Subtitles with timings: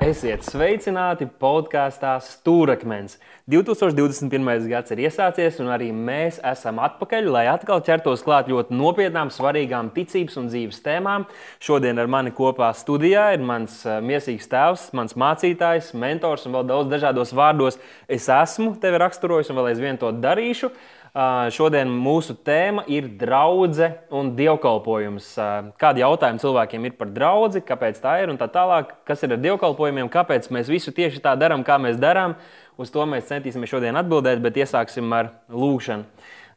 [0.00, 3.18] Esiet sveicināti podkāstā Stūrakmens.
[3.52, 4.62] 2021.
[4.70, 9.90] gads ir iesācies, un arī mēs esam atpakaļ, lai atkal ķertos klāt ļoti nopietnām, svarīgām
[9.92, 11.26] ticības un dzīves tēmām.
[11.60, 16.70] Šodien ar mani kopā studijā ir mans eh, mīlīgs tēvs, mans mācītājs, mentors un vēl
[16.72, 17.76] daudz dažādos vārdos.
[18.08, 20.72] Es esmu tevi raksturojis un vēl aizvien to darīšu.
[21.10, 25.32] Šodien mūsu tēma ir draudzene un dievkalpojums.
[25.80, 29.40] Kādi jautājumi cilvēkiem ir par draugu, kāpēc tā ir un tā tālāk, kas ir ar
[29.42, 32.36] dievkalpojumiem, kāpēc mēs visu tieši tā darām, kā mēs darām.
[32.78, 36.06] Uz to mēs centīsimies šodien atbildēt, bet iesāksim ar lūgšanu.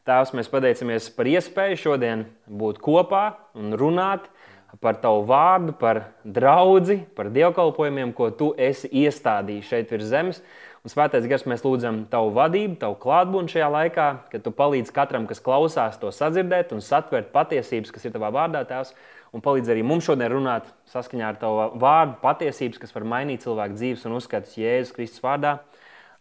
[0.06, 3.24] Tēvs, mēs pateicamies par iespēju šodien būt kopā
[3.58, 4.28] un runāt
[4.82, 10.44] par tavu vārdu, par draugu, par dievkalpojumiem, ko tu esi iestādījis šeit virs zemes.
[10.84, 15.24] Un svētais gars, mēs lūdzam tavu vadību, tavu klātbūtni šajā laikā, ka tu palīdz katram,
[15.30, 18.92] kas klausās, to sadzirdēt un satvert patiesības, kas ir tavā vārdā, Tēvs.
[19.32, 23.80] Un palīdz arī mums šodien runāt saskaņā ar tavu vārdu, patiesības, kas var mainīt cilvēku
[23.80, 25.54] dzīves un uzskatus Jēzus Kristus vārdā.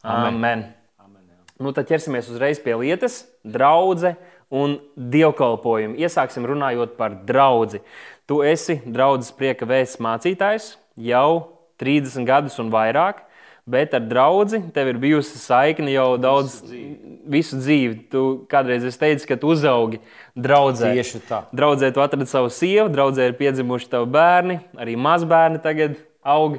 [0.06, 0.38] Amen.
[0.38, 0.62] Amen.
[1.02, 1.40] Amen jā.
[1.66, 4.14] nu, tad ķersimies uzreiz pie lietas, draudzene
[4.54, 5.98] un dievkalpojumu.
[5.98, 7.82] Iesāksim runājot par draugu.
[8.30, 13.24] Tu esi draudzes prieka vēsts mācītājs jau 30 gadus un vairāk
[13.66, 17.18] bet ar draugu tev ir bijusi saikne jau daudz, visu dzīvi.
[17.32, 17.98] Visu dzīvi.
[18.10, 20.00] Tu kādreiz teici, ka tu uzaugi
[20.34, 20.90] draudzē.
[20.96, 21.44] Tieši tā.
[21.54, 26.58] Draudzē tu atradi savu sievu, draudzē ir piedzimuši tavi bērni, arī mazbērni tagad aug.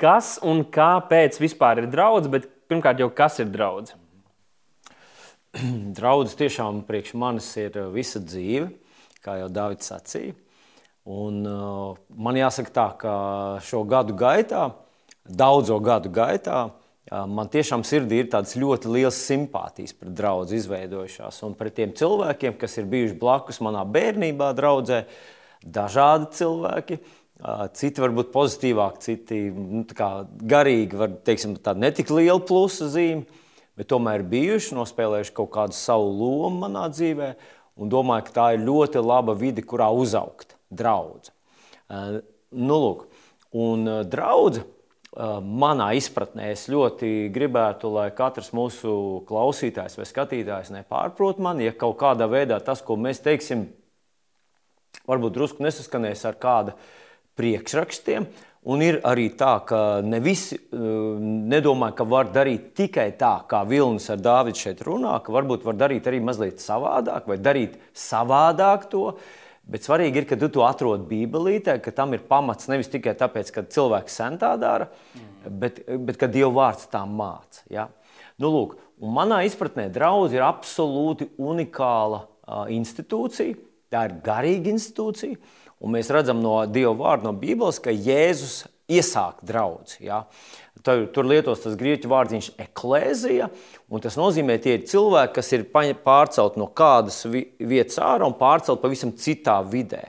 [0.00, 3.96] Kas un kāpēc vispār ir draugs, bet pirmkārt jau kas ir draugs?
[5.96, 8.70] Draudzes tiešām priekš manis ir visa dzīve,
[9.24, 10.32] kā jau Dārvids sacīja.
[11.02, 13.12] Un, uh, man jāsaka tā, ka
[13.66, 14.81] šo gadu gaitā uh,
[15.28, 16.70] daudzo gadu gaitā
[17.10, 22.56] man tiešām sirdī ir tādas ļoti liels simpātijas pret draugu izveidojušās un pret tiem cilvēkiem,
[22.60, 25.04] kas ir bijuši blakus manā bērnībā, draudzē.
[25.62, 26.98] Dažādi cilvēki,
[27.78, 29.84] citi varbūt pozitīvāki, citi nu,
[30.50, 33.26] garīgi, var teiksim, tāda netik liela plusa zīme,
[33.78, 37.32] bet tomēr bijuši, nospēlējuši kaut kādu savu lomu manā dzīvē.
[37.78, 41.32] Un domāju, ka tā ir ļoti laba vide, kurā uzaugt, draudzene.
[42.52, 43.06] Nu, lūk,
[43.56, 44.66] un draudzene
[45.12, 51.98] manā izpratnē es ļoti gribētu, lai katrs mūsu klausītājs vai skatītājs nepārprot mani, ja kaut
[52.00, 53.66] kādā veidā tas, ko mēs teiksim,
[55.08, 56.76] varbūt drusku nesaskanēs ar kāda
[57.36, 58.26] priekšrakstiem.
[58.62, 64.06] Un ir arī tā, ka ne visi nedomā, ka var darīt tikai tā, kā Vilnis
[64.14, 69.08] ar Dāvidu šeit runā, ka varbūt var darīt arī mazliet savādāk vai darīt savādāk to.
[69.10, 73.14] Uh, Bet svarīgi ir, ka tu to atrod Bībelītē, ka tam ir pamats nevis tikai
[73.18, 75.58] tāpēc, ka cilvēks sen tā dara, mm.
[75.62, 77.62] bet, bet ka Dieva vārds tā māca.
[77.70, 77.86] Ja?
[78.42, 83.54] Nu, lūk, manā izpratnē draugs ir absolūti unikāla uh, institūcija.
[83.92, 85.38] Tā ir garīga institūcija.
[85.82, 89.96] Un mēs redzam no Dieva vārda, no Bībeles, ka Jēzus iesāk draugu.
[90.02, 90.24] Ja?
[90.82, 93.46] Tur, tur lietos tas grieķu vārds eklēzija,
[93.86, 98.34] un tas nozīmē, ka tie ir cilvēki, kas ir pārcelti no kādas vietas ārā un
[98.38, 100.08] pārcelti pavisam citā vidē.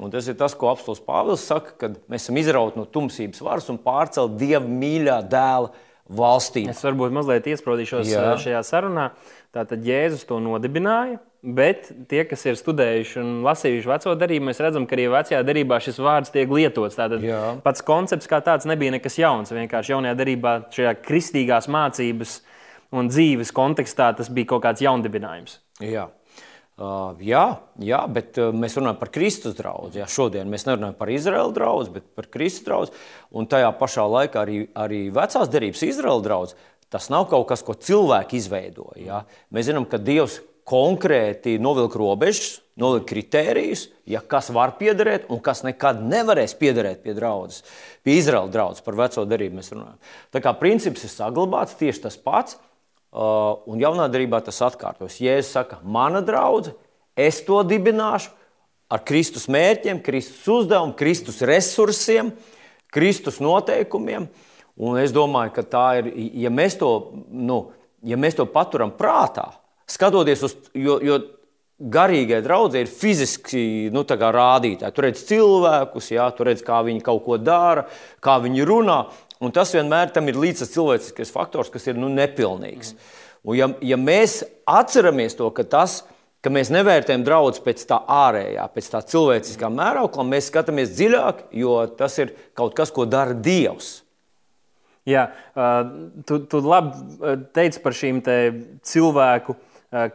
[0.00, 3.68] Un tas ir tas, ko apelsīns Pāvils saka, kad mēs esam izrauti no tumsības varas
[3.70, 5.70] un pārcelti Dieva mīļā dēla
[6.18, 6.64] valstī.
[6.70, 8.34] Es varbūt mazliet iesprādīšos Jā.
[8.40, 9.10] šajā sarunā.
[9.54, 14.88] Tātad Jēzus to nodibināja, bet tie, kas ir studējuši un lasījuši veco darību, mēs redzam,
[14.88, 16.98] ka arī vecajā darbā šis vārds tiek lietots.
[16.98, 17.40] Tātad Jā.
[17.64, 19.54] pats koncepts kā tāds nebija nekas jauns.
[19.54, 22.40] Vienkārši jaunajā darbā, šajā kristīgās mācības
[22.94, 25.58] un dzīves kontekstā, tas bija kaut kāds jaundibinājums.
[25.84, 26.08] Jā.
[26.74, 29.92] Uh, jā, jā, bet uh, mēs runājam par Kristus draugu.
[29.94, 33.04] Jā, šodien mēs nerunājam par Izraēlu draugu, bet par Kristus draugu.
[33.30, 36.56] Un tajā pašā laikā arī, arī vecās derības Izraēla draugs
[36.94, 39.00] Tas nav kaut kas, ko cilvēki izveidoja.
[39.02, 39.16] Ja?
[39.50, 40.36] Mēs zinām, ka Dievs
[40.68, 47.14] konkrēti novilka robežas, nolika kritērijus, ja kas var piederēt un kas nekad nevarēs piederēt pie
[47.16, 47.62] draudzes.
[48.04, 49.98] Pie Izraēla draudzes par veco derību mēs runājam.
[50.34, 55.20] Tā kā princips ir saglabāts tieši tas pats, uh, un jaunā derībā tas atkārtos.
[55.22, 56.76] Jēzus saka, mana draudzene,
[57.14, 58.32] es to dibināšu
[58.90, 62.32] ar Kristus mērķiem, Kristus uzdevumu, Kristus resursiem,
[62.94, 64.26] Kristus noteikumiem.
[64.74, 66.08] Un es domāju, ka tā ir,
[66.42, 66.90] ja mēs to,
[67.30, 67.68] nu,
[68.02, 69.52] ja mēs to paturam prātā,
[69.90, 71.18] skatoties uz, jo, jo
[71.78, 74.94] garīgai draudzē ir fiziski nu, rādītāji.
[74.94, 77.88] Tur redz cilvēkus, jā, tur redz, kā viņi kaut ko dara,
[78.24, 79.04] kā viņi runā.
[79.44, 82.94] Un tas vienmēr ir līdzi cilvēciskais faktors, kas ir nu, nepilnīgs.
[83.44, 86.04] Un ja, ja mēs atceramies to, ka tas
[86.44, 91.78] ka mēs nevērtējam draugu pēc tā ārējā, pēc tā cilvēciskā mēraukla, mēs skatāmies dziļāk, jo
[91.96, 94.02] tas ir kaut kas, ko dara Dievs.
[95.08, 95.26] Jā,
[96.28, 98.22] tu, tu labi teici par šīm
[98.84, 99.56] cilvēku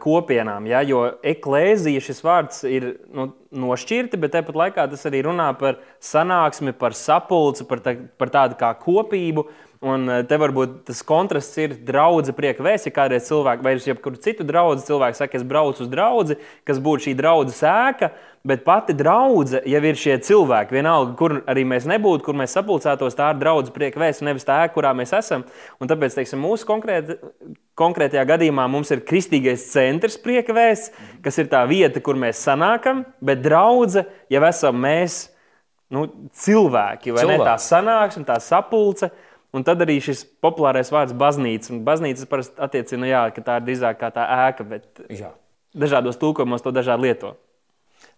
[0.00, 0.66] kopienām.
[0.68, 0.82] Ja?
[0.84, 6.74] Jo eklēzija šis vārds ir nu, nošķirti, bet tāpat laikā tas arī runā par sanāksmi,
[6.76, 9.46] par sapulci, par, tā, par tādu kā kopību.
[9.80, 12.90] Un te varbūt tas kontrasts ir draudzene prieka vēsts.
[12.90, 16.36] Ja kādreiz cilvēks vai uz jebkuru citu draugu cilvēku saka, es braucu uz draugu,
[16.68, 18.10] kas būtu šī draudzes sēka,
[18.40, 20.72] Bet pati draudzene jau ir šie cilvēki.
[20.72, 24.62] Vienalga, kur arī mēs nebūtu, kur mēs sapulcētos, tā ir draudzene prieka vēsts, nevis tā
[24.72, 25.44] kurā mēs esam.
[25.76, 27.18] Un tāpēc, teiksim, mūsu konkrēt,
[27.76, 33.04] konkrētajā gadījumā mums ir kristīgais centrs prieka vēsts, kas ir tā vieta, kur mēs sanākam,
[33.20, 35.20] bet draudzene jau esam mēs,
[35.92, 37.44] nu, cilvēki, vai cilvēki.
[37.44, 39.12] ne tā sanāksme, tā sapulce.
[39.56, 41.72] Un tad arī šis populārais vārds baznīca.
[41.74, 45.32] Un baznīca parasti attiecina, jā, ka tā ir drīzāk kā tā ēka, bet jā.
[45.74, 47.34] dažādos tulkojumos to dažādi lieto.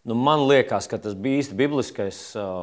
[0.04, 2.20] Nu, man liekas, ka tas bija īsti bibliskais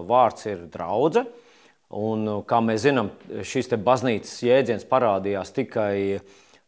[0.07, 1.47] vārds ir draudzene.
[1.89, 3.09] Un, kā mēs zinām,
[3.41, 6.19] šis baznīcas jēdziens parādījās tikai,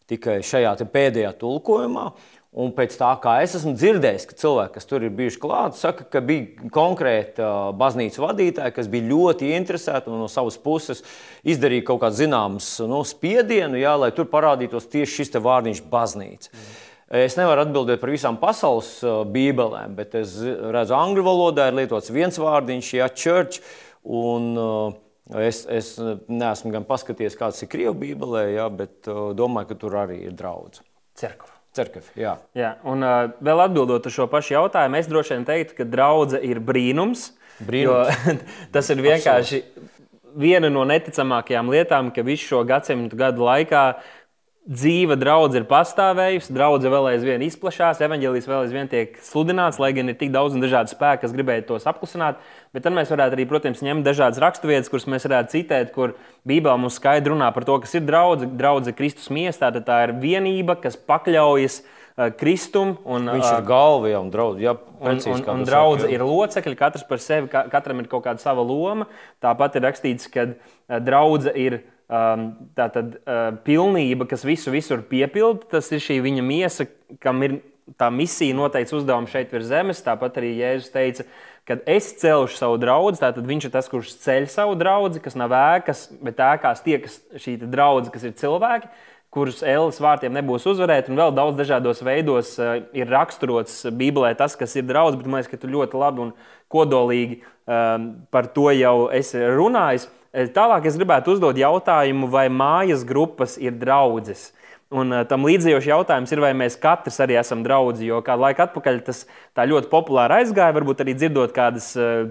[0.09, 2.07] tikai šajā pēdējā tulkojumā.
[2.51, 6.03] Un pēc tā, kā es esmu dzirdējis, ka cilvēki, kas tur ir bijuši klāti, saka,
[6.11, 10.99] ka bija konkrēti uh, baznīcas vadītāji, kas bija ļoti interesēti un no savas puses
[11.47, 12.59] izdarīja kaut kādu zināmu
[12.91, 16.51] nu, spiedienu, jā, lai tur parādītos tieši šis vārdiņš baznīca.
[16.51, 16.73] Mm.
[17.21, 21.79] Es nevaru atbildēt par visām pasaules uh, bībelēm, bet es redzu, ka angļu valodā ir
[21.79, 23.63] lietots viens vārdiņš, ja church.
[24.03, 25.93] Un, uh, es, es
[26.31, 30.35] neesmu gan paskatījies, kāds ir Krievijas bībelē, ja, bet uh, domāju, ka tur arī ir
[30.39, 30.83] draudz.
[31.19, 31.50] Cerkva.
[31.71, 32.35] Cerkvi, jā.
[32.57, 36.43] jā, un uh, vēl atbildot uz šo pašu jautājumu, es droši vien teiktu, ka draudzene
[36.49, 37.29] ir brīnums.
[37.63, 38.41] brīnums.
[38.75, 40.01] tas ir vienkārši Absolut.
[40.41, 44.20] viena no neticamākajām lietām, ka visu šo gadsimtu gadu laikā uh,
[44.69, 50.11] dzīva draudzene ir pastāvējusi, draudzene vēl aizvien izplatās, evanģēlijas vēl aizvien tiek sludināts, lai gan
[50.11, 52.37] ir tik daudz un dažādu spēku, kas gribēja tos apklusināt.
[52.75, 56.13] Bet tad mēs varētu arī, protams, ņemt dažādas raksturvietas, kuras mēs varētu citēt, kur
[56.47, 58.53] Bībelē mums skaidri runā par to, kas ir draudzene.
[58.59, 62.99] Draudzene Kristus miestā, tā ir vienība, kas pakļaujas uh, Kristum.
[63.01, 64.61] Un, Viņš ir uh, galva jau draugs.
[64.61, 68.61] Ja, un, un, un draudzene ir locekļi, katrs par sevi, katram ir kaut kāda sava
[68.61, 69.09] loma.
[69.41, 71.81] Tāpat ir rakstīts, ka uh, draudzene ir
[72.11, 76.87] tā tad uh, pilnība, kas visu visur piepilda, tas ir šī viņa miesa,
[77.23, 77.61] kam ir
[77.99, 80.03] tā misija noteikts uzdevums šeit virs zemes.
[80.03, 81.25] Tāpat arī Jēzus teica,
[81.67, 83.15] ka es celšu savu draugu.
[83.19, 87.21] Tātad viņš ir tas, kurš ceļ savu draugu, kas nav ēkas, bet ēkās tie, kas
[87.41, 88.91] šī draudzene, kas ir cilvēki,
[89.31, 94.57] kurus ēlas vārtiem nebūs uzvarēt, un vēl daudz dažādos veidos uh, ir raksturots Bībelē tas,
[94.59, 96.33] kas ir draugs, bet man liekas, ka tu ļoti labi un
[96.71, 100.09] kodolīgi um, par to jau esi runājis.
[100.31, 104.51] Eh, tālāk es gribētu uzdot jautājumu, vai mājas grupas ir draudzes.
[104.91, 108.09] Un uh, tam līdzējošs jautājums ir, vai mēs katrs arī esam draugi.
[108.09, 109.21] Jo kādu laiku atpakaļ tas
[109.55, 112.25] tā ļoti populāri aizgāja, varbūt arī dzirdot kādas uh,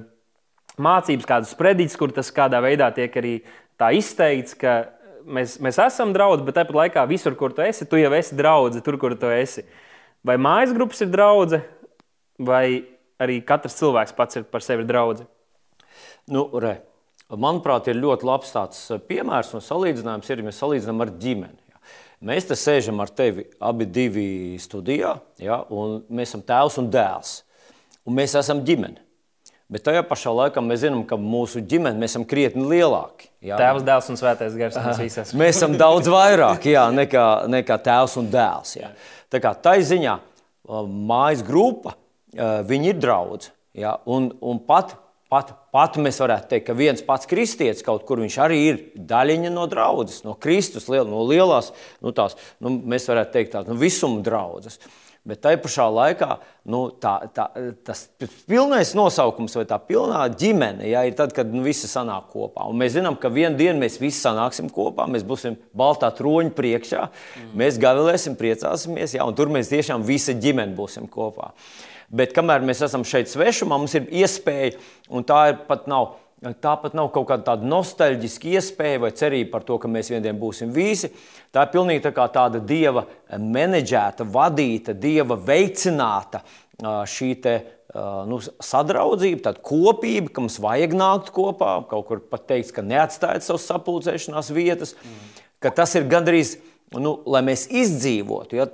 [0.81, 3.35] mācības, kādas sprediķus, kur tas kādā veidā tiek arī
[3.81, 4.77] tā izteikts, ka
[5.25, 8.81] mēs, mēs esam draugi, bet tāpat laikā visur, kur tu esi, tu jau esi draugs,
[8.85, 9.65] tur, kur tu esi.
[10.25, 11.65] Vai mājas grupas ir draugi,
[12.45, 12.65] vai
[13.21, 15.25] arī katrs cilvēks pats ir par sevi draugs?
[16.29, 16.79] Nu, re
[17.39, 21.59] manuprāt, ir ļoti labs tāds eh, piemērs un salīdzinājums, ir, ja mēs salīdzinām ar ģimeni.
[22.31, 24.25] Mēs te sēžam ar tevi abi divi
[24.61, 27.39] studijā, ja, un mēs esam tēvs un dēls.
[28.05, 29.01] Un mēs esam ģimene.
[29.71, 33.31] Bet tajā pašā laikā mēs zinām, ka mūsu ģimene mēs esam krietni lielāki.
[33.47, 33.57] Jā.
[33.61, 34.77] Tēvs, dēls un svētais gars.
[34.99, 38.75] Mēs, mēs esam daudz vairāk jā, nekā, nekā tēvs un dēls.
[38.81, 38.91] Jā.
[39.31, 40.17] Tā kā tā ziņā
[41.09, 41.95] mājas grupa,
[42.67, 43.55] viņi ir draugi.
[44.11, 44.97] Un, un pat
[45.31, 49.53] Pat, pat mēs varētu teikt, ka viens pats kristietis kaut kur viņš arī ir daļiņa
[49.55, 51.69] no draudzes, no Kristus, no lielās,
[52.03, 54.81] nu tās, nu, mēs varētu teikt, tādas nu, visuma draudzes.
[55.21, 56.29] Bet tajā pašā laikā
[56.73, 57.45] nu, tā, tā,
[57.87, 58.07] tas
[58.49, 62.65] pilnais nosaukums vai tā pilnā ģimene ja, ir tad, kad nu, visi sanāk kopā.
[62.73, 67.05] Un mēs zinām, ka vienā dienā mēs visi sanāksim kopā, mēs būsim baltā troņa priekšā,
[67.07, 67.55] mm.
[67.63, 71.53] mēs gavilēsim, priecāsimies, ja, un tur mēs tiešām visa ģimene būsim kopā.
[71.53, 74.75] Uh, Bet kamēr mēs esam šeit svešumā, mums ir iespēja,
[75.15, 76.17] un tā ir pat nav.
[76.41, 80.41] Tāpat nav kaut kāda tāda nostalģiska iespēja vai cerība par to, ka mēs vienā dienā
[80.41, 81.11] būsim visi.
[81.53, 83.03] Tā ir pilnīgi tā tāda dieva
[83.37, 86.41] menedžēta, vadīta, dieva veicināta
[86.81, 87.55] šī te,
[88.25, 91.75] nu, sadraudzība, tāda kopība, ka mums vajag nākt kopā.
[91.93, 94.97] Kaut kur pat teiks, ka neatstājot savas sapulcēšanās vietas,
[95.61, 96.57] ka tas ir gandrīz
[96.99, 98.59] nu, lai mēs izdzīvotu.
[98.59, 98.67] Ja,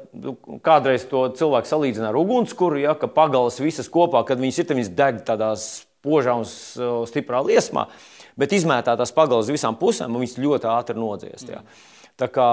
[0.65, 4.93] kādreiz to cilvēku salīdzina ar ugunskura, ja, ka pagalas visas kopā, kad viņas ir, viņas
[4.97, 6.47] deg tādā spožā un
[7.11, 7.89] stiprā liesmā,
[8.41, 11.53] bet izmētātās pagalas uz visām pusēm, un viņas ļoti ātri nodziest.
[11.53, 11.61] Ja.
[12.17, 12.49] Tā kā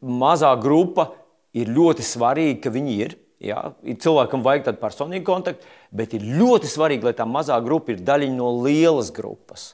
[0.00, 1.10] mazā grupa
[1.58, 3.18] ir ļoti svarīga, ka viņi ir.
[3.42, 8.04] Ja, cilvēkam vajag tādu personīgu kontaktu, bet ir ļoti svarīgi, lai tā mazā grupa ir
[8.06, 9.72] daļa no lielas grupas.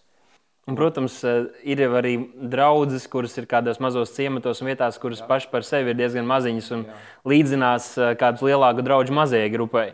[0.69, 2.19] Un, protams, eh, ir arī
[2.53, 6.69] draudzes, kuras ir kādos mazos ciematos un vietās, kuras pašai par sevi ir diezgan maziņas
[6.77, 6.97] un Jā.
[7.33, 9.87] līdzinās eh, kādam lielāku draugu mazajai grupai.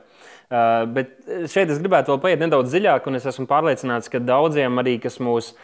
[0.45, 1.15] Uh, bet
[1.51, 5.17] šeit es gribētu vēl paiet nedaudz dziļāk, un es esmu pārliecināts, ka daudziem arī, kas
[5.19, 5.55] mūs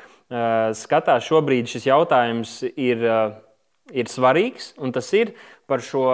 [0.78, 3.04] skatās šobrīd, šis jautājums ir,
[3.92, 4.72] ir svarīgs.
[4.94, 5.34] Tas ir
[5.68, 6.06] par šo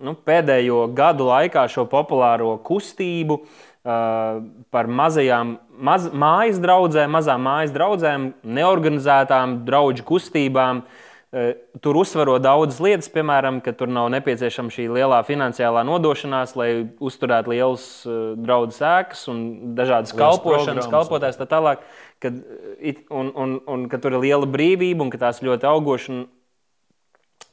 [0.00, 7.74] nu, pēdējo gadu laikā šo populāro kustību, uh, par mazajām maz, mājas draudzēm, mazām mājas
[7.74, 10.82] draudzēm, neorganizētām draugu kustībām.
[11.84, 16.70] Tur uzsvaro daudzas lietas, piemēram, ka tur nav nepieciešama šī lielā finansiālā nodošanās, lai
[17.02, 17.84] uzturētu lielas
[18.40, 19.42] draugu sēkas un
[19.76, 21.84] dažādas kalpošanas, kalpotājs tā tālāk.
[22.22, 22.38] Kad,
[23.12, 26.24] un, un, un ka tur ir liela brīvība un ka tās ļoti augošas.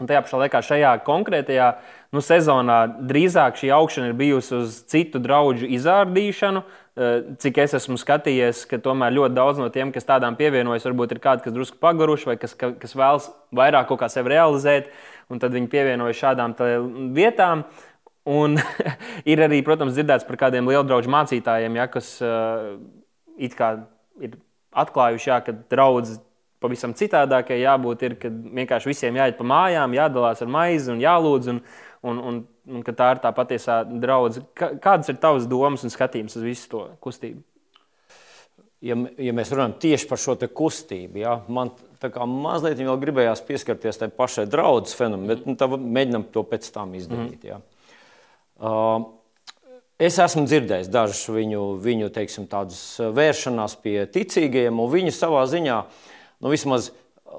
[0.04, 1.68] Un, tajā pašā laikā šajā konkrētajā
[2.12, 6.64] nu, sezonā drīzāk šī augšana ir bijusi uz citu draugu izrādīšanu.
[6.94, 11.16] Eh, cik es esmu skatījies, ka tomēr ļoti daudz no tiem, kas tādām pievienojas, varbūt
[11.16, 14.92] ir kādi, kas drusku paguruši vai kas, kas vēlas vairāk kaut kā sevi realizēt,
[15.32, 16.58] un tad viņi pievienojas šādām
[17.16, 17.64] vietām.
[18.28, 18.60] Un
[19.32, 22.76] ir arī, protams, dzirdēts par kādiem lielu draugu mācītājiem, ja, kas uh,
[23.40, 24.38] ir
[24.84, 26.20] atklājuši, ja, ka draugi
[26.64, 28.08] pavisam citādākai jābūt.
[28.08, 31.54] Ir, kad vienkārši visiem jāiet pa mājām, jādalās ar maizi un jālūdz.
[31.54, 31.64] Un,
[32.04, 34.48] un, un, un ka tā ir tā patiesā draudzene.
[34.58, 37.44] Kādas ir tavas domas un skatījums uz visu to kustību?
[38.84, 41.70] Ja, ja mēs runājam tieši par šo kustību, ja, man
[42.28, 47.46] mazliet vēl gribējās pieskarties tai pašai draudzes fenomenam, bet nu, mēģinām to pēc tam izdarīt.
[47.46, 47.54] Mm.
[47.54, 47.62] Ja.
[48.60, 49.06] Uh,
[50.02, 52.48] Es esmu dzirdējis dažus viņu, viņu teiksim,
[53.14, 55.76] vēršanās pie ticīgajiem, un viņi savā ziņā,
[56.44, 56.92] nu, vismaz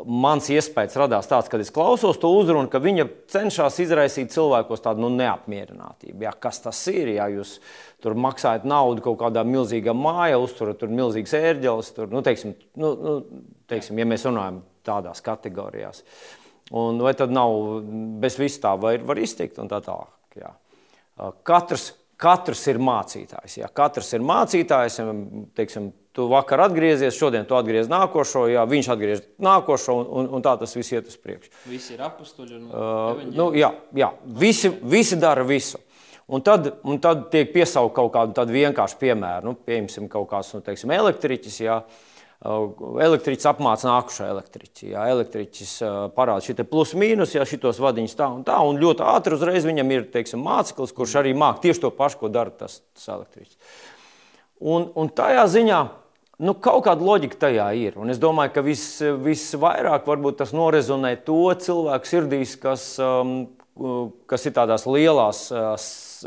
[0.09, 5.05] mans iespējas radās tāds, kad es klausos to uzrunu, ka viņa cenšas izraisīt cilvēkos tādu
[5.05, 6.25] nu, neapmierinātību.
[6.27, 7.13] Jā, kas tas ir?
[7.15, 7.57] Ja jūs
[8.03, 12.95] tur maksājat naudu kaut kādā milzīgā mājā, uzturat tur milzīgas ērģeles, tur, nu, teiksim, nu,
[12.99, 13.17] nu,
[13.71, 16.03] teiksim, ja mēs runājam tādās kategorijās.
[16.75, 17.85] Un vai tad nav
[18.23, 20.41] bez vis tā, vai var iztikt un tā tālāk.
[20.41, 20.55] Jā.
[21.47, 23.61] Katrs, katrs ir mācītājs.
[23.61, 23.69] Jā.
[23.73, 24.99] Katrs ir mācītājs,
[25.57, 30.45] teiksim, Tu vakar atgriezies, šodien tu atgriezies nākošo, jā, viņš atgriežas nākošo, un, un, un
[30.45, 31.51] tā tas viss iet uz priekšu.
[31.67, 32.61] Visi ir apstuļi.
[32.69, 35.81] Uh, nu, jā, jā visi, visi dara visu.
[36.31, 39.51] Un tad, un tad tiek piesaukt kaut kādu vienkāršu piemēru.
[39.51, 41.57] Nu, pieņemsim, kaut kāds nu, teiksim, elektriķis.
[41.67, 41.81] Jā.
[42.45, 42.71] Uh,
[43.03, 44.93] elektriķis apmāca nākušo elektriķi.
[44.93, 48.61] Jā, elektriķis uh, parāda šī plus mīnus, ja šitos vadiņus tā un tā.
[48.63, 52.31] Un ļoti ātri uzreiz viņam ir teiksim, māceklis, kurš arī māca tieši to pašu, ko
[52.31, 53.59] dara tas, tas elektriķis.
[54.63, 55.83] Un, un tajā ziņā
[56.39, 57.99] nu, kaut kāda loģika tajā ir.
[58.01, 63.47] Un es domāju, ka vis, visvairāk tas norezonē to cilvēku sirdīs, kas, um,
[64.31, 65.75] kas ir tādās lielās uh,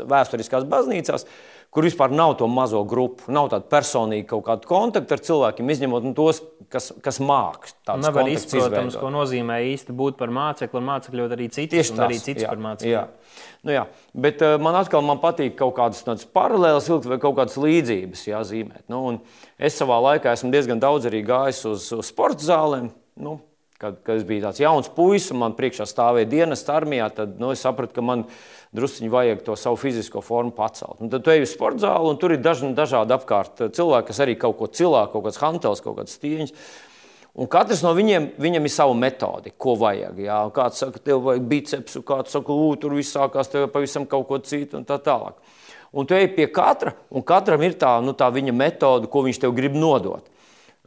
[0.08, 1.26] vēsturiskās baznīcās,
[1.74, 6.06] kur vispār nav to mazo grupu, nav tāda personīga kaut kāda kontakta ar cilvēkiem, izņemot
[6.06, 6.40] nu, tos,
[6.72, 7.74] kas, kas māks.
[7.88, 12.20] Nav arī izprotams, ko nozīmē īsti būt par mācekli, un mācekļot arī citus, un arī
[12.22, 12.94] citus jā, par mācekli.
[12.94, 13.04] Jā.
[13.66, 13.84] Nu, jā.
[14.16, 18.86] Bet uh, man atkal man patīk kaut kādas paralēlas vilkt vai kaut kādas līdzības jāzīmēt.
[18.92, 19.02] Nu,
[19.60, 22.90] es savā laikā esmu diezgan daudz arī gājis uz, uz sporta zālēm.
[23.18, 23.38] Nu,
[23.78, 27.62] kad, kad es biju tāds jauns puisis man priekšā stāvēja dienas armijā, tad nu, es
[27.62, 28.24] sapratu, ka man
[28.74, 30.98] druskuļi vajag to savu fizisko formu pacelt.
[31.00, 34.22] Un tad tu ej uz sporta zāli un tur ir daži, dažādi apkārt cilvēki, kas
[34.24, 36.54] arī kaut ko cilā, kaut kāds hantels, kaut kāds stieņš.
[37.38, 40.16] Un katrs no viņiem, viņam ir sava metode, ko vajag.
[40.24, 40.40] Jā.
[40.54, 44.40] Kāds saka, tev vajag bicepsu, kāds saka, lūk, tur viss sākās, tev pavisam kaut ko
[44.42, 45.38] citu un tā tālāk.
[45.94, 49.38] Un tu ej pie katra, un katram ir tā, nu, tā viņa metode, ko viņš
[49.44, 50.26] tev grib nodot.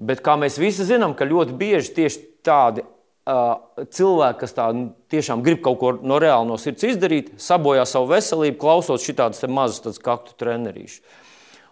[0.01, 3.53] Bet kā mēs visi zinām, ka ļoti bieži tieši tādi uh,
[3.93, 8.09] cilvēki, kas tā, nu, tiešām grib kaut ko no reāli no sirds izdarīt, sabojā savu
[8.09, 11.03] veselību, klausot šādas mazas kaktu trenerīšus.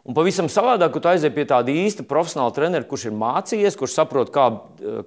[0.09, 4.31] Un pavisam savādāk, kad aiziet pie tāda īsta profesionāla trenera, kurš ir mācījies, kurš saprot,
[4.33, 4.45] kā,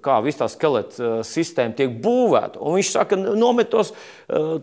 [0.04, 2.60] kā visa tā skeleta sistēma tiek būvēta.
[2.60, 3.94] Un viņš saka, nomet tos,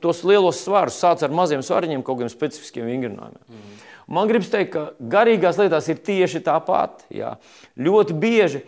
[0.04, 3.42] tos lielos svarus, sāc ar maziem svariņiem, kaut kādiem specifiskiem vingrinājumiem.
[3.50, 3.89] Mm.
[4.10, 7.04] Man gribas teikt, ka garīgās lietās ir tieši tāpat.
[7.14, 7.36] Jā.
[7.78, 8.64] Ļoti bieži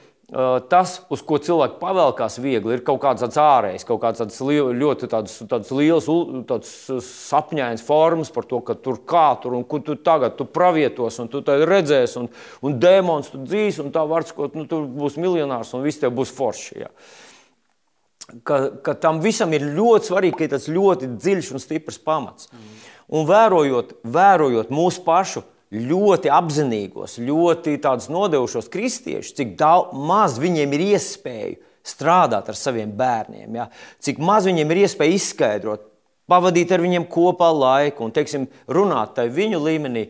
[0.72, 5.10] tas, uz ko cilvēki pavēlkās viegli, ir kaut kāds tāds ārējs, kaut kāds tāds ļoti
[5.12, 6.08] tāds, tāds liels,
[6.48, 6.70] tāds
[7.04, 11.28] sapņains formas par to, ka tur kā tur un kur tu tagad tu pravietos un
[11.32, 12.32] tu redzēsi un,
[12.64, 16.16] un dēmons tu dzīs un tā vārds, ko nu, tu būsi miljonārs un viss tev
[16.16, 16.80] būs forši.
[16.86, 16.94] Ja.
[18.48, 22.48] Ka, ka tam visam ir ļoti svarīgi, ka ir tas ļoti dziļš un stiprs pamats.
[22.54, 22.81] Mm.
[23.12, 27.78] Un vērojot, vērojot mūsu pašu ļoti apzinīgos, ļoti
[28.12, 33.70] nodevušos kristiešus, cik daudz, maz viņiem ir iespēju strādāt ar saviem bērniem, ja?
[34.00, 35.88] cik maz viņiem ir iespēja izskaidrot,
[36.32, 40.06] pavadīt ar viņiem kopā laiku un teiksim, runāt tajā viņu līmenī.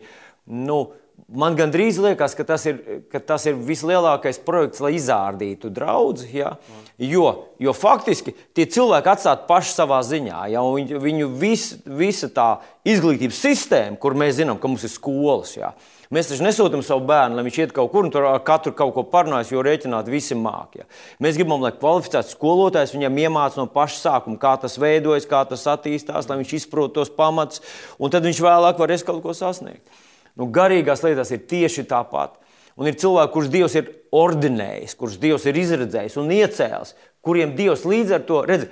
[0.46, 0.92] Nu,
[1.32, 6.26] Man gandrīz liekas, ka tas ir, ka tas ir vislielākais projekts, lai izrādītu draugu.
[6.32, 6.56] Ja?
[7.00, 10.42] Jo, jo faktiski tie cilvēki atstāti paši savā ziņā.
[10.52, 10.64] Ja?
[10.66, 12.50] Viņu, viņu vis, visa tā
[12.84, 15.54] izglītības sistēma, kur mēs zinām, ka mums ir skolas.
[15.56, 15.72] Ja?
[16.12, 19.06] Mēs taču nesūtām savu bērnu, lai viņš iet kaut kur un tur katru kaut ko
[19.08, 20.82] parunājas, jo rēķināt visi māk.
[20.82, 20.88] Ja?
[21.24, 25.64] Mēs gribam, lai kvalificēts skolotājs viņam iemācītu no paša sākuma, kā tas veidojas, kā tas
[25.72, 27.64] attīstās, lai viņš izprotu tos pamatus,
[27.96, 30.01] un tad viņš vēlāk varēs kaut ko sasniegt.
[30.38, 32.38] Nu, garīgās lietās ir tieši tāpat.
[32.80, 37.84] Un ir cilvēki, kurus Dievs ir ordinējis, kurus Dievs ir izredzējis un iecēlis, kuriem Dievs
[37.88, 38.70] līdz ar to redz.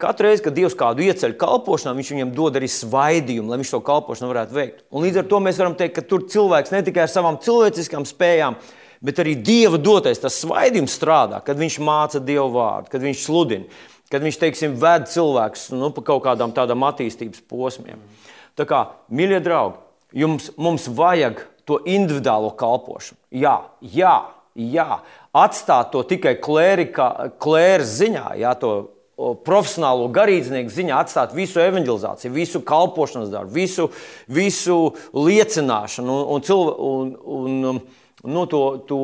[0.00, 3.80] Katru reizi, kad Dievs kādu ieceļ kalpošanā, Viņš viņam dod arī svaidījumu, lai viņš to
[3.84, 4.78] kalpošanu varētu veikt.
[4.88, 8.06] Un līdz ar to mēs varam teikt, ka tur cilvēks ne tikai ar savām cilvēciskām
[8.08, 8.56] spējām,
[9.04, 13.68] bet arī Dieva dotais tas svaidījums strādā, kad viņš māca Dievu vārdu, kad viņš sludina,
[14.10, 18.00] kad viņš teiksim, ved cilvēkus nu, pa kaut kādām tādām attīstības posmiem.
[18.56, 19.76] Tā kā, mīļie draugi,
[20.16, 23.18] Jums, mums vajag to individuālo kalpošanu.
[23.30, 24.14] Jā, jā,
[24.54, 25.02] jā.
[25.36, 28.72] atstāt to tikai klēras ziņā, jā, to
[29.44, 33.90] profesionālo garīdznieku ziņā, atstāt visu evanģelizāciju, visu kalpošanas darbu, visu,
[34.26, 34.78] visu
[35.14, 37.12] liecināšanu un, un, cilvē, un,
[37.70, 37.82] un
[38.24, 39.00] nu, to, to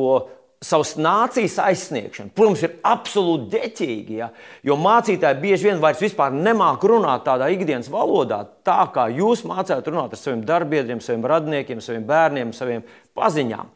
[0.63, 2.31] savas nācijas aizsniegšanu.
[2.35, 4.29] Protams, ir absolūti deķīgi, ja?
[4.65, 10.15] jo mācītāji bieži vien vairs nemāķi runāt tādā ikdienas valodā, tā kā jūs mācāt runāt
[10.15, 12.85] ar saviem darbiedriem, saviem radniekiem, saviem bērniem, saviem
[13.17, 13.69] paziņām.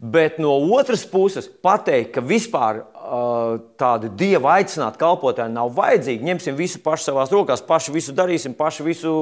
[0.00, 6.56] Bet no otras puses, pateikt, ka vispār uh, tādi dieva aicināti kalpotāji nav vajadzīgi, ņemsim
[6.56, 9.12] visu pašu savās rokās, paši visu darīsim, paši visu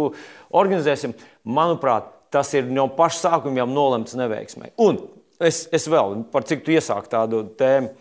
[0.54, 4.70] organizēsim, manuprāt, tas ir no paša sākuma jau nolemts neveiksmē.
[4.78, 5.00] Un
[5.38, 7.92] Es, es vēl par cik tu iesāki tādu tēmu.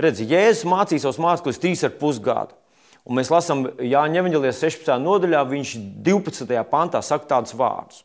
[0.00, 2.56] Redzi, Jēzus mācīja savus mācekļus trīs ar pus gadu.
[3.04, 4.96] Un mēs lasām Jāņa Evanģelijas 16.
[5.00, 5.74] nodaļā, viņš
[6.04, 6.60] 12.
[6.70, 8.02] pantā saka tādus vārdus.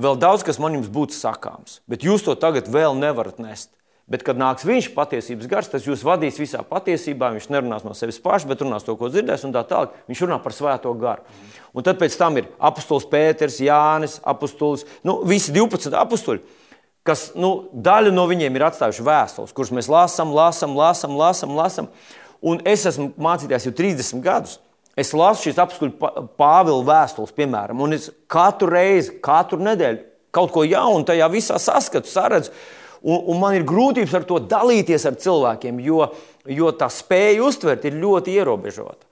[0.00, 3.70] Vēl daudz, kas man jums būtu sakāms, bet jūs to tagad vēl nevarat nest.
[4.10, 7.30] Bet, kad nāks viņš, patiesības gars, tas jūs vadīs visā patiesībā.
[7.32, 9.94] Viņš nerunās no sevis paša, bet runās to, ko dzirdēs, un tā tālāk.
[10.10, 11.24] Viņš runā par svēto garu.
[11.72, 16.42] Un tad pēc tam ir apustulis Pēters, Jānis, apustulis, nu, visi 12 apustuli
[17.06, 21.56] kas nu, daļa no viņiem ir atstājuši vēstules, kuras mēs lasām, lasām, lasām, lasām.
[21.56, 21.90] lasām.
[22.44, 24.58] Un es esmu mācījies jau 30 gadus.
[25.00, 30.64] Es lasu šīs apstuļu Pāvila vēstules, piemēram, un es katru reizi, katru nedēļu kaut ko
[30.66, 32.52] jaunu tajā visā saskatu, saredzu.
[33.04, 36.06] Un, un man ir grūtības ar to dalīties ar cilvēkiem, jo,
[36.48, 39.10] jo tā spēja uztvert ir ļoti ierobežota.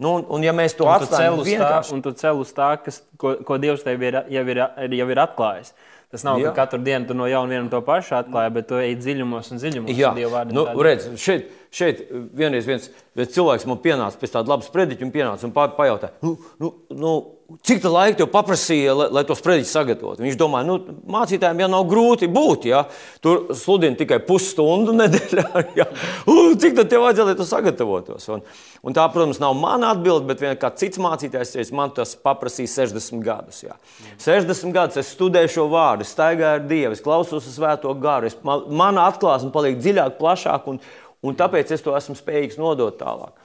[0.00, 3.02] Nu, un, un ja mēs to atstājam vienkārši, tā, un tu cel uz tā, kas,
[3.20, 4.60] ko, ko Dievs tev ir, jau, ir,
[4.98, 5.70] jau ir atklājis.
[6.14, 6.52] Tas nav jā.
[6.52, 9.58] ka katru dienu tu no jauna vienu to pašu atklāji, bet tu ej dziļumos un
[9.58, 9.96] dziļumos.
[9.98, 10.12] Jā,
[10.54, 12.04] nu, redz, šeit, šeit
[12.38, 12.86] vienreiz viens,
[13.18, 17.16] viens cilvēks man pienāca pēc tāda labas prediķa un pienāca un pajautāja, nu, nu, nu,
[17.44, 20.22] Cik tā laika tev paprasīja, lai, lai tos sprediķus sagatavotu?
[20.24, 22.64] Viņš domāja, nu, mācītājiem jau nav grūti būt.
[22.70, 22.80] Ja?
[23.20, 25.64] Tur sludina tikai pusstundu nedēļā.
[25.76, 25.84] Ja?
[26.30, 28.24] Un, cik tad tev vajadzēja, lai tu sagatavotos?
[28.32, 28.40] Un,
[28.80, 32.72] un tā, protams, nav mana atbilde, bet viens kāds cits mācītājs teica, man tas paprasīja
[32.88, 33.60] 60 gadus.
[33.66, 33.76] Ja?
[34.24, 38.32] 60 gadus es studēju šo vārdu, staigāju ar Dievu, klausos svēto garu.
[38.32, 40.80] Es, man, mana atklāsme paliek dziļāk, plašāk, un,
[41.20, 43.36] un tāpēc es to esmu spējīgs nodot tālāk.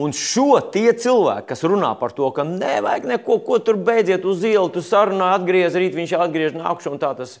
[0.00, 4.40] Un šo tie cilvēki, kas runā par to, ka nevajag neko, ko tur beidziet uz
[4.48, 6.94] ielas, tu sarunā atgriez, rīt viņš atgriež nākšu.
[7.02, 7.34] Tas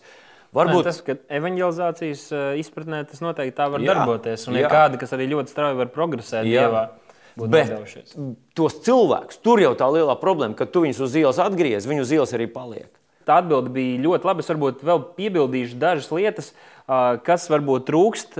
[0.52, 4.44] varbūt tas, ka evanģelizācijas eh, izpratnē tas noteikti tā var jā, darboties.
[4.52, 6.44] Un ir kādi, kas arī ļoti strauji var progresēt.
[6.44, 6.66] Jā.
[6.68, 6.84] Dievā.
[7.40, 7.72] Bet
[8.52, 12.12] tos cilvēkus, tur jau tā lielā problēma, ka tu viņus uz ielas atgriez, viņi uz
[12.12, 12.90] ielas arī paliek.
[13.24, 14.44] Tā atbilde bija ļoti laba.
[14.44, 16.71] Es varbūt vēl piebildīšu dažas lietas, uh,
[17.26, 18.36] kas varbūt trūkst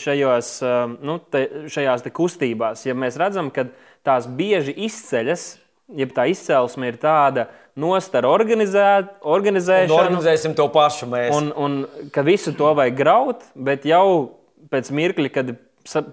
[0.00, 0.54] šajos,
[1.02, 2.86] nu, te, šajās te kustībās.
[2.86, 3.66] Ja mēs redzam, ka
[4.06, 5.46] tās bieži izceļas,
[5.96, 7.48] ja tā izcelsme ir tāda
[7.80, 11.34] nost ar organizēt, organizēšanu, un organizēsim to pašu mēs.
[11.34, 14.06] Un, un ka visu to vajag graut, bet jau
[14.72, 15.54] pēc mirkļa, kad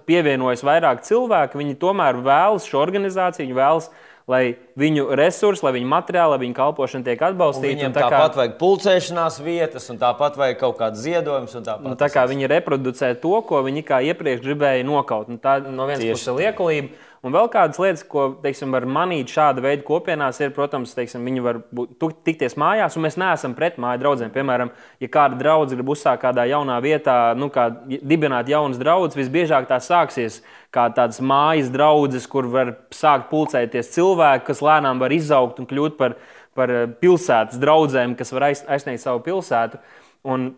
[0.06, 3.88] pievienojas vairāk cilvēku, viņi tomēr vēlas šo organizāciju, viņi vēlas
[4.32, 4.42] lai
[4.80, 7.76] viņu resursi, lai viņu materiāli, lai viņu kalpošana tiek atbalstīta.
[7.76, 11.56] Viņiem tā tāpat kā, vajag pulcēšanās vietas, un tāpat vajag kaut kādas ziedojumus.
[11.84, 15.30] Nu, tā kā viņi reproducē to, ko viņi kā iepriekš gribēja nokaut.
[15.32, 17.08] Un tā no vienas puses ir liekulība.
[17.22, 21.44] Un vēl kādas lietas, ko teiksim, var manīt šāda veida kopienās, ir, protams, teiksim, viņi
[21.44, 24.32] var būt, tikties mājās, un mēs neesam pret māju draugiem.
[24.34, 29.70] Piemēram, ja kāda draudzene grib uzsākt kādā jaunā vietā, nu, kā dibināt jaunas draugas, visbiežāk
[29.70, 30.40] tā sāksies
[30.74, 35.94] kā tādas mājas draudzes, kur var sākt pulcēties cilvēki, kas lēnām var izaugt un kļūt
[36.02, 36.18] par,
[36.58, 39.78] par pilsētas draugiem, kas var aizsniegt savu pilsētu.
[40.26, 40.50] Un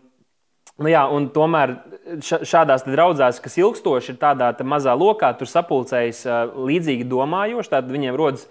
[0.75, 1.77] Nu jā, un tomēr
[2.19, 8.43] šādās draudzēs, kas ilgstoši ir tādā mazā lokā, tur sapulcējas līdzīgi domājoši, tad viņiem rodas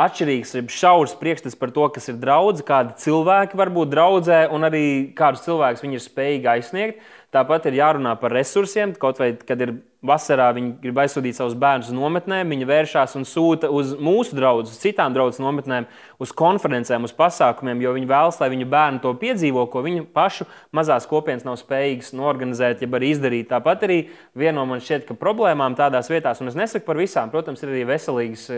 [0.00, 4.84] atšķirīgs, šaurs priekšstats par to, kas ir draugs, kādi cilvēki var būt draudzē un arī
[5.16, 7.02] kādus cilvēkus viņi ir spējīgi aizsniegt.
[7.32, 11.90] Tāpat ir jārunā par resursiem, kaut vai kad ir vasarā viņi grib aizsūtīt savus bērnus
[11.90, 15.86] uz nometnēm, viņi vēršas un sūta uz mūsu draugiem, uz citām draugu nometnēm,
[16.20, 20.46] uz konferencēm, uz pasākumiem, jo viņi vēlas, lai viņu bērni to piedzīvo, ko viņu pašu
[20.76, 23.50] mazās kopienas nav spējīgas norganizēt, jeb arī izdarīt.
[23.52, 23.98] Tāpat arī
[24.32, 27.74] viena no man šķiet, ka problēmām tādās vietās, un es nesaku par visām, protams, ir
[27.74, 28.48] arī veselīgas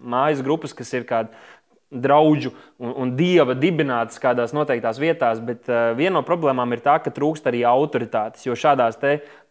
[0.00, 1.32] mājas grupas, kas ir kādi
[1.94, 6.98] draugu un, un dieva dibinātas kādās noteiktās vietās, bet uh, viena no problēmām ir tā,
[7.02, 8.46] ka trūkst arī autoritātes.
[8.46, 8.98] Jo šādās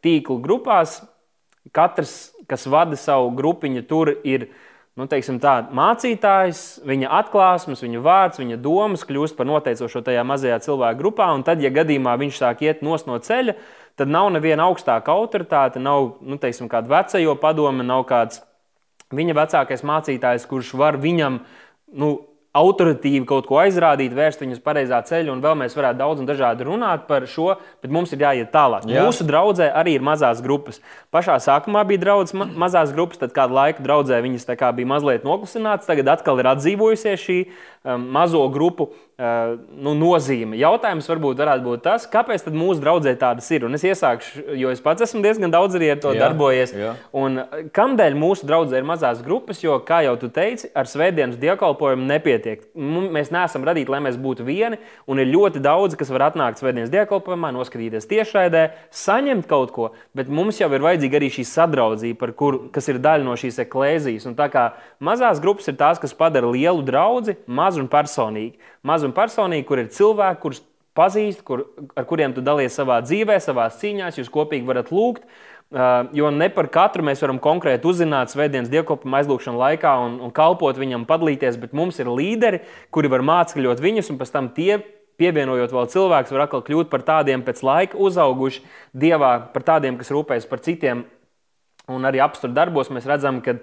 [0.04, 1.02] tīklu grupās
[1.72, 4.50] katrs, kas vada savu grupiņu, tur ir
[5.00, 11.00] nu, tā, mācītājs, viņa atklāsmes, viņa vārds, viņa domas kļūst par noteicošo tajā mazajā cilvēku
[11.00, 11.32] grupā.
[11.34, 13.56] Un tad, ja gadījumā viņš sāk iet no ceļa,
[13.98, 18.44] tad nav neviena augstāka autoritāte, nav nu, teiksim, kāda vecajo padome, nav kāds
[19.14, 21.42] viņa vecākais mācītājs, kurš var viņam
[21.94, 22.14] nu,
[22.54, 26.68] autoritīvi kaut ko aizrādīt, vērst viņus pareizā ceļā, un vēl mēs varētu daudz un dažādi
[26.68, 28.86] runāt par šo, bet mums ir jāiet tālāk.
[28.90, 29.06] Jā.
[29.08, 30.78] Mūsu draudzē arī ir mazās grupas.
[31.14, 35.90] Pašā sākumā bija draudzes ma mazās grupas, tad kādu laiku draudzē viņas bija mazliet noklusinātas,
[35.90, 37.40] tagad atkal ir atdzīvojusies šī
[37.84, 40.56] mazo grupu uh, nu, nozīme.
[40.60, 43.66] Jautājums varbūt varētu būt tas, kāpēc mūsu draudzē tādas ir.
[43.68, 46.74] Un es iesākšu, jo es pats esmu diezgan daudz arī ar to jā, darbojies.
[46.80, 46.94] Jā.
[47.20, 49.60] Un uh, kādēļ mūsu draudzē ir mazās grupas?
[49.64, 52.64] Jo, kā jau tu teici, ar svētdienas dievkalpojumu nepietiek.
[52.74, 56.92] Mēs neesam radīti, lai mēs būtu vieni, un ir ļoti daudz, kas var atnākt svētdienas
[56.94, 58.64] dievkalpojumā, noskatīties tiešraidē,
[58.96, 63.28] saņemt kaut ko, bet mums jau ir vajadzīga arī šī sadraudzība, kur, kas ir daļa
[63.28, 64.28] no šīs eklēzijas.
[64.30, 64.70] Un tā kā
[65.04, 68.60] mazās grupas ir tās, kas padara lielu draugu, mazu un personīgu.
[68.86, 70.62] Mazu un personīgi, kur ir cilvēki, kurus
[70.98, 71.66] pazīst, kur,
[71.98, 75.26] ar kuriem tu dalies savā dzīvē, savā cīņā, jūs kopīgi varat lūgt.
[75.74, 80.34] Uh, jo ne par katru mēs varam konkrēti uzzināt svētdienas dievkalpojuma aizlūgšanu laikā un, un
[80.36, 82.60] kalpot viņam, padalīties, bet mums ir līderi,
[82.94, 84.78] kuri var mācīt viņus, un pēc tam tie,
[85.18, 88.62] pievienojot vēl cilvēkus, var atkal kļūt par tādiem pēc laika uzauguši
[88.94, 91.06] dievā, par tādiem, kas rūpējas par citiem.
[91.90, 93.58] Un arī apstākļu darbos mēs redzam, ka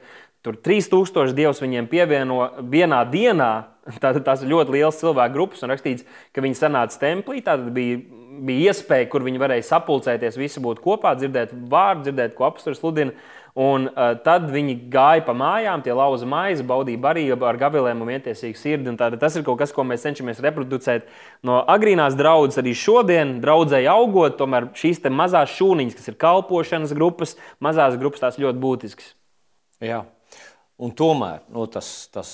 [0.44, 3.52] tur 3000 dievs viņiem pievieno vienā dienā,
[4.02, 7.42] Tātad tās ir ļoti liels cilvēku grupas, un rakstīts, ka viņi sanāca templī.
[7.46, 7.98] Tad bija,
[8.46, 13.16] bija iespēja, kur viņi varēja sapulcēties, visi būt kopā, dzirdēt vārdu, dzirdēt, ko apstākļus sludina.
[13.58, 18.12] Un uh, tad viņi gāja pa mājām, tie lauza maizi, baudīja barību ar gavilēm un
[18.12, 18.92] vietiesīgu sirdi.
[18.92, 21.10] Un tas ir kaut kas, ko mēs cenšamies reproducēt
[21.46, 22.60] no agrīnās draudzes.
[22.62, 28.38] Arī šodien, draudzēji augot, tomēr šīs mazās šūniņas, kas ir kalpošanas grupas, mazās grupas, tās
[28.38, 29.12] ļoti būtiskas.
[29.82, 30.04] Jā.
[30.80, 32.28] Un tomēr nu, tas, tas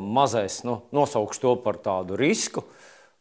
[0.00, 2.62] mazais, nu, nosaukšu to par tādu risku,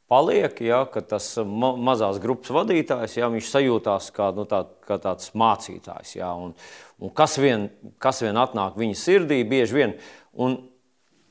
[0.10, 5.34] paliek, ja, ka tas ma mazās grupas vadītājs, ja, sajūtās kā, nu, tā, kā tāds
[5.36, 6.16] mācītājs.
[6.22, 6.56] Ja, un,
[7.04, 7.68] un kas, vien,
[8.00, 9.98] kas vien atnāk viņa sirdī, bieži vien.
[10.40, 10.56] Un,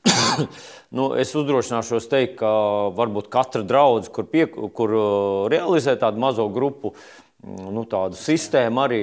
[0.95, 2.53] nu, es uzdrošināšos teikt, ka
[2.95, 4.93] varbūt katra draudzene, kur, pie, kur
[5.49, 8.99] realizē tādu mazo grupu, uh, nu, tādu sistēmu arī,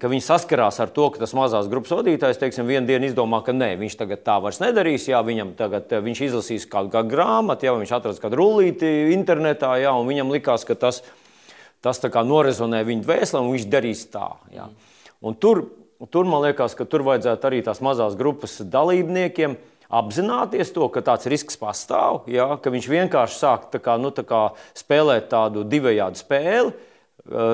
[0.00, 3.54] ka viņi saskarās ar to, ka tas mazās grupas vadītājs, teiksim, vienu dienu izdomā, ka
[3.56, 7.74] nē, viņš tagad tā vairs nedarīs, jā, viņam tagad viņš izlasīs kādu kā grāmatu, jā,
[7.80, 11.00] viņš atradīs kādu rullīti internetā, jā, un viņam likās, ka tas,
[11.80, 14.28] tas tā kā norezonē viņa dvēselē, un viņš darīs tā.
[14.52, 14.68] Jā.
[15.24, 15.64] Un tur,
[16.12, 19.56] tur man liekas, ka tur vajadzētu arī tās mazās grupas dalībniekiem
[19.90, 24.22] apzināties to, ka tāds risks pastāv, jā, ka viņš vienkārši sāk tā kā, nu, tā
[24.28, 26.89] kā spēlēt tādu divējādu spēli, Eh,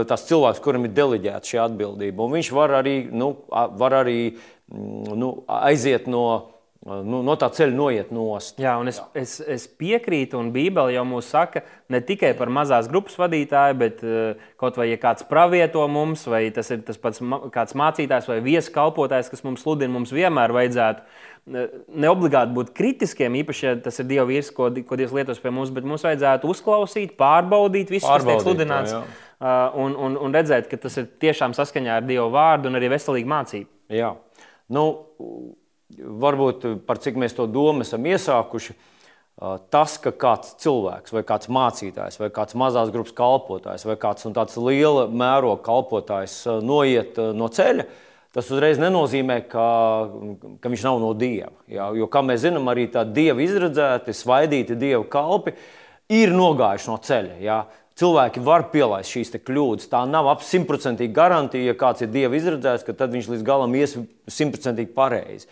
[0.09, 2.25] tas cilvēks, kuram ir deleģēta šī atbildība.
[2.25, 6.53] Un viņš var arī, nu, var arī mm, nu, aiziet no, eh,
[6.85, 8.61] nu, no tā ceļa, noiet nost.
[8.63, 9.07] Jā, un es, Jā.
[9.23, 14.03] es, es piekrītu, un Bībele jau mums saka ne tikai par mazās grupas vadītāju, bet
[14.07, 17.23] uh, kaut vai ja kāds pravieto mums, vai tas ir tas pats
[17.55, 23.67] kāds mācītājs vai vieskalpotājs, kas mums sludina, mums vienmēr vajadzētu ne obligāti būt kritiskiem, īpaši,
[23.69, 27.15] ja tas ir Dieva vīrs, ko, ko Dievs lietos pie mums, bet mums vajadzētu uzklausīt,
[27.21, 28.97] pārbaudīt visu, kas tiek sludināts.
[28.97, 32.79] To, Uh, un, un, un redzēt, ka tas ir tiešām saskaņā ar Dieva vārdu un
[32.79, 33.67] arī veselīgu mācību.
[33.93, 34.15] Jā,
[34.73, 34.85] nu,
[35.97, 38.77] varbūt par cik mēs to domu esam iesākuši.
[39.37, 44.25] Uh, tas, ka kāds cilvēks, vai kāds mācītājs, vai kāds mazās grupas kalpotājs, vai kāds
[44.33, 47.85] tāds liela mēroga kalpotājs uh, noiet no ceļa,
[48.33, 49.67] tas uzreiz nenozīmē, ka,
[50.57, 51.53] ka viņš nav no dieva.
[51.69, 51.91] Jā?
[52.01, 55.53] Jo, kā mēs zinām, arī tādi dievi izredzēti, svaidīti dievu kalpi
[56.17, 57.37] ir nogājuši no ceļa.
[57.45, 57.61] Jā?
[57.97, 59.89] cilvēki var pielaist šīs kļūdas.
[59.93, 63.75] Tā nav ap simtprocentīgi garantija, ja kāds ir dieva izredzēts, ka tad viņš līdz galam
[63.79, 63.97] ies
[64.29, 65.49] simtprocentīgi pareizi.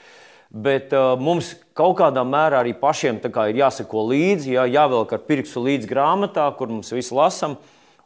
[0.55, 5.65] Bet uh, mums kaut kādā mērā arī pašiem ir jāseko līdzi, jā, jāvelk ar pirkstu
[5.65, 7.57] līdzi grāmatā, kur mums visu lasām,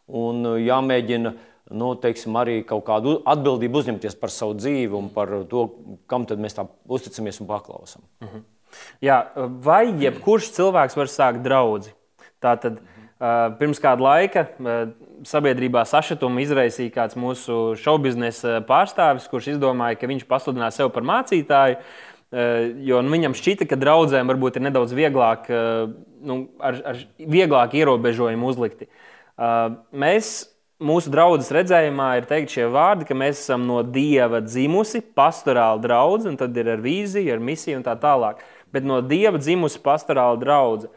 [0.09, 1.35] un uh, jāmēģina
[1.77, 5.67] nu, teiksim, arī kaut kādu atbildību uzņemties par savu dzīvi un par to,
[6.09, 8.03] kam mēs tā uzticamies un paklausām.
[8.21, 8.37] Uh mhm.
[8.37, 8.47] -huh.
[9.01, 9.27] Jā,
[9.65, 11.93] vai jebkurš cilvēks var sākt draugu?
[12.41, 12.81] Tātad
[13.59, 14.47] pirms kāda laika
[15.27, 21.81] sabiedrībā sašutumu izraisīja kāds mūsu šovbiznesa pārstāvis, kurš izdomāja, ka viņš pasludinās sevi par mācītāju.
[22.29, 25.47] Jo nu, viņam šķita, ka draugiem varbūt ir nedaudz vieglāk,
[26.29, 28.91] nu, ar, ar vieglāk ierobežojumu uzlikti.
[29.97, 30.43] Mēs
[30.79, 36.35] mūsu draudzes redzējumā ir teikt šie vārdi, ka mēs esam no dieva dzimusi, pastorāla draudzene,
[36.35, 38.45] un tad ir ar vīziju, ar misiju un tā tālāk.
[38.77, 40.93] Bet no dieva dzimusi pastorāla draudzene.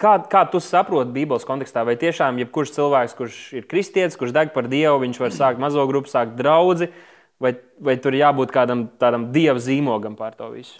[0.00, 1.82] Kā, kā tu saproti Bībeles kontekstā?
[1.84, 5.84] Vai tiešām jebkurš cilvēks, kurš ir kristietis, kurš deg par dievu, viņš var sākt mazo
[5.90, 6.88] grupu, sākt draugu,
[7.42, 10.76] vai, vai tur jābūt kādam tādam dieva zīmogam pār to visu?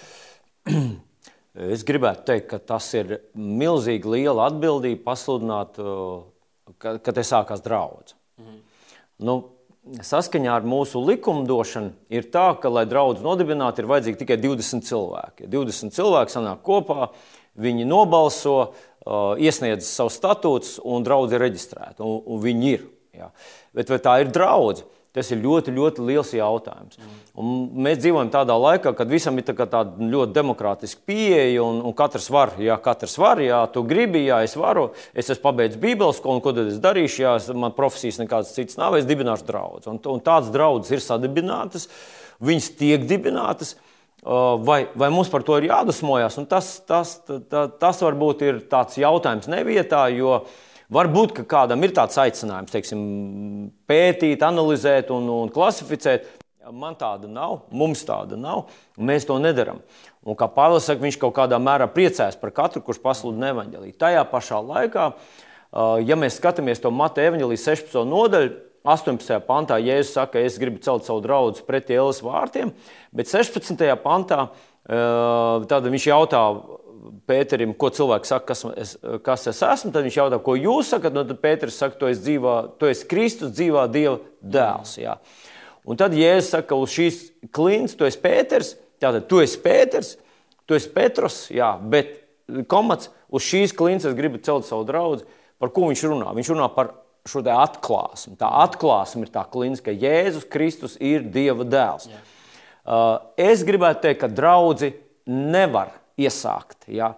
[1.50, 5.80] Es gribētu teikt, ka tas ir milzīgi liela atbildība pasludināt,
[6.78, 8.14] ka, kad te sākās draugs.
[8.38, 8.60] Mhm.
[9.26, 9.34] Nu,
[10.06, 15.48] saskaņā ar mūsu likumdošanu ir tā, ka, lai draugus nodibinātu, ir vajadzīgi tikai 20 cilvēki.
[15.48, 17.10] Ja 20 cilvēki sanāk kopā,
[17.60, 18.56] viņi nobalso,
[19.40, 22.04] iesniedz savus statūtus un draugi ir reģistrēti.
[22.04, 22.86] Un, un viņi ir.
[23.16, 23.30] Jā.
[23.76, 24.99] Bet vai tā ir draudzene?
[25.10, 27.00] Tas ir ļoti, ļoti liels jautājums.
[27.34, 31.96] Un mēs dzīvojam tādā laikā, kad visam ir tā tāda ļoti demokrātiska pieeja, un, un
[31.98, 36.20] katrs var, ja katrs var, ja tu gribi, ja es varu, es esmu pabeidzis Bībeles
[36.22, 39.90] skolu, un ko tad es darīšu, ja man profesijas nekādas citas nav, es dibināšu draugus.
[39.90, 41.90] Un, un tādas draudzes ir sadibinātas,
[42.38, 43.74] viņas tiek dibinātas.
[44.22, 46.38] Vai, vai mums par to ir jādusmojas?
[46.46, 50.58] Tas, tas, tas, tas varbūt ir tāds jautājums nevietā, jo uh,
[50.90, 53.03] Varbūt kādam ir tāds aicinājums teiksim,
[53.87, 56.26] pētīt, analizēt un, un klasificēt.
[56.70, 59.81] Man tāda nav, mums tāda nav, un mēs to nedarām.
[60.22, 63.96] Un kā Pāvils saka, viņš kaut kādā mērā priecājas par katru, kurš pasludina evaņģēlīju.
[63.98, 65.07] Tajā pašā laikā,
[66.07, 68.05] ja mēs skatāmies to Mateja evaņģēlīju 16.
[68.11, 68.53] nodaļu,
[68.90, 69.40] 18.
[69.48, 72.70] pantā Jēzus saka, es gribu celt savu draugu pretī ielas vārtiem,
[73.12, 73.83] bet 16.
[74.05, 74.46] pantā
[74.87, 76.44] viņš jautā,
[77.28, 81.14] Pēterim, ko cilvēks saka, kas es, kas es esmu, tad viņš jautā, ko jūs sakat.
[81.16, 84.96] Nu, tad Pēters saka, tu esi, dzīvā, tu esi Kristus, dzīvā Dieva dēls.
[85.00, 85.16] Jā.
[85.88, 87.22] Un tad Jēzus saka, uz šīs
[87.56, 90.14] klints, tu esi Pēters, tātad tu esi Pēters,
[90.68, 92.18] tu esi Petros, jā, bet
[92.70, 95.24] komats uz šīs klints es gribu celt savu draugu.
[95.60, 96.34] Par ko viņš runā?
[96.36, 96.94] Viņš runā par
[97.28, 98.36] šo atklāsmi.
[98.40, 102.08] Tā atklāsme ir tā klints, ka Jēzus Kristus ir Dieva dēls.
[102.10, 102.20] Jā.
[102.80, 104.94] Uh, es gribētu teikt, ka draugi
[105.28, 106.88] nevar iesākt.
[106.90, 107.14] Ja?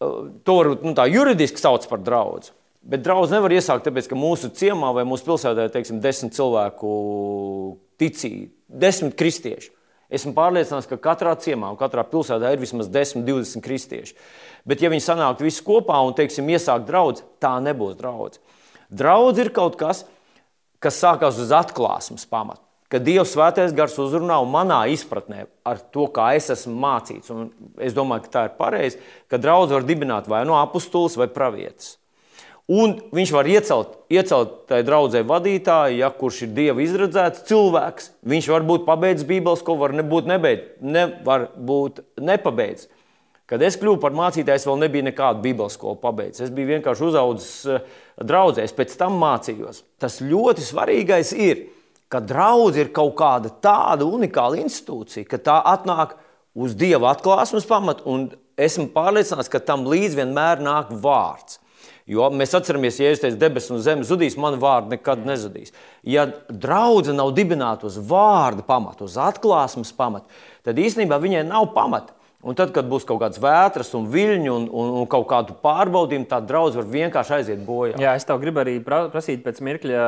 [0.00, 2.54] To var nu, juridiski sauc par draugu.
[2.80, 6.92] Bet draugs nevar iesākt, tāpēc ka mūsu ciemā vai mūsu pilsētā ir teiksim, desmit cilvēku
[8.00, 9.68] ticīgi, desmit kristieši.
[10.10, 14.16] Esmu pārliecināts, ka katrā ciemā un katrā pilsētā ir vismaz 10, 20 kristieši.
[14.66, 18.40] Bet, ja viņi sanāktu visi kopā un teiksim, iesākt draugu, tā nebūs draugs.
[18.90, 20.02] Draudz ir kaut kas,
[20.82, 26.08] kas sākās uz atklāsmes pamata ka Dieva svētais gars uzrunā un manā izpratnē ar to,
[26.10, 27.30] kā es esmu mācīts.
[27.34, 27.48] Un
[27.78, 29.00] es domāju, ka tā ir pareizi,
[29.30, 31.96] ka draugs var dibināt vai no apustulis vai pravietis.
[32.70, 38.12] Un viņš var iecelt, iecelt tai draudzē vadītāju, ja kurš ir dieva izredzēts cilvēks.
[38.30, 42.86] Viņš var būt pabeidzis Bībeles, ko var nebūt nebeidz, ne, var būt nepabeidzis.
[43.50, 46.44] Kad es kļuvu par mācītāju, es vēl nebiju nekādu Bībeles skolu pabeidzis.
[46.46, 49.82] Es biju vienkārši uzaugusi eh, draudzē, es pēc tam mācījos.
[49.98, 51.66] Tas ļoti svarīgais ir,
[52.10, 56.16] ka draudzība ir kaut kāda tāda unikāla institūcija, ka tā atnāk
[56.58, 61.60] uz dieva atklāsmes pamata, un esmu pārliecināts, ka tam līdzi vienmēr nāk vārds.
[62.10, 65.70] Jo mēs atceramies, ja es teicu, debesis un zeme zudīs, man vārdi nekad nezudīs.
[66.02, 70.26] Ja draudzene nav dibināta uz vārda pamata, uz atklāsmes pamata,
[70.66, 72.16] tad īstenībā viņai nav pamata.
[72.40, 76.24] Un tad, kad būs kaut kādas vētras un viļņi un, un, un kaut kādu pārbaudījumu,
[76.28, 77.98] tad draudz var vienkārši aiziet bojā.
[78.00, 80.06] Jā, es tev gribu arī prasīt pēc mirkļa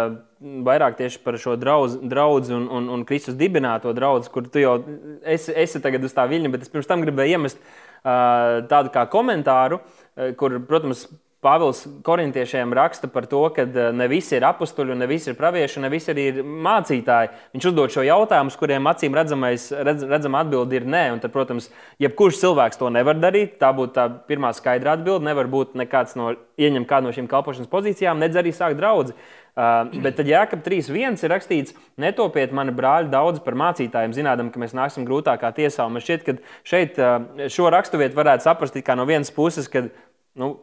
[0.67, 4.77] vairāk tieši par šo draudz un, un, un Kristus dibināto draugu, kur tu jau
[5.23, 9.07] esi, esi tagad uz tā viļņa, bet es pirms tam gribēju iemest uh, tādu kā
[9.13, 11.07] komentāru, uh, kur, protams,
[11.43, 15.81] Pāvils korintiešiem raksta par to, ka eh, ne visi ir apstuļi, ne visi ir pravieši,
[15.83, 17.33] ne visi arī ir mācītāji.
[17.57, 21.03] Viņš uzdod šo jautājumu, kuriem acīm redzamais, redz, redzama atbilde ir nē.
[21.17, 21.67] Un tad, protams,
[22.03, 23.59] jebkurš cilvēks to nevar darīt.
[23.59, 25.27] Tā būtu tā pirmā skaidra atbilde.
[25.27, 26.31] Nevar būt nekāds no
[26.63, 29.19] ieņemt kādu no šīm kalpošanas pozīcijām, nedz arī sākt draugu.
[29.53, 34.63] Uh, bet tad Jēkab 3.1 ir rakstīts, netopiet mani brāļi daudz par mācītājiem, zinām, ka
[34.63, 35.91] mēs nāksim grūtākā tiesā.
[35.91, 37.19] Un man šķiet, ka šeit uh,
[37.53, 39.91] šo raksturvietu varētu saprast no vienas puses, ka
[40.39, 40.55] nu,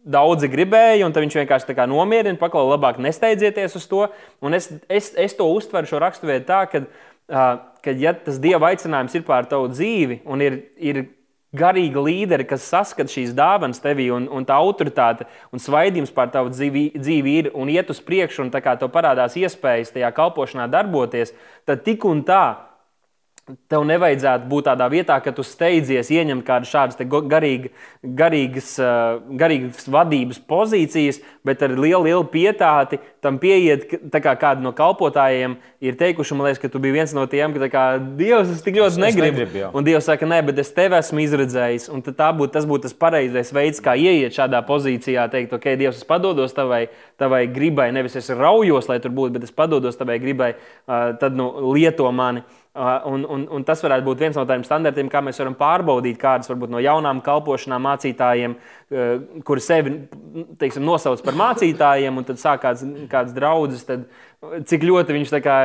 [0.00, 4.06] Daudzi gribēja, un viņš vienkārši nomierina, paklau, labāk nesteidzieties uz to.
[4.40, 6.80] Un es, es, es to uztveru šo raksturvietu tā, ka,
[7.28, 11.02] uh, ka, ja tas dieva aicinājums ir pār tavu dzīvi, un ir, ir
[11.52, 16.52] garīgi līderi, kas saskata šīs dāvanas tevī, un, un tā autoritāte un svaidījums pār tavu
[16.54, 20.70] dzīvi, dzīvi ir, un iet uz priekšu, un tā kā tev parādās iespējas tajā kalpošanā
[20.70, 21.34] darboties,
[21.68, 22.69] tad tik un tā
[23.70, 27.70] Tev nevajadzētu būt tādā vietā, ka tu steidzies ieņemt kādu šādas garīga,
[28.02, 28.74] garīgas,
[29.40, 33.86] garīgas vadības pozīcijas, bet ar lielu, lielu pietāti tam pieiet.
[34.20, 37.70] Kā kādi no kalpotājiem ir teikuši, man liekas, ka tu biji viens no tiem, ka
[37.72, 37.84] kā,
[38.20, 39.44] Dievs, es tik ļoti negribu.
[39.44, 41.88] negribu un Dievs saka, nē, bet es tevi esmu izredzējis.
[41.94, 46.08] Un būt, tas būtu tas pareizais veids, kā ieiet šādā pozīcijā, teikt, ok, Dievs, es
[46.08, 46.86] padodos tavai,
[47.20, 50.54] tavai gribai, nevis es raujos, lai tur būtu, bet es padodos tavai gribai,
[50.86, 52.44] tad nu, lieto mani.
[52.80, 56.48] Un, un, un tas varētu būt viens no tādiem standartiem, kā mēs varam pārbaudīt kādas
[56.48, 58.54] varbūt, no jaunām kalpošanām mācītājiem,
[59.44, 59.92] kuri sevi
[60.60, 63.84] teiksim, nosauc par mācītājiem, un tad sāk kāds, kāds draugs.
[64.70, 65.56] Cik ļoti viņš kā,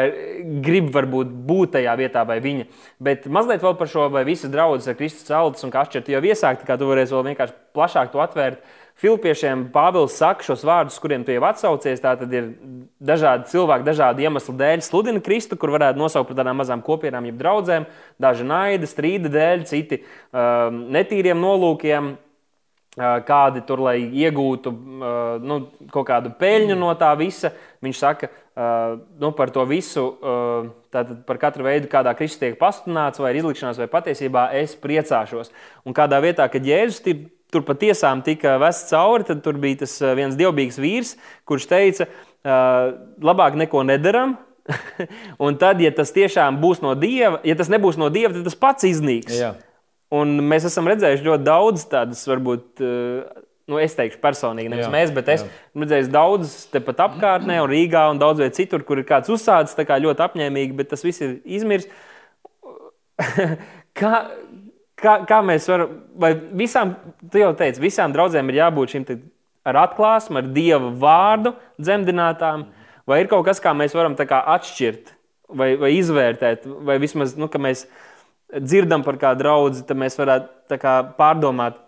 [0.65, 2.65] grib varbūt, būt tajā vietā, vai viņa.
[2.99, 6.25] Bet mazliet vēl par šo, vai visas draudzes ar Kristus celtas un kā atšķirt, jau
[6.28, 8.60] iesākt, kā tu varēsi vēl vienkārši plašāk to atvērt.
[8.60, 11.99] Uh, Filipiešiem Pāvils saka šos vārdus, kuriem tu jau atsaucies.
[11.99, 12.53] Tā tad ir
[13.03, 17.41] dažādi cilvēki, dažādu iemeslu dēļ sludina Kristu, kur varētu nosaukt par tādām mazām kopienām, jeb
[17.41, 17.89] draugiem.
[18.23, 25.60] Daži naida, strīda dēļ, citi um, netīriem nolūkiem, uh, kādi tur, lai iegūtu uh, nu,
[25.91, 27.51] kaut kādu peļņu no tā visa.
[27.84, 32.55] Viņš saka uh, nu, par to visu, uh, tātad par katru veidu, kādā Kristus tiek
[32.63, 35.51] pasludināts, vai izlikšanās, vai patiesībā es priecāšos.
[35.84, 39.97] Un kādā vietā, kad Jēzus ir tur patiešām tika vests cauri, tad tur bija tas
[40.01, 41.15] eh, viens dievbijīgs vīrs,
[41.47, 42.10] kurš teica,
[42.45, 44.36] labāk neko nedaram.
[45.45, 48.58] un tad, ja tas tiešām būs no dieva, ja tas nebūs no dieva, tad tas
[48.58, 49.34] pats iznīks.
[49.38, 49.51] Jā.
[50.13, 52.81] Un mēs esam redzējuši ļoti daudz tādas, varbūt,
[53.69, 57.69] nu, es teikšu, personīgi, nevis jā, mēs, bet es esmu redzējis daudz tepat apkārtnē, un
[57.71, 61.39] Rīgā, un daudz vietā citur, kur ir kāds uzsācis ļoti apņēmīgi, bet tas viss ir
[61.45, 61.89] izmirs.
[63.99, 64.13] kā,
[64.99, 66.95] kā, kā mēs varam, vai visām,
[67.31, 69.08] tu jau teici, visām draudzēm ir jābūt šim
[69.65, 72.67] ar atklāsmu, ar Dieva vārdu dzemdinātām,
[73.10, 75.15] vai ir kaut kas, kā mēs varam kā atšķirt
[75.49, 77.86] vai, vai izvērtēt, vai vismaz, nu, ka mēs
[78.53, 81.81] dzirdam par kādu draugu, tad mēs varētu kā, pārdomāt.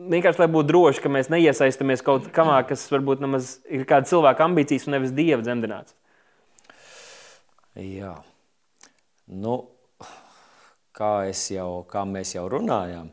[0.00, 4.46] Vienkārši lai būtu droši, ka mēs neiesaistamies kaut kādā, kas varbūt nemaz ir kāda cilvēka
[4.46, 5.92] ambīcijas un nevis dieva dzemdināts.
[7.76, 8.14] Jā.
[9.30, 9.60] Nu,
[11.00, 13.08] kā, jau, kā mēs jau runājām,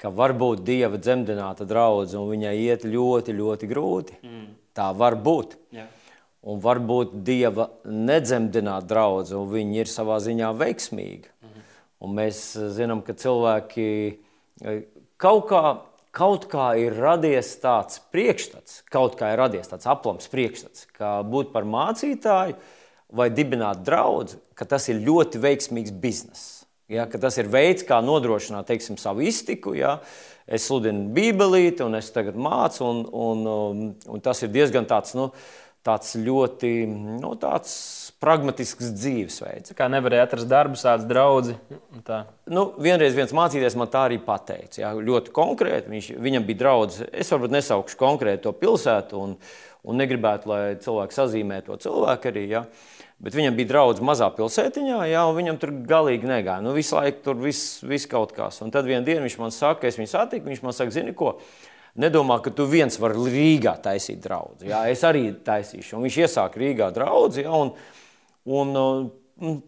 [0.00, 4.18] ka var būt dieva dzemdināta draudzene un viņai iet ļoti, ļoti grūti.
[4.22, 4.48] Mm.
[4.76, 5.56] Tā var būt.
[5.72, 5.88] Yeah.
[6.46, 11.32] Un var būt dieva nedzemdināta draudzene, un viņi ir savā ziņā veiksmīgi.
[11.40, 11.64] Mm -hmm.
[12.04, 12.42] Un mēs
[12.76, 13.88] zinām, ka cilvēki
[14.62, 14.74] e,
[15.16, 15.62] kaut kā,
[16.12, 21.52] kaut kā ir radies tāds priekšstats, kaut kā ir radies tāds aplams priekšstats, ka būt
[21.52, 22.54] par mācītāju
[23.08, 26.55] vai dibināt draugu, ka tas ir ļoti veiksmīgs bizness.
[26.92, 29.74] Ja, tas ir veids, kā nodrošināt teiksim, savu iztiku.
[29.74, 29.98] Ja.
[30.46, 35.16] Es sludinu Bībelīti, un es tagad mācu, un, un, um, un tas ir diezgan tāds,
[35.18, 35.32] nu,
[35.86, 37.74] tāds ļoti nu, tāds
[38.22, 39.74] pragmatisks dzīvesveids.
[39.76, 41.56] Kā nevarēja atrast darbu, sācis draugi.
[42.50, 44.80] Nu, vienreiz viens mācīties man tā arī pateica.
[44.84, 45.92] Jā, ļoti konkrēti.
[45.92, 47.00] Viņš, viņam bija draugs.
[47.10, 49.34] Es varbūt nesaukšu konkrēti to pilsētu, un,
[49.86, 52.46] un negribētu, lai cilvēki sazīmē to cilvēku arī.
[52.54, 52.66] Jā.
[53.16, 56.60] Bet viņam bija draugs mazā pilsētiņā, jā, un viņam tur galīgi negāja.
[56.64, 58.60] Nu, visu laiku tur viss vis kaut kas.
[58.64, 61.38] Un tad vienā dienā viņš man saka, es viņu satiku, viņš man saka, zini ko?
[61.96, 64.68] Nedomā, ka tu viens vari Rīgā taisīt draugu.
[64.68, 65.96] Es arī taisīšu.
[65.96, 67.46] Un viņš iesāka Rīgā draugu.
[67.56, 67.72] Un,
[68.44, 68.76] un,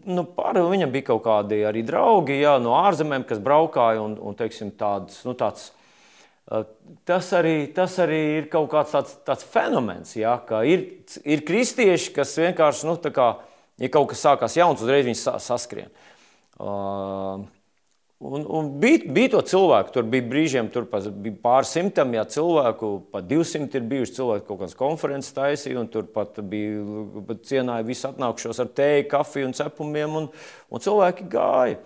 [0.05, 4.37] nu, pār, viņam bija kaut kādi arī draugi jā, no ārzemēm, kas braukāja un, un
[4.37, 5.71] teiksim, tāds, nu, tāds
[7.05, 10.87] Tas arī, tas arī ir kaut kāds tāds, tāds fenomens, ja, ka ir,
[11.21, 13.27] ir kristieši, kas vienkārši, nu, kā,
[13.77, 15.91] ja kaut kas sākās jauns, uzreiz viņi saskrien.
[16.57, 17.43] Uh,
[18.17, 22.89] un, un bija, bija to cilvēku, tur bija brīžiem, tur bija pāris simtam, ja cilvēku,
[23.13, 28.09] pat 200 ir bijuši cilvēki, kaut kādas konferences taisīja, un tur pat bija cienāja visu
[28.09, 30.31] atnākušos ar tēju, kafiju un cepumiem, un,
[30.73, 31.77] un cilvēki gāja.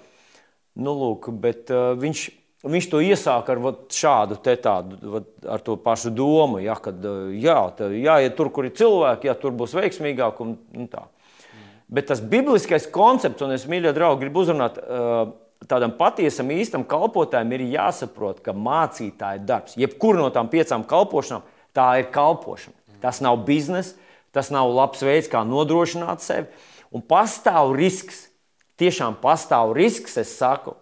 [0.80, 2.24] Nu, lūk, bet uh, viņš
[2.64, 3.60] Viņš to iesāka ar
[3.92, 7.02] šādu tādu, vat, ar to pašu domu, ja, kad
[7.36, 10.40] jā, tā, jāiet tur, kur ir cilvēki, ja tur būs veiksmīgāk.
[10.46, 11.04] Un, un tā.
[11.04, 11.66] Mm.
[11.98, 14.80] Bet tas bibliskais koncepts, un es mīļie draugi, gribu uzrunāt,
[15.70, 21.44] tādam patiesam, īstam kalpotājam ir jāsaprot, ka mācītāja darbs, jebkura no tām piecām kalpošanām,
[21.76, 22.76] tā ir kalpošana.
[23.04, 23.98] Tas nav bizness,
[24.36, 26.48] tas nav labs veids, kā nodrošināt sevi.
[26.94, 28.28] Un pastāv risks,
[28.80, 30.78] tiešām pastāv risks, es saku,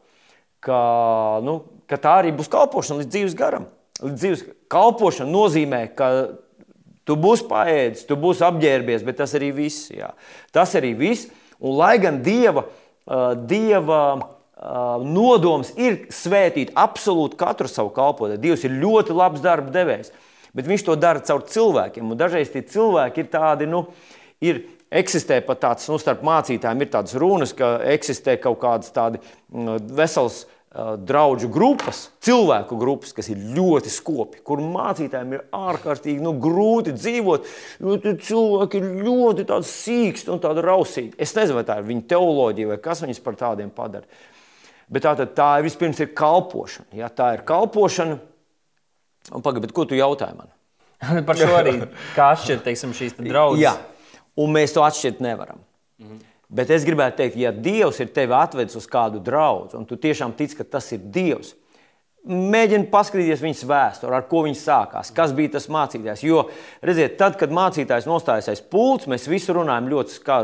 [0.63, 0.81] ka,
[1.45, 3.67] nu, ka tā arī būs kalpošana līdz dzīves garam.
[4.01, 6.11] Līdz dzīves kalpošana nozīmē, ka
[7.07, 9.89] tu būsi paēdis, tu būsi apģērbies, bet tas arī viss.
[9.93, 10.13] Jā.
[10.53, 11.29] Tas arī viss.
[11.61, 18.65] Un lai gan Dieva, uh, dieva uh, nodoms ir svētīt absolūti katru savu kalpotāju, Dievs
[18.65, 20.13] ir ļoti labs darba devējs,
[20.57, 22.09] bet viņš to dara caur cilvēkiem.
[22.09, 23.85] Un dažreiz tie cilvēki ir tādi, nu,
[24.41, 29.21] ir eksistē pat tāds, nu, starp mācītājiem ir tādas runas, ka eksistē kaut kādas tādas
[29.53, 36.31] mm, veselas draugu grupas, cilvēku grupas, kas ir ļoti skopi, kur mācītājiem ir ārkārtīgi nu,
[36.39, 37.49] grūti dzīvot,
[37.83, 41.17] jo cilvēki ir ļoti sīksti un rausīgi.
[41.19, 44.07] Es nezinu, vai tā ir viņa teoloģija vai kas viņus par tādiem padara.
[44.91, 46.89] Bet tā, tā ir vispirms ir kalpošana.
[46.95, 47.11] Ja?
[47.11, 48.17] Tā ir kalpošana.
[49.43, 50.51] Pagaidiet, ko tu jautāji man?
[51.27, 51.77] par šo arī
[52.15, 53.63] kā atšķirt teiksim, šīs draudzes.
[53.63, 53.75] Jā,
[54.39, 55.59] un mēs to atšķirt nevaram.
[55.99, 56.27] Mm -hmm.
[56.51, 60.33] Bet es gribētu teikt, ja Dievs ir tevi atvedis uz kādu draugu, un tu tiešām
[60.35, 61.53] tici, ka tas ir Dievs,
[62.21, 66.21] mēģini paskatīties viņas vēsturē, ar ko viņš sākās, kas bija tas mācītājs.
[66.25, 66.43] Jo,
[66.85, 70.41] redziet, tad, kad mācītājs nostājas aiz pults, mēs visi runājam ļoti, ska,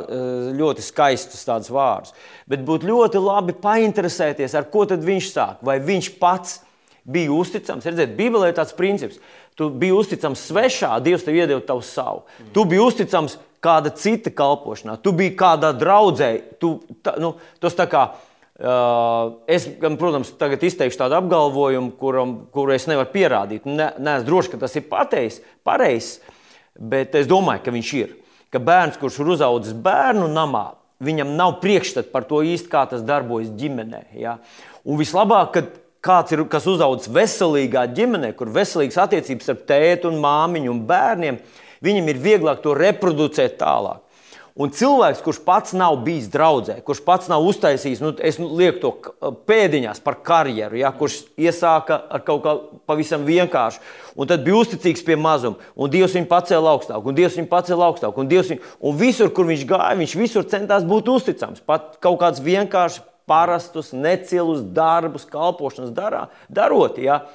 [0.58, 2.16] ļoti skaistus tādus vārdus.
[2.49, 5.62] Bet būtu ļoti labi painteresēties, ar ko viņš sāk.
[5.62, 6.62] Vai viņš pats
[7.05, 7.86] bija uzticams?
[7.86, 9.22] Redziet, Bībelē ir tāds princips.
[9.58, 12.26] Tu biji uzticams svešā, Dievs tev iedeva tavu savu.
[12.53, 16.32] Tu biji uzticams kāda cita kalpošanā, tu biji kādā draudzē.
[16.62, 17.34] Tu, ta, nu,
[17.64, 18.03] tas tā kā,
[18.62, 23.68] uh, es, protams, tagad izteikšu tādu apgalvojumu, kuram, kuru es nevaru pierādīt.
[23.70, 26.18] Ne, Nē, es droši, ka tas ir pateicis, pareizs,
[26.78, 28.16] bet es domāju, ka viņš ir.
[28.53, 30.70] Ka bērns, kurš ir uzaugusi bērnu namā,
[31.03, 34.08] viņam nav priekšstats par to īsti, kā tas darbojas ģimenē.
[34.18, 34.38] Ja?
[34.88, 35.76] Un vislabāk, kad
[36.08, 40.84] kāds ir kas uzaugusi veselīgā ģimenē, kur ir veselīgas attiecības ar tēti un māmiņu un
[40.88, 41.39] bērniem,
[41.86, 44.04] viņam ir vieglāk to reproducēt tālāk.
[44.58, 49.30] Un cilvēks, kurš pats nav bijis draudzē, kurš pats nav uztaisījis, nu, es lieku to
[49.46, 52.56] pēdiņās par karjeru, ja, kurš iesāka ar kaut kā
[52.90, 53.84] pavisam vienkāršu,
[54.18, 57.92] un tad bija uzticīgs pie mazuma, un Dievs viņu pacēla augstāk, un Dievs viņu pacēla
[57.92, 61.62] augstāk, un, viņu, un visur, kur viņš gāja, viņš visur centās būt uzticams.
[61.62, 66.98] Pat kaut kāds vienkāršs parastus, necilus darbus, kalpošanas darā, darot.
[66.98, 67.28] Ja?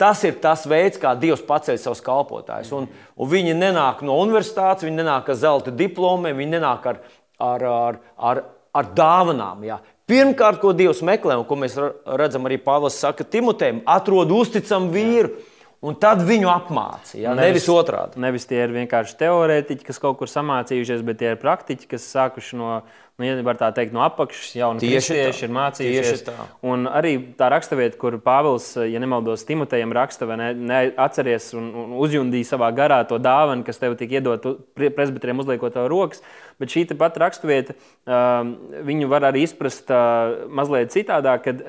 [0.00, 2.72] Tas ir tas veids, kā Dievs paceļ savus kalpotājus.
[2.72, 2.86] Un,
[3.20, 7.02] un viņi nenāk no universitātes, viņi nenāk ar zelta diplomiem, viņi nenāk ar,
[7.36, 8.42] ar, ar, ar,
[8.80, 9.66] ar dāvanām.
[9.68, 9.76] Ja?
[10.08, 11.76] Pirmkārt, ko Dievs meklē, un ko mēs
[12.16, 15.34] redzam arī Pāvils saka Timotejam, atrod uzticamu vīru.
[15.80, 17.14] Un tad viņu apmāca.
[17.16, 17.30] Ja?
[17.32, 18.20] Nevis, nevis otrādi.
[18.20, 22.58] Nevis tie ir vienkārši teorētiķi, kas kaut kur samācījušies, bet tie ir praktiķi, kas sākuši
[22.60, 22.74] no
[23.20, 26.22] nu, ja var tā teikt, no apakšas jau kristieši ir mācījušies.
[26.66, 31.92] Un arī tā raksturvieta, kur Pāvils, ja nemaldos, Timotejam raksta, vai ne, neatceries un, un
[32.00, 34.48] uzjundīja savā garā to dāvanu, kas tev tika iedot
[34.80, 36.24] presbiteriem uzliekot tev rokas.
[36.60, 38.40] Bet šī pat raksturvieta, uh,
[38.88, 41.62] viņu var arī izprast uh, mazliet citādāk, kad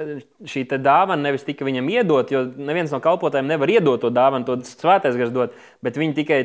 [0.47, 4.59] šī dāvana nevis tika viņam iedot, jo neviens no kalpotājiem nevar iedot to dāvanu, to
[4.67, 6.43] svētais gars dot, bet viņi tikai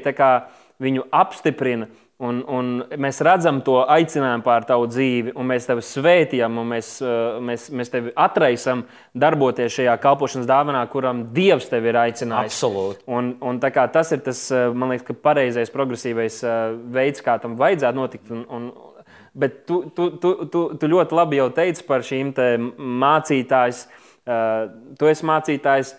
[0.82, 1.88] viņu apstiprina.
[2.17, 6.95] Un, un mēs redzam to aicinājumu pār tavu dzīvi, un mēs tevi svētījam, un mēs,
[7.05, 12.57] uh, mēs, mēs tevi atraisam darboties šajā kalpošanas dāvanā, kuram Dievs tevi ir aicinājis.
[12.57, 13.05] Absolūti.
[13.12, 18.01] Un, un tas ir tas, uh, man liekas, pareizais, progresīvais uh, veids, kā tam vajadzētu
[18.01, 18.33] notikt.
[18.33, 18.73] Un, un,
[19.37, 22.33] bet tu, tu, tu, tu, tu ļoti labi jau teici par šīm
[23.05, 24.05] mācītājiem.
[24.99, 25.93] Tu esi mācītājs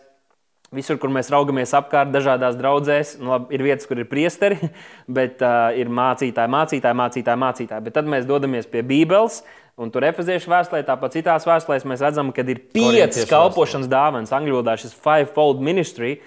[0.76, 4.58] Visur, kur mēs raugamies apkārt, dažādās draudzēs, nu, labi, ir vietas, kur ir priesteri,
[5.20, 7.86] bet uh, ir mācītāji, mācītāji, mācītāji, mācītāji.
[7.86, 9.40] Bet tad mēs dodamies pie Bībeles,
[9.80, 14.36] un tur efeziešu vēstulē, tāpat citās vēstulēs mēs redzam, ka ir piecas kalpošanas dāvanas.
[14.36, 16.18] Angļu valodā šis five-fold ministry,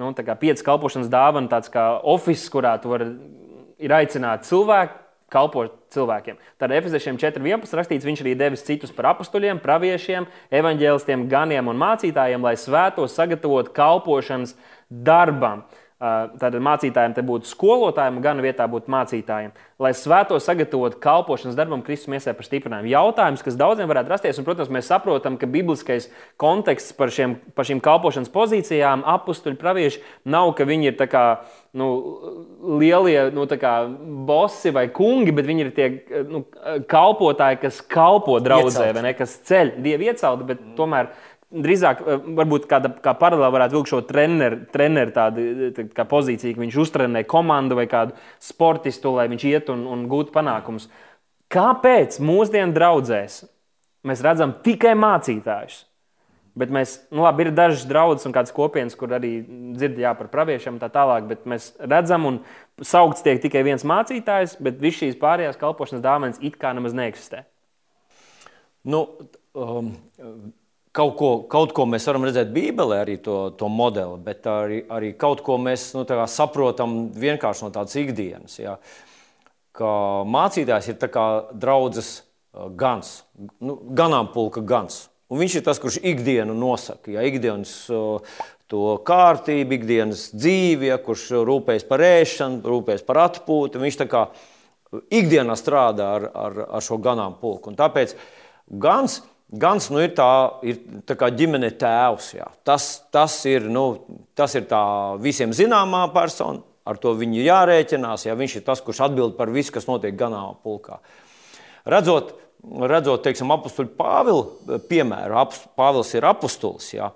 [0.00, 3.12] nu, tā kā piecas kalpošanas dāvana, tāds kā oficiāls, kurā tu vari
[3.80, 4.96] ir aicināti cilvēki
[5.30, 6.38] kalpot cilvēkiem.
[6.60, 7.76] Tad Efeziešiem 4.11.
[7.78, 10.26] rakstīts, viņš arī devis citus par apstuļiem, praviešiem,
[10.60, 14.56] evaņģēlistiem, ganiem un mācītājiem, lai svētos sagatavotu kalpošanas
[14.90, 15.64] darbam.
[16.00, 19.50] Tad mācītājiem te būtu skolotājiem, gan vietā būtu mācītājiem.
[19.80, 22.88] Lai svēto sagatavotu kalpošanas darbam, Kristus miesē par stiprinājumu.
[22.88, 26.08] Jautājums, kas daudziem varētu rasties, un, protams, mēs saprotam, ka bibliskais
[26.40, 31.24] konteksts par, šiem, par šīm kalpošanas pozīcijām, apstuļu pravieši, nav, ka viņi ir kā
[31.76, 31.90] nu,
[32.80, 33.74] lielie nu, kā
[34.28, 35.90] bosi vai kungi, bet viņi ir tie
[36.32, 36.46] nu,
[36.88, 41.12] kalpotāji, kas kalpo draudzē, ne, kas ceļ dievu iecelti, bet tomēr
[41.50, 45.44] drīzāk, eh, varbūt kāda kā paralēli varētu vilkt šo treneru, treneru tādu,
[45.94, 50.34] tā pozīciju, ka viņš uztrenē komandu vai kādu sportistu, lai viņš iet un, un gūtu
[50.34, 50.88] panākumus.
[51.50, 53.44] Kāpēc mūsdienu draudzēs
[54.06, 55.84] mēs redzam tikai mācītājus?
[56.60, 59.38] Bet mēs, nu labi, ir dažas draudzes un kādas kopienas, kur arī
[59.78, 62.40] dzirdējām par praviešiem tā tālāk, bet mēs redzam, un
[62.82, 67.44] saukts tiek tikai viens mācītājs, bet visas šīs pārējās kalpošanas dāvanas it kā nemaz neeksistē.
[68.90, 69.04] Nu,
[69.54, 69.92] um,
[70.90, 75.12] Kaut ko, kaut ko mēs varam redzēt Bībelē, arī to, to modeli, bet arī, arī
[75.14, 78.56] kaut ko mēs nu, saprotam vienkārši no tādas ikdienas.
[78.58, 78.74] Ja?
[79.76, 79.92] Ka
[80.26, 80.98] mācītājs ir
[81.62, 83.20] draudzes uh, gans,
[83.62, 85.04] nu, ganāmpulka gans.
[85.30, 90.98] Un viņš ir tas, kurš ikdienu nosaka, ja ikdienas uh, to kārtību, ikdienas dzīvi, ja,
[91.02, 93.82] kurš rūpējas par ēšanu, rūpējas par atpūtu.
[93.82, 94.26] Viņš tā kā
[95.14, 97.70] ikdienā strādā ar, ar, ar šo ganāmpulku.
[97.70, 98.14] Un tāpēc
[98.82, 99.20] gans,
[99.50, 100.30] gans nu, ir, tā,
[100.66, 102.32] ir tā kā ģimene tēvs.
[102.38, 102.48] Jā.
[102.66, 104.02] Tas, tas ir, nu,
[104.38, 104.68] tas ir
[105.22, 108.28] visiem zināmā persona, ar to viņi jārēķinās.
[108.28, 108.36] Jā.
[108.38, 111.00] Viņš ir tas, kurš atbild par visu, kas notiek ganāmpulkā.
[111.90, 112.34] Redzot,
[112.92, 115.46] redzot teiksim, apakstuļu Pāvila piemēru,
[115.78, 116.92] Pāvils ir apustulis.
[116.94, 117.10] Jā.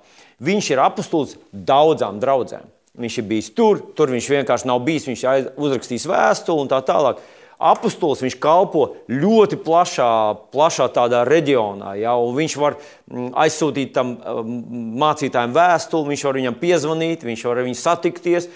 [0.45, 2.71] Viņš ir apustulis daudzām draudzēm.
[2.95, 5.09] Viņš ir bijis tur, tur viņš vienkārši nav bijis.
[5.09, 7.19] Viņš ir uzrakstījis vēstuli un tā tālāk.
[7.65, 10.11] Apostols viņš kalpo ļoti plašā,
[10.53, 11.95] plašā tādā reģionā.
[11.97, 17.61] Ja, viņš var mm, aizsūtīt tam mm, mācītājiem vēstuli, viņš var viņam piezvanīt, viņš var
[17.63, 18.51] ar viņu satikties.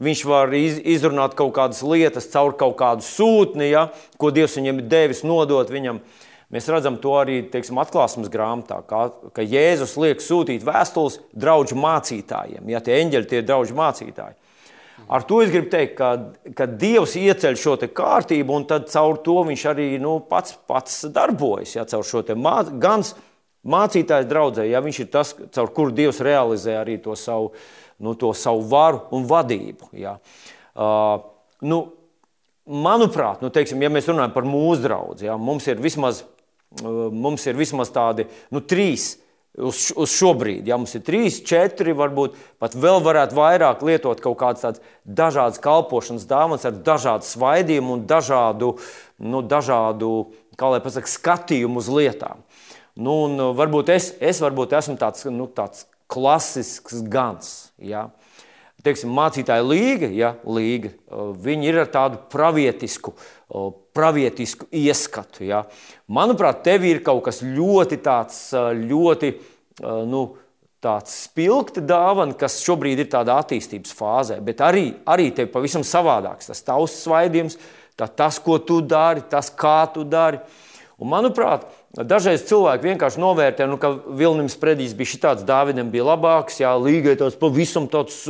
[0.00, 4.86] Viņš var izrunāt kaut kādas lietas caur kaut kādu sūtni, ja, ko Dievs viņam ir
[4.88, 6.00] devis nodot viņam.
[6.50, 9.04] Mēs redzam to arī teiksim, atklāsmes grāmatā, kā,
[9.36, 12.64] ka Jēzus liek sūtīt vēstules draugu mācītājiem.
[12.72, 14.39] Ja tie eņģeļi tie ir draugu mācītāji.
[15.10, 16.10] Ar to es gribu teikt, ka,
[16.54, 21.74] ka Dievs ieceļ šo kārtību, un tad caur to viņš arī nu, pats, pats darbojas.
[21.74, 23.02] Ja, caur šo mā, gan
[23.66, 27.50] mācītājs draudzē, ja viņš ir tas, caur kuru Dievs realizē arī to savu,
[27.98, 29.90] nu, to savu varu un vadību.
[29.98, 30.14] Ja.
[30.78, 31.26] Uh,
[31.66, 31.80] nu,
[32.70, 36.22] manuprāt, nu, teiksim, ja mēs runājam par mūsu draugu, ja, mums, ir vismaz,
[36.80, 39.16] mums ir vismaz tādi nu, trīs
[39.58, 44.20] Uz, uz šo brīdi, ja mums ir trīs, četri, varbūt pat vēl varētu vairāk lietot
[44.22, 48.76] kaut kādas tādas dažādas kalpošanas dāvanas ar dažādu svaidījumu un dažādu,
[49.18, 50.12] nu, dažādu
[50.60, 52.44] kā lai pasaka, skatījumu uz lietām.
[53.00, 57.70] Nu, un uh, varbūt es, es varbūt esmu tāds, nu, tāds klasisks gans.
[57.78, 58.08] Ja?
[58.84, 65.44] Teiksim, mācītāja līga, ja, līga, uh, viņi ir ar tādu pravietisku, uh, pravietisku ieskatu.
[65.48, 65.64] Ja.
[66.10, 68.38] Manuprāt, tev ir kaut kas ļoti tāds,
[68.76, 69.32] ļoti,
[70.10, 70.22] nu,
[70.80, 76.48] tāds spilgti dāvana, kas šobrīd ir tādā attīstības fāzē, bet arī, arī tev pavisam savādāks
[76.48, 77.58] tas tavs svaidījums,
[78.00, 80.40] tā, tas, ko tu dari, tas, kā tu dari.
[81.00, 81.66] Un, manuprāt,
[81.96, 87.16] dažreiz cilvēki vienkārši novērtē, nu, ka Vilnius Predijs bija šitāds, Dāvidam bija labāks, jā, līgai
[87.20, 88.22] tāds pavisam tāds.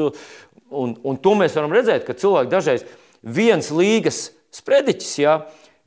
[0.71, 2.85] Un, un to mēs varam redzēt, ka cilvēki dažreiz
[3.27, 5.39] viens līgas sprediķis, ja,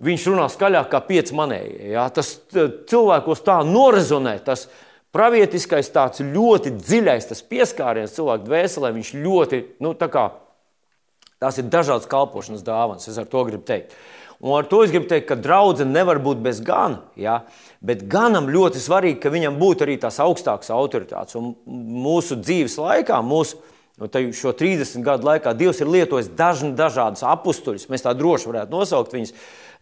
[0.04, 1.92] viņš runā skaļāk kā pieci manējie.
[1.94, 4.38] Ja, tas cilvēkos tā norezonē.
[4.46, 4.68] Tas,
[5.14, 10.32] Pravietiskais tāds ļoti dziļais pieskāriens cilvēku dvēselē, viņš ļoti, nu, tā kā
[11.44, 13.94] tās ir dažādas kalpošanas dāvanas, es ar to gribu teikt.
[14.42, 17.44] Un ar to es gribu teikt, ka draudzene nevar būt bez gana, ja?
[17.80, 21.38] bet ganam ļoti svarīgi, ka viņam būtu arī tās augstākas autoritātes.
[21.38, 21.54] Un
[22.04, 23.62] mūsu dzīves laikā, mūsu
[24.02, 27.86] Nu, šo 30 gadu laikā Dievs ir lietojis dažni dažādus apstuļus.
[27.94, 29.36] Mēs tā droši varētu nosaukt viņus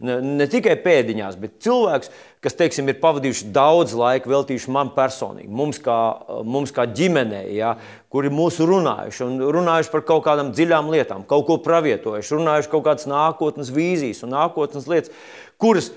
[0.04, 2.10] ne, ne tikai pēdiņās, bet cilvēkus,
[2.44, 5.96] kas teiksim, ir pavadījuši daudz laika, veltījuši man personīgi, mums kā,
[6.44, 7.72] mums kā ģimenei, ja,
[8.12, 12.84] kuri mūsu runājuši un runājuši par kaut kādām dziļām lietām, kaut ko pravietojuši, runājuši kaut
[12.90, 15.14] kādas nākotnes vīzijas un nākotnes lietas,
[15.56, 15.88] kuras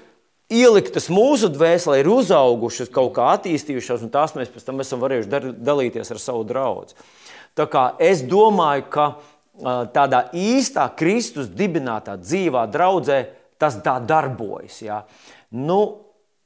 [0.48, 5.56] ieliktas mūsu dvēselē, ir uzaugušas, kaut kā attīstījušās, un tās mēs pēc tam esam varējuši
[5.60, 6.94] dalīties ar savu draugu.
[7.56, 9.06] Tā kā es domāju, ka
[9.96, 13.20] tādā īstā Kristus dibinātā dzīvā draudzē
[13.62, 14.82] tas tā darbojas.
[14.84, 15.04] Ja?
[15.56, 15.80] Nu,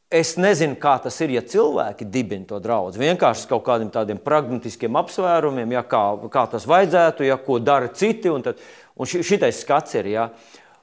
[0.09, 2.97] es nezinu, kā tas ir, ja cilvēki dibina to draugu.
[3.01, 6.03] Vienkārši kaut kādiem tādiem pragmatiskiem apsvērumiem, ja, kā,
[6.33, 8.29] kā tas vajadzētu, ja, ko dara citi.
[8.33, 8.61] Un, tad,
[8.97, 10.13] un šitais skats ir.
[10.13, 10.29] Ja.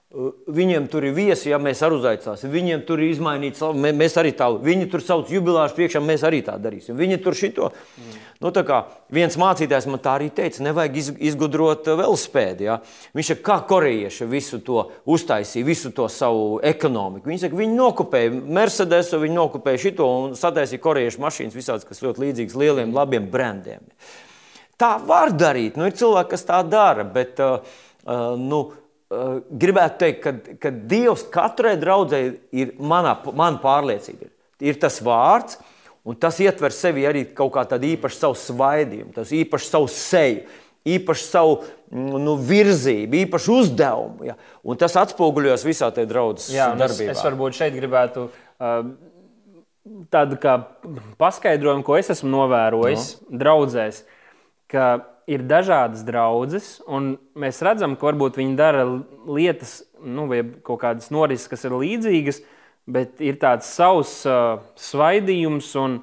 [0.07, 2.49] Viņiem tur ir viesi, ja mēs arī uzaicināsim.
[2.53, 6.55] Viņiem tur ir izmainīts, mēs arī tā, viņi tur sauc jubilāšu priekšā, mēs arī tā
[6.63, 6.95] darīsim.
[6.97, 7.73] Viņi tur šito.
[7.99, 8.21] Mm.
[8.47, 8.79] Nu, kā
[9.13, 12.69] viens mācītājs man tā arī teica, nevajag izgudrot velospēdu.
[12.69, 12.79] Ja?
[13.19, 17.27] Viņš saka, kā korejieši visu to uztaisīja, visu to savu ekonomiku.
[17.35, 22.29] Viņi saka, viņi nokopēja Mercedesu, viņi nokopēja šito un sataisīja korejiešu mašīnas visādas, kas ļoti
[22.29, 23.83] līdzīgas lieliem, labiem brandiem.
[24.79, 25.75] Tā var darīt.
[25.75, 27.59] Nu, ir cilvēki, kas tā dara, bet uh,
[28.39, 32.21] nu, uh, gribētu teikt, ka, ka Dievs katrai draudzē
[32.57, 34.31] ir mana, mana pārliecība.
[34.65, 35.61] Ir tas vārds,
[36.07, 40.47] un tas ietver sevi arī kaut kā tādu īpašu savu svaidījumu, tas īpašu savu seju,
[40.87, 44.31] īpašu savu mm, nu, virzību, īpašu uzdevumu.
[44.31, 44.39] Ja?
[44.67, 47.13] Un tas atspoguļojas visā tajā draudzes darbībā.
[47.13, 48.31] Es, es varbūt šeit gribētu.
[48.59, 48.95] Uh,
[50.11, 50.57] Tādu kā
[51.15, 53.37] paskaidrojumu, ko es esmu novērojis no.
[53.39, 54.01] draudzēs,
[54.67, 54.97] ka
[55.27, 58.85] ir dažādas draudzes, un mēs redzam, ka varbūt viņi dara
[59.27, 62.41] lietas, nu, vai kaut kādas norises, kas ir līdzīgas,
[62.87, 65.99] bet ir tāds savs uh, svaidījums un,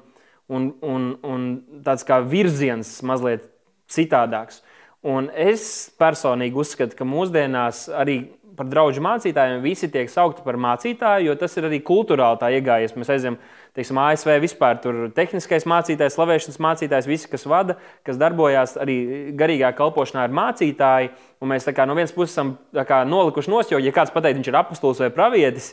[0.52, 1.48] un, un, un
[1.86, 3.48] tāds kā virziens mazliet
[3.90, 4.60] citādāks.
[5.04, 8.18] Un es personīgi uzskatu, ka mūsdienās arī
[8.56, 12.94] par draugu mācītājiem visi tiek saukti par mācītāju, jo tas ir arī kultūrāli tā iegājies.
[12.96, 13.38] Mēs aizējām,
[13.74, 18.98] teiksim, ASV vispār tur tehniskais mācītājs, slavēšanas mācītājs, visi, kas vada, kas darbojās arī
[19.38, 21.10] garīgā kalpošanā, ir mācītāji.
[21.42, 24.52] Un mēs kā, no vienas puses esam kā, nolikuši nos, jo, ja kāds pateiks, viņš
[24.52, 25.72] ir apustulis vai pravietis,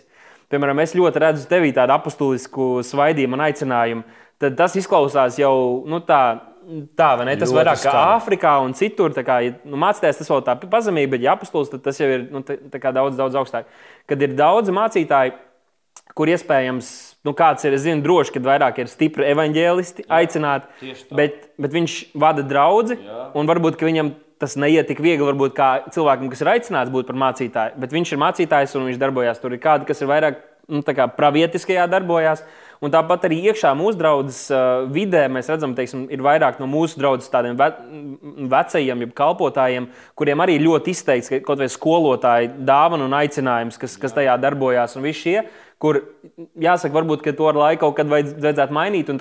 [0.52, 4.08] piemēram, es ļoti redzu tevī tādu apustulisku svaidījumu un aicinājumu,
[4.41, 5.54] tad tas izklausās jau
[5.88, 6.24] nu, tā
[6.97, 7.36] tā, vai ne?
[7.39, 9.14] Tas ļoti vairāk kā Āfrikā un citur.
[9.26, 12.28] Kā, ja, nu, mācīties tas vēl tā pazemīgi, bet ja apustulis, tad tas jau ir
[12.34, 13.72] nu, tā, tā daudz, daudz augstāk.
[14.10, 15.38] Kad ir daudz mācītāju,
[16.22, 16.89] kur iespējams,
[17.26, 21.95] nu, kāds ir, es zinu, droši, ka vairāk ir stipri evaņģēlisti aicināti, bet, bet viņš
[22.22, 22.99] vada draugu,
[23.34, 27.17] un varbūt viņam tas neiet tik viegli, varbūt kā cilvēkam, kas ir aicināts būt par
[27.26, 29.53] mācītāju, bet viņš ir mācītājs un viņš darbojas tur.
[29.53, 30.39] Ir kādi, kas ir vairāk
[30.72, 30.82] nu,
[31.17, 32.43] pravietiskajā darbojās.
[32.82, 36.97] Un tāpat arī iekšā mūsu draudzes uh, vidē mēs redzam, ka ir vairāk no mūsu
[36.97, 37.67] draudzes tādiem ve
[38.49, 44.17] vecajiem, jeb kalpotājiem, kuriem arī ļoti izteikts kaut vai skolotāji dāvana un aicinājums, kas, kas
[44.17, 44.97] tajā darbojās.
[44.97, 45.43] Un visi šie,
[45.82, 45.98] kur
[46.62, 49.18] jāsaka, varbūt to ar laiku kaut kad vajadzētu mainīt un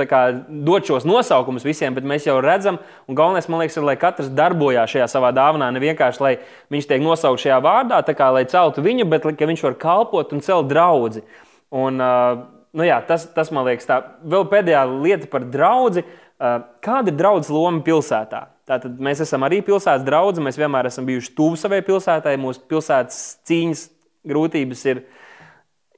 [0.66, 4.28] dot šos nosaukumus visiem, bet mēs jau redzam, un galvenais, man liekas, ir, lai katrs
[4.36, 5.70] darbojās šajā savā dāvanā.
[5.72, 6.34] Ne vienkārši, lai
[6.72, 10.44] viņš tiek nosaukts šajā vārdā, kā, lai celtu viņu, bet ka viņš var kalpot un
[10.44, 11.24] celt draugu.
[11.70, 12.44] Un, uh,
[12.76, 16.04] nu jā, tas, tas man liekas, tā vēl pēdējā lieta par draugu.
[16.40, 18.46] Kāda ir draudzes loma pilsētā?
[18.70, 20.40] Tātad mēs esam arī pilsētas draugi.
[20.44, 22.36] Mēs vienmēr esam bijuši tuvu savai pilsētai.
[22.40, 23.82] Mūsu pilsētas cīņas
[24.30, 25.02] grūtības ir,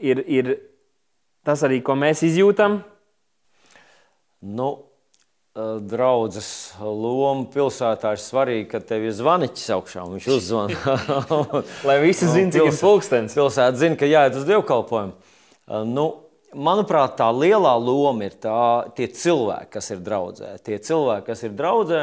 [0.03, 0.55] ir, ir
[1.46, 2.80] tas arī, ko mēs izjūtam.
[4.42, 4.70] Nu,
[5.53, 10.96] draudzes loma pilsētā ir svarīga, ka tev ir zvaniķis augšā un viņš uzzvana.
[11.88, 13.36] Lai visi zinātu, cik ir pulkstenis.
[13.36, 15.12] Pilsēta zina, ka jāiet uz dievkalpojumu.
[15.92, 16.07] Nu,
[16.57, 20.57] manuprāt, tā lielā loma ir tā, tie cilvēki, kas ir draudzē.
[20.64, 22.03] Tie cilvēki, kas ir draudzē,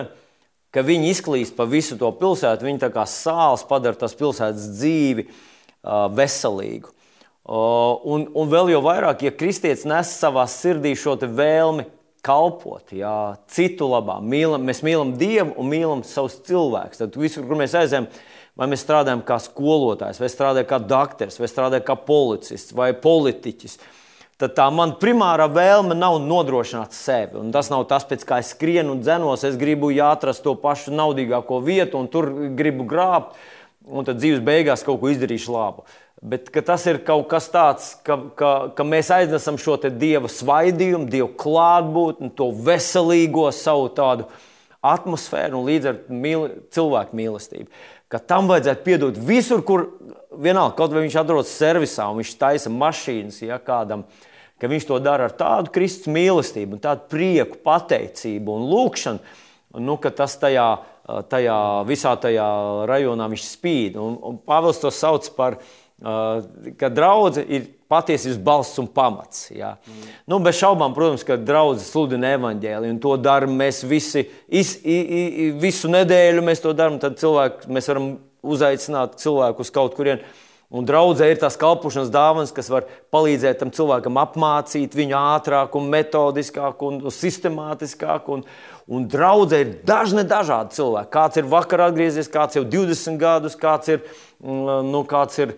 [0.70, 5.26] ka viņi izklīst pa visu to pilsētu, viņi tā kā sāls padara tās pilsētas dzīvi
[6.14, 6.94] veselīgu.
[7.50, 11.88] Un, un vēl jau vairāk, ja kristietis nes savā sirdī šo vēlmi
[12.26, 17.00] kalpot, jā, citu labā, mīlam, mēs mīlam Dievu un mīlam savus cilvēkus.
[17.02, 18.10] Tad visur, kur mēs aizējām,
[18.60, 23.80] vai mēs strādājam kā skolotājs, vai strādājam kā doktors, vai strādājam kā policists vai politiķis.
[24.40, 27.40] Tad tā man primārā vēlme nav nodrošināt sevi.
[27.42, 29.44] Un tas nav tas, pēc kā es skrienu un dzenos.
[29.48, 33.36] Es gribu atrast to pašu naudīgāko vietu, un tur gribu grābt,
[33.84, 35.84] un tad dzīves beigās kaut ko izdarīšu labu.
[36.20, 41.30] Bet tas ir kaut kas tāds, ka, ka, ka mēs aiznesam šo dieva svaidījumu, dievu
[41.40, 44.28] klātbūtni, to veselīgo savu tādu
[44.84, 46.46] atmosfēru un līdz ar mīl,
[46.76, 47.72] cilvēku mīlestību.
[48.12, 49.86] Ka tam vajadzētu piedot visur, kur
[50.36, 54.04] vienalga, kaut vai viņš atrodas servisā un viņš taisa mašīnas ja, kādam.
[54.60, 59.38] Ka viņš to dara ar tādu Kristus mīlestību, tādu prieku, pateicību un lūgšanu,
[59.80, 60.68] nu, ka tas tajā,
[61.32, 62.48] tajā visā tajā
[62.90, 64.00] rajonā viņš spīd.
[64.02, 65.62] Un, un Pāvils to sauc par,
[66.80, 69.48] ka draudzene ir patiesības balss un pamats.
[69.52, 69.74] Ja.
[69.84, 70.10] Mm.
[70.32, 75.00] Nu, bez šaubām, protams, ka draudzene sludina evaņģēliju, un to darām mēs visi, is, i,
[75.00, 77.00] i, visu nedēļu mēs to darām.
[77.02, 78.14] Tad cilvēki, mēs varam
[78.46, 80.24] uzaicināt cilvēku uz kaut kurienu
[80.70, 85.88] Un draudzē ir tās kalpošanas dāvanas, kas var palīdzēt tam cilvēkam apmācīt viņu ātrāk, un
[85.90, 88.30] metodiskāk un sistemātiskāk.
[88.30, 88.44] Un,
[88.86, 91.10] un draudzē ir dažne dažādi cilvēki.
[91.16, 94.06] Kāds ir vakar atgriezies, kāds jau 20 gadus, kāds ir,
[94.46, 95.56] mm, nu, kāds ir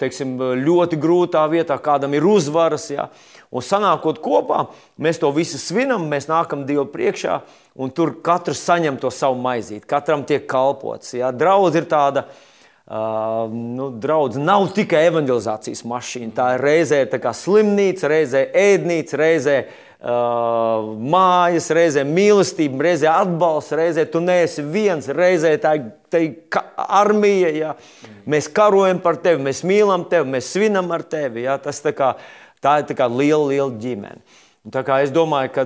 [0.00, 2.88] teiksim, ļoti grūtā vietā, kādam ir uzvaras.
[2.90, 3.08] Ja?
[3.54, 4.64] Un sanākot kopā,
[4.98, 7.40] mēs to visu svinam, mēs nākam Dievu priekšā,
[7.78, 11.14] un tur katrs saņem to savu maizīti, katram tiek kalpots.
[11.18, 11.32] Ja?
[11.34, 12.28] Draudz ir tāda
[12.84, 16.34] Uh, nu, draudz nav tikai evanģelizācijas mašīna.
[16.36, 24.04] Tā ir reizē tā slimnīca, reizē ēdnīca, reizē uh, mājas, reizē mīlestība, reizē atbalsts, reizē
[24.10, 26.34] tu neesi viens, reizē tā ir
[26.76, 27.52] armija.
[27.54, 27.74] Ja?
[28.28, 31.46] Mēs karojam par tevi, mēs mīlam tevi, mēs svinam ar tevi.
[31.46, 31.56] Ja?
[31.62, 32.14] Tas tā, kā,
[32.64, 34.20] tā ir tā kā liela, liela ģimene.
[34.64, 35.64] Es domāju, ka,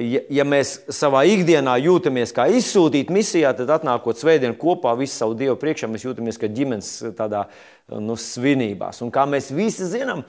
[0.00, 5.36] ja, ja mēs savā ikdienā jūtamies kā izsūtīti misijā, tad atnākot svētdienā kopā visu savu
[5.36, 7.42] Dievu priekšā, mēs jūtamies kā ģimenes tādā,
[7.92, 9.02] nu, svinībās.
[9.04, 10.24] Un kā mēs visi zinām,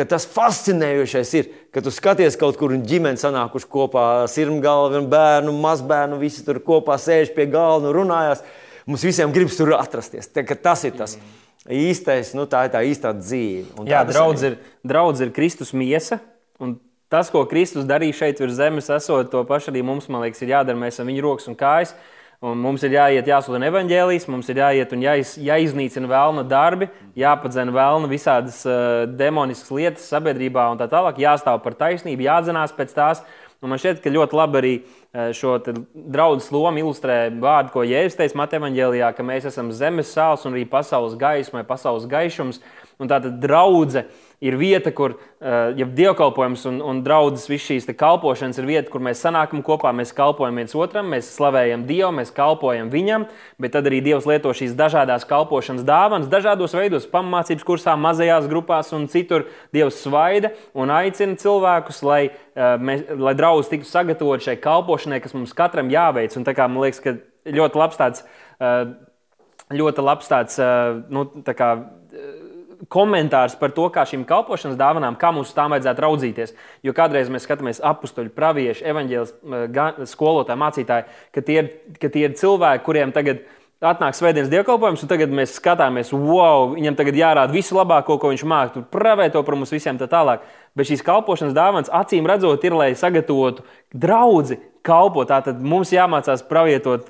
[0.00, 5.10] ka tas fascinējošais ir, ka tu skaties kaut kur un ģimene sanākuši kopā, sirmgalvi un
[5.12, 8.40] bērnu, mazbērnu, visi tur kopā sēž pie galda un runājās.
[8.88, 10.32] Mums visiem gribas tur atrasties.
[10.32, 11.18] Tā, tas ir tas
[11.68, 13.68] īstais, nu, tā ir tā īstā dzīve.
[13.78, 16.18] Un Jā, draudz ir, draudz ir Kristus miesa.
[16.60, 16.78] Un
[17.10, 20.52] Tas, ko Kristus darīja šeit virs zemes, esot to pašu arī mums, man liekas, ir
[20.52, 20.78] jādara.
[20.78, 21.90] Mēs esam viņa rokas un kājas.
[22.40, 26.86] Un mums ir jāiet, jāsludina evaņģēlijas, mums ir jāiet un jāiz, jāiznīcina vēlna darbi,
[27.20, 32.96] jāpadzena vēlna visādas uh, demoniskas lietas sabiedrībā un tā tālāk, jāstāv par taisnību, jādzenās pēc
[32.96, 33.20] tās.
[33.60, 34.72] Un man šķiet, ka ļoti labi arī
[35.36, 35.58] šo
[35.92, 40.54] draudu lomu ilustrē vārdu, ko Jēzus teica Mateja Vāģelijā, ka mēs esam zemes sāls un
[40.54, 42.62] arī pasaules gaisma pasaules gaišums.
[43.00, 44.06] Un tātad draudzene
[44.40, 49.02] ir vieta, kur uh, ja dievkalpojums un, un draudzes, visas šīs kalpošanas ir vieta, kur
[49.04, 53.26] mēs sanākam kopā, mēs kalpojam viens otram, mēs slavējam Dievu, mēs kalpojam Viņam,
[53.60, 58.94] bet tad arī Dievs lieto šīs dažādas kalpošanas dāvanas, dažādos veidos, pamācības kursā, mazajās grupās
[58.96, 59.46] un citur.
[59.76, 62.22] Dievs svaida un aicina cilvēkus, lai,
[62.56, 66.36] uh, mēs, lai draugs tiktu sagatavot šai kalpošanai, kas mums katram jāveic.
[66.40, 67.16] Un tā kā man liekas, ka
[67.48, 68.28] ļoti labs tāds.
[68.60, 68.96] Uh,
[69.70, 70.56] ļoti labs tāds,
[71.14, 71.68] nu, tā kā,
[72.88, 76.54] komentārs par to, kā šīm kalpošanas dāvanām, kā mums tām vajadzētu raudzīties.
[76.86, 79.34] Jo kādreiz mēs skatāmies apakstuļu, praviešu, evaņģēlis,
[80.12, 85.00] skolotāju, mācītāju, ka tie, ir, ka tie ir cilvēki, kuriem tagad ir Atnāk svētdienas dievkalpojums,
[85.00, 89.30] un tagad mēs skatāmies, wow, viņam tagad jārāda visu labāko, ko viņš māca, tur pravē
[89.32, 90.42] to par mums visiem tā tālāk.
[90.76, 93.64] Bet šīs kalpošanas dāvāns, acīm redzot, ir, lai sagatavotu
[93.96, 95.28] draugu kalpot.
[95.30, 97.08] Tātad mums jāmācās pravietot,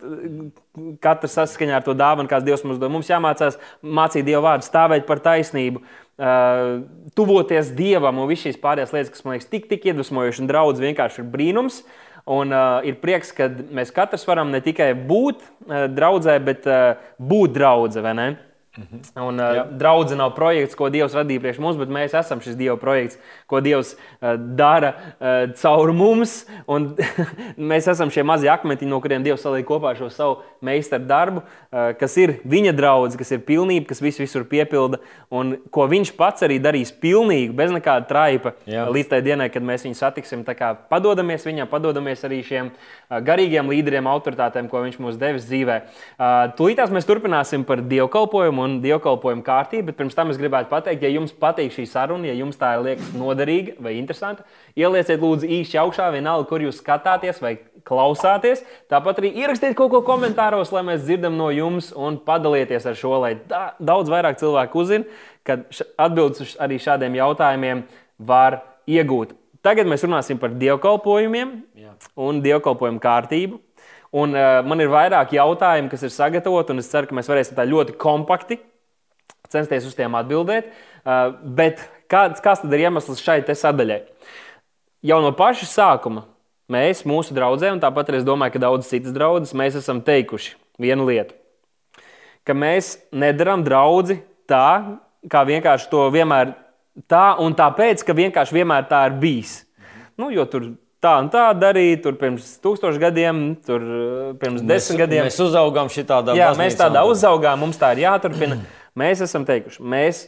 [1.02, 2.92] katrs saskaņā ar to dāvanu, kāds Dievs mums dod.
[2.92, 6.82] Mums jāmācās mācīt Dievu vārdu, stāvēt par taisnību, uh,
[7.18, 10.82] tuvoties Dievam un visas šīs pārējās lietas, kas man liekas tik, tik iedvesmojoši un draudz
[10.82, 11.82] vienkārši ir brīnums.
[12.30, 17.00] Un, uh, ir prieks, ka mēs katrs varam ne tikai būt uh, draudzē, bet uh,
[17.18, 18.04] būt draudzē.
[18.78, 19.00] Mhm.
[19.26, 22.76] Un, uh, Draudzene nav projekts, ko Dievs radīja priekš mums, bet mēs esam šis Dieva
[22.78, 23.18] projekts,
[23.50, 26.44] ko Dievs uh, dara uh, caur mums.
[27.72, 32.16] mēs esam šie mazie akmeņi, no kuriem Dievs saliek kopā šo savu meistaru darbu, kas
[32.18, 34.98] ir viņa draugs, kas ir pilnība, kas visu visur piepilda,
[35.30, 38.88] un ko viņš pats arī darīs pilnīgi, bez nekāda traipa, Jā.
[38.90, 40.42] līdz tai dienai, kad mēs viņu satiksim.
[40.90, 45.78] Padodamies viņam, padodamies arī šiem uh, garīgiem līderiem, autoritātēm, ko viņš mums devis dzīvē.
[46.18, 49.90] Uh, Tūlītās mēs turpināsim par dievkalpojumu un dievkalpojumu kārtību.
[49.90, 53.14] Bet pirms tam es gribētu pateikt, ja jums patīk šī saruna, ja jums tā liekas
[53.14, 54.42] noderīga vai interesanta,
[54.74, 57.56] ielieciet lūdzu īsi augšā, vienalga, kur jūs skatāties vai
[57.86, 58.62] klausāties.
[58.90, 63.16] Tāpat arī ierakstiet kaut ko komentāros, lai mēs dzirdam no jums un padalieties ar šo,
[63.24, 65.60] lai da daudz vairāk cilvēku uzzina, ka
[66.00, 67.84] atbildes arī šādiem jautājumiem
[68.18, 68.60] var
[68.90, 69.36] iegūt.
[69.64, 71.92] Tagad mēs runāsim par dievkalpojumiem Jā.
[72.16, 73.60] un dievkalpojumu kārtību.
[74.10, 77.54] Un, uh, man ir vairāk jautājumu, kas ir sagatavoti, un es ceru, ka mēs varēsim
[77.58, 78.58] tā ļoti kompakti
[79.50, 80.70] censties uz tiem atbildēt.
[81.04, 84.00] Uh, bet kāds, kāds tad ir iemesls šai sadaļai?
[85.06, 86.26] Jau no paša sākuma
[86.72, 90.56] mēs, mūsu draugiem, un tāpat arī es domāju, ka daudzas citas draudzes, mēs esam teikuši
[90.80, 91.36] vienu lietu.
[92.46, 94.98] Ka mēs nedarām draugu tā,
[95.30, 96.54] kā vienkārši to vienmēr
[97.10, 99.60] tā, un tāpēc, ka vienkārši vienmēr tā ir bijis.
[100.20, 102.00] Nu, jo tur tā un tā darīja.
[102.04, 105.28] Tur pirms tūkstošiem gadiem, tur eh, pirms mēs, desmit gadiem.
[105.28, 106.42] Mēs uzaugām šitādā veidā.
[106.42, 108.60] Jā, mēs tādā uzaugām, mums tā ir jāturpina.
[109.00, 110.24] Mēs esam teikuši, mēs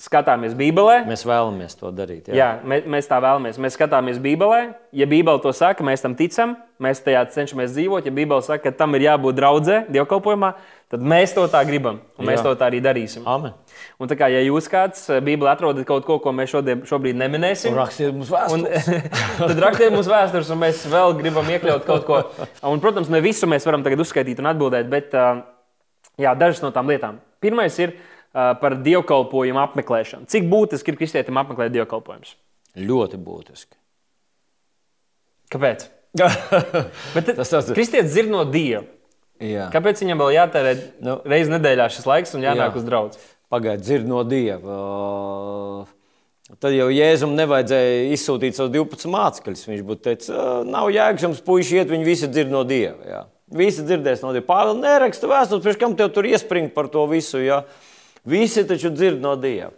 [0.00, 1.02] skatāmies Bībelē.
[1.08, 2.30] Mēs vēlamies to darīt.
[2.30, 3.58] Jā, jā mēs, mēs tā vēlamies.
[3.60, 4.60] Mēs skatāmies Bībelē.
[4.96, 8.08] Ja Bībele to saka, mēs tam ticam, mēs tajā cenšamies dzīvot.
[8.08, 10.50] Ja Bībele saka, ka tam ir jābūt draudzē, dievkalpojumā,
[10.92, 12.00] tad mēs to tā gribam.
[12.16, 12.46] Un mēs jā.
[12.48, 13.28] to tā arī darīsim.
[13.28, 13.54] Amen.
[14.00, 17.20] Un tā kā ja jūs kāds eh, Bībelē atrodat kaut ko, ko mēs šodien, šobrīd
[17.20, 18.88] neminēsim, rakstiet mums vēstures.
[19.52, 22.22] tad rakstiet mums vēstures, un mēs vēl gribam iekļaut kaut ko.
[22.72, 25.42] Un, protams, ne visu mēs varam tagad uzskaitīt un atbildēt, bet eh,
[26.24, 27.20] jā, dažas no tām lietām.
[27.40, 27.94] Pirmais ir
[28.32, 30.28] par dievkalpojumu apmeklēšanu.
[30.30, 32.36] Cik būtiski ir kristietim apmeklēt dievkalpojumus?
[32.78, 33.74] Ļoti būtiski.
[35.50, 35.88] Kāpēc?
[37.14, 37.76] Bet tas tas ir.
[37.76, 38.84] Kristietis dzird no Dieva.
[39.40, 39.70] Jā.
[39.72, 40.72] Kāpēc viņam vēl jātērē
[41.06, 42.80] nu, reizes nedēļā šis laiks un jānāk jā.
[42.82, 43.22] uz draugu?
[43.50, 44.78] Pagaidiet, dzird no Dieva.
[46.60, 49.66] Tad jau Jēzum nevajadzēja izsūtīt savus 12 mācekļus.
[49.70, 50.32] Viņš būtu teicis,
[50.66, 52.98] nav jēgas jums, puiši, iet, viņi visi dzird no Dieva.
[53.06, 53.20] Jā.
[53.54, 54.46] Visi dzirdēs no Dieva.
[54.50, 57.40] Pāvils neraksta vēstules, pirms kam tev tur iespringt par to visu.
[57.42, 57.62] Jā.
[58.28, 59.72] Visi taču dzird no Dieva.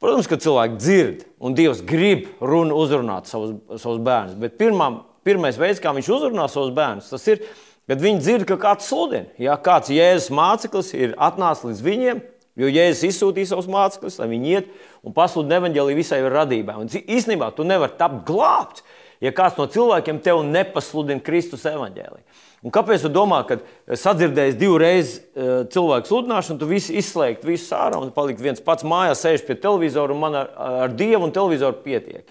[0.00, 4.38] Protams, ka cilvēki dzird, un Dievs grib runu uzrunāt savus, savus bērnus.
[4.40, 4.88] Bet pirmā,
[5.26, 7.42] pirmais veids, kā viņš uzrunā savus bērnus, tas ir,
[7.90, 9.28] kad viņi dzird, ka kāds sludina.
[9.40, 12.22] Ja kāds Jēzus māceklis ir atnācis līdz viņiem,
[12.62, 14.72] jo Jēzus izsūtīja savus mācekļus, lai viņi iet
[15.04, 16.78] un pasludina evaņģēlīju visai radībai.
[16.80, 18.86] Un īstenībā tu nevari tapt glābts,
[19.20, 22.24] ja kāds no cilvēkiem tev nepasludina Kristus evaņģēlīju.
[22.60, 23.56] Un kāpēc tu domā, ka
[23.96, 29.22] sadzirdējis divreiz uh, cilvēku sludināšanu, tu visi izslēgt, visu ārā un palikt viens pats mājās,
[29.24, 30.50] sēž pie televizora un man ar,
[30.84, 32.28] ar Dievu un televizoru pietiek?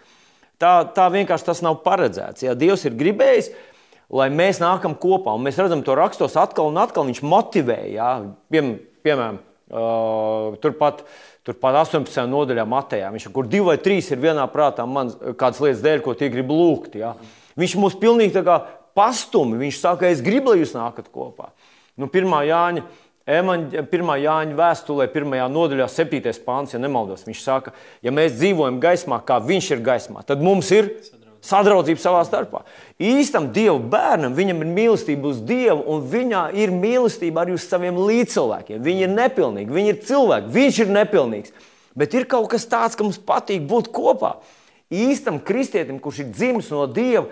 [0.62, 2.46] Tā, tā vienkārši tas nav paredzēts.
[2.46, 3.50] Ja Dievs ir gribējis,
[4.14, 8.12] lai mēs nākam kopā, un mēs redzam to rakstos atkal un atkal, viņš motivē, ja?
[8.54, 8.76] Piem,
[9.06, 9.42] piemēram,
[9.74, 11.04] uh, turpat.
[11.48, 12.28] Turpat 18.
[12.30, 13.08] nodaļā Matejā.
[13.10, 15.10] Viņš kur divi vai trīs ir vienā prātā, man
[15.40, 17.00] kādas lietas dēļ, ko tie grib lūgt.
[17.00, 17.16] Ja?
[17.58, 18.36] Viņš mūs pilnīgi
[18.98, 19.60] pastumi.
[19.62, 21.52] Viņš saka, es gribu, lai jūs nākat kopā.
[22.00, 22.88] Nu, pirmā Jāņa.
[23.92, 26.32] Pirmā Jāņa vēstulē, pirmajā nodaļā, 7.
[26.42, 30.72] pāns, ja nemaldos, viņš saka, ja mēs dzīvojam gaismā, kā viņš ir gaismā, tad mums
[30.74, 30.90] ir
[31.46, 32.64] sadraudzība savā starpā.
[32.98, 38.00] Īstam Dieva bērnam, viņam ir mīlestība uz Dievu, un viņā ir mīlestība arī uz saviem
[38.02, 38.82] līdzcilvēkiem.
[38.84, 41.54] Viņi ir nepilnīgi, viņi ir cilvēki, viņš ir nepilnīgs.
[42.00, 44.38] Bet ir kaut kas tāds, ka mums patīk būt kopā.
[44.90, 47.28] Īstam kristietim, kurš ir dzimis no Dieva,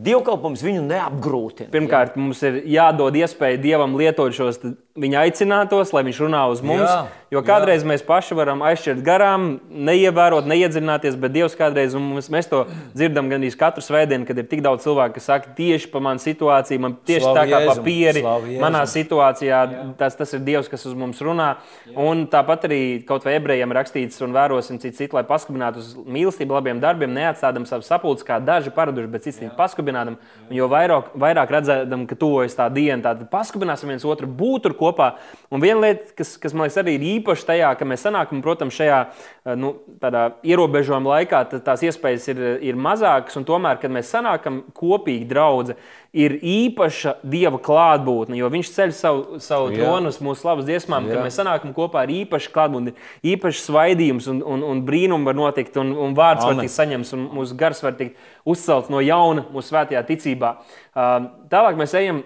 [0.00, 1.70] dievkalpojums viņu neapgrūtina.
[1.72, 2.22] Pirmkārt, jā.
[2.24, 4.60] mums ir jādod iespēja Dievam lietot šos
[4.92, 6.84] viņa aicinātos, lai viņš runā uz mums.
[6.84, 6.96] Jā,
[7.32, 7.88] jo kādreiz jā.
[7.88, 13.56] mēs paši varam aizšķirt garām, neievērot, neiedziļināties, bet Dievs kādreiz mums, mēs to dzirdam gandrīz
[13.56, 17.24] katru svētdienu, kad ir tik daudz cilvēku, kas saka, tieši par manu situāciju, man tieši
[17.24, 18.24] Slavu tā kā pa pieri,
[18.60, 19.62] manā situācijā,
[20.00, 21.54] tas, tas ir Dievs, kas uz mums runā.
[21.88, 21.96] Jā.
[22.04, 26.58] Un tāpat arī kaut vai ebrejiem rakstīts, un vērosim citu, citu lai paskubinātu uz mīlestību,
[26.58, 30.20] labiem darbiem, neatstādam savu sapulci, kā daži paraduši, bet cits paskubinādam.
[30.50, 34.76] Un jo vairāk, vairāk redzam, ka tuvojas tā diena, tad paskubināsim viens otru, būt tur
[34.82, 35.12] kopā.
[35.52, 38.76] Un viena lieta, kas, kas man liekas, arī ir īpaša tajā, ka mēs sanākam, protams,
[38.76, 43.38] šajā eh, nu, ierobežojuma laikā, tās iespējas ir, ir mazākas.
[43.38, 45.78] Un tomēr, kad mēs sanākam kopīgi draugi,
[46.12, 51.24] ir īpaša dieva klātbūtne, jo viņš ceļ savu, savu tronu uz mūsu slavas dziesmām, kad
[51.24, 52.92] mēs sanākam kopā ar īpašu klātbūtni,
[53.32, 56.60] īpašs svaidījums un, un, un brīnums var notikt, un, un vārds Amen.
[56.60, 60.52] var tikt saņemts, un mūsu gars var tikt uzcelts no jauna mūsu svētajā ticībā.
[60.92, 62.20] Tālāk mēs ejam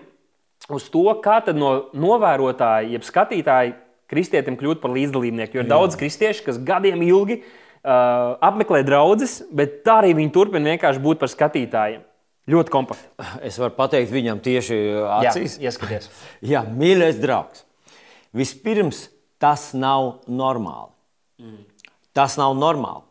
[0.73, 3.77] uz to, kā no novērotāja, jeb skatītāja,
[4.11, 5.57] kristietim kļūt par līdzdalībnieku.
[5.57, 5.73] Jo ir Jā.
[5.75, 11.23] daudz kristiešu, kas gadiem ilgi uh, apmeklē draugus, bet tā arī viņi turpina vienkārši būt
[11.23, 12.05] par skatītājiem.
[12.47, 13.27] Ļoti kompakti.
[13.43, 14.77] Es varu pateikt viņam tieši
[15.17, 15.57] acīs.
[15.59, 16.11] Jā, ieskaties.
[16.53, 17.65] Jā, mīļais draugs.
[18.37, 19.09] Vispirms
[19.43, 20.93] tas nav normāli.
[21.43, 21.65] Mm.
[22.15, 23.03] Tas nav normāli.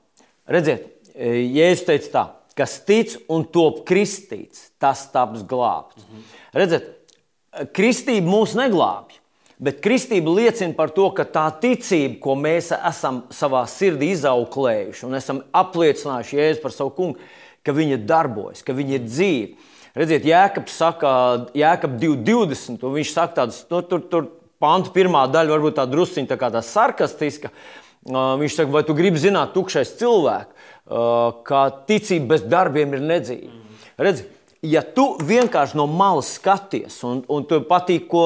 [0.50, 2.24] Redziet, Jēzus teica tā,
[2.60, 6.04] kas tic un top kristīts, tas taps glābts.
[6.04, 6.40] Mm -hmm.
[6.54, 6.88] Redziet,
[7.76, 9.22] kristība mūs neglābj.
[9.56, 15.16] Bet kristība liecina par to, ka tā ticība, ko mēs esam savā sirdī izauklējuši un
[15.16, 17.30] esam apliecinājuši Jēzu par savu kungu,
[17.64, 19.72] ka viņa darbojas, ka viņa ir dzīva.
[19.96, 21.10] Redziet, Jēkabs saka,
[21.56, 24.28] Jēkab 2,20, un viņš saka tādas, nu, tur, tur
[24.60, 27.54] pantu pirmā daļa varbūt tā drusciņa tā kā tā sarkastiska.
[28.06, 30.68] Viņš saka, vai tu gribi zināt, tukšais cilvēks,
[31.48, 33.56] ka ticība bez darbiem ir nedzīva.
[34.04, 34.28] Redzi,
[34.70, 38.24] ja tu vienkārši no malas skaties, un, un tu patīk, ko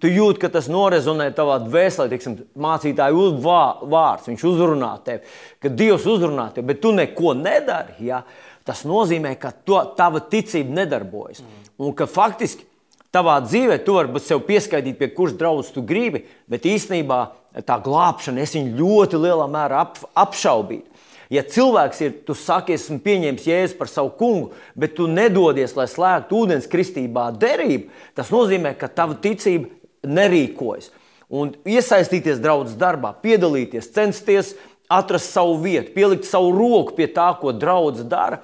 [0.00, 5.22] tu jūti, ka tas norezonē tavā dvēselē, teiksim, mācītāju vārds, viņš uzrunā tevi,
[5.62, 8.22] ka Dievs uzrunā tevi, bet tu neko nedari, ja,
[8.68, 11.42] tas nozīmē, ka to, tava ticība nedarbojas.
[11.42, 11.70] Mm.
[11.82, 12.66] Un ka faktiski
[13.12, 17.24] tavā dzīvē tu vari sev pieskaitīt, pie kuras draudzes tu gribi, bet īstenībā
[17.66, 20.88] tā glābšana es viņu ļoti lielā mērā ap, apšaubītu.
[21.32, 25.86] Ja cilvēks ir, tu saki, esmu pieņēmis jēzu par savu kungu, bet tu nedodies, lai
[25.88, 29.70] slēgtu ūdens kristībā derību, tas nozīmē, ka tava ticība
[30.04, 30.90] nerīkojas.
[31.32, 34.52] Un iesaistīties draudzes darbā, piedalīties, censties
[34.92, 38.42] atrast savu vietu, pielikt savu roku pie tā, ko draudzene dara,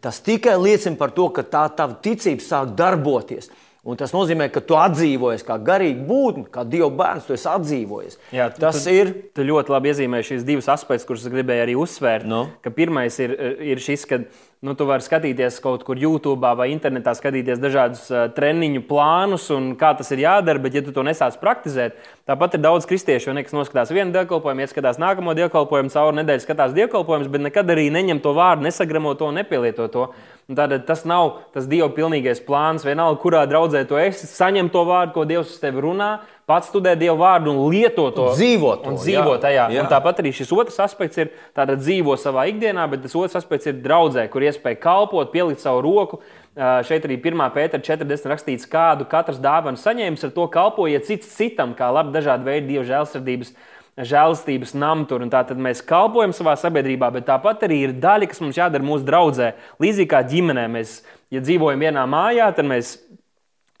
[0.00, 3.52] tas tikai liecina par to, ka tā tava ticība sāk darboties.
[3.82, 8.18] Un tas nozīmē, ka tu atdzīvojies kā garīga būtne, kā Dieva bērns, tu esi atdzīvojies.
[8.30, 9.10] Jā, tu, tas tu, ir.
[9.34, 12.28] Tu ļoti labi iezīmēji šīs divas aspektus, kurus gribēju arī uzsvērt.
[12.30, 12.44] No.
[12.62, 13.34] Ka pirmais ir,
[13.72, 14.20] ir šis, ka
[14.62, 19.72] nu, tu vari skatīties kaut kur YouTube vai internetā, skatīties dažādus uh, treniņu plānus un
[19.78, 21.96] kā tas ir jādara, bet ja tu to nesāc praktizēt,
[22.30, 27.32] tāpat ir daudz kristiešu, kas noskatās vienu dievkalpojumu, ieskatās nākamo dievkalpojumu, caur nedēļu skatās dievkalpojumus,
[27.32, 30.06] bet nekad arī neņem to vārdu, nesagramo to, nepielieto to.
[30.52, 32.84] Tātad tas nav tas Dieva pilnīgais plāns.
[32.84, 36.16] Vienalga, kurā draudzē tu esi, saņem to vārdu, ko Dievs uz tevi runā,
[36.52, 38.28] pats studē Dieva vārdu un lieto to.
[38.36, 38.74] Dzīvo.
[38.88, 39.66] Un dzīvo jā, tajā.
[39.72, 39.82] Jā.
[39.82, 43.70] Un tāpat arī šis otrs aspekts ir tātad dzīvo savā ikdienā, bet tas otrs aspekts
[43.72, 46.20] ir draudzē, kur iespēja kalpot, pielikt savu roku.
[46.52, 47.46] Šeit arī 1.
[47.54, 52.44] pētera 40 rakstīts, kādu katrs dāvanu saņēmis, ar to kalpojiet cits citam, kā labi dažādi
[52.50, 53.54] veidi Dieva žēlsirdības
[53.96, 55.24] žēlstības namtur.
[55.32, 59.52] Tātad mēs kalpojam savā sabiedrībā, bet tāpat arī ir daļa, kas mums jādara mūsu draudzē.
[59.82, 61.00] Līdzīgi kā ģimenē, mēs,
[61.32, 62.94] ja dzīvojam vienā mājā, tad mēs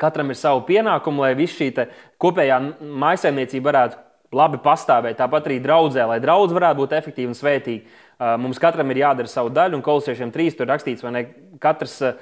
[0.02, 1.70] katram ir savu pienākumu, lai viss šī
[2.22, 4.00] kopējā maisaimniecība varētu
[4.36, 5.18] labi pastāvēt.
[5.20, 8.00] Tāpat arī draudzē, lai draudz varētu būt efektīva un svētīga.
[8.38, 11.22] Mums katram ir jādara savu daļu, un kolosiešiem trīs tur rakstīts, vai ne?
[11.62, 12.14] Katrs uh,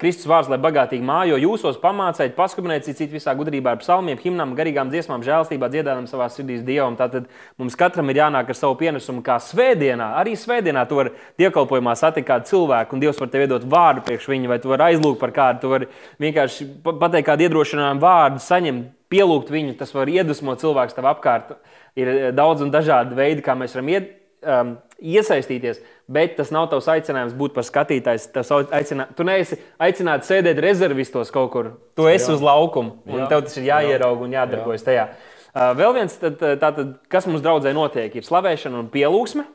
[0.00, 4.92] Kristus vārds, lai bagātīgi mājo, jūsos pamācēt, paskubinēt citu visā gudrībā ar psalmiem, himnām, garīgām
[4.92, 6.98] dziesmām, žēlstībā, dziedājumam savā sirdīs Dievam.
[6.98, 7.26] Tātad
[7.60, 10.12] mums katram ir jānāk ar savu pienesumu, kā svētdienā.
[10.20, 14.30] Arī svētdienā tu vari dievkalpojumā satikt kādu cilvēku, un Dievs var tev iedot vārdu priekš
[14.30, 15.90] viņa, vai tu vari aizlūgt par kādu, tu vari
[16.22, 19.74] vienkārši pateikt kādu iedrošinājumu vārdu, saņemt, pielūgt viņu.
[19.78, 21.58] Tas var iedvesmot cilvēku tev apkārt.
[21.98, 25.80] Ir daudz un dažādi veidi, kā mēs varam iedvesmot um, iesaistīties,
[26.10, 28.28] bet tas nav tavs aicinājums būt par skatītājs.
[28.76, 31.70] Aicinā, tu neesi aicināts sēdēt rezervistos kaut kur.
[31.98, 32.36] Tu esi Jā.
[32.36, 33.30] uz laukuma, un Jā.
[33.30, 34.88] tev tas ir jāierauga un jādarbojas Jā.
[34.90, 35.06] tajā.
[35.50, 39.46] Uh, vēl viens, tad, tātad, kas mums draudzē notiek, ir slavēšana un pielūgsme.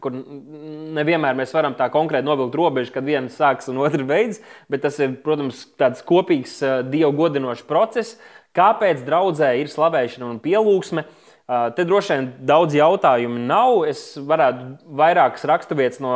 [0.00, 4.84] Kur nevienmēr mēs varam tā konkrēti novilkt robežu, kad viens sāks un otrs beidzas, bet
[4.84, 8.20] tas ir, protams, tāds kopīgs uh, dievu godinošs process.
[8.54, 11.06] Kāpēc draudzē ir slavēšana un pielūgsme?
[11.06, 11.19] Uh,
[11.50, 13.80] Te droši vien daudz jautājumu nav.
[13.90, 16.14] Es varētu vairākas raksturvietas no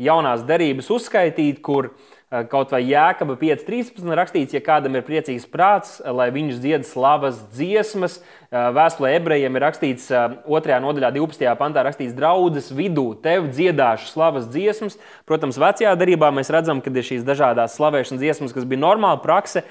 [0.00, 1.90] jaunās derības uzskaitīt, kur
[2.48, 8.20] kaut vai Jēkaba 5.13 rakstīts, ja kādam ir priecīgs prāts, lai viņš dzied slavas dziesmas,
[8.50, 10.78] Vēstulē ebrejiem ir rakstīts 2.
[10.82, 11.44] nodaļā, 12.
[11.54, 14.96] pantā, rakstīts, draudzes vidū tev dziedāšu slavas dziesmas.
[15.22, 19.62] Protams, vecajā darbā mēs redzam, ka ir šīs dažādas slavēšanas dziesmas, kas bija normāla prakse,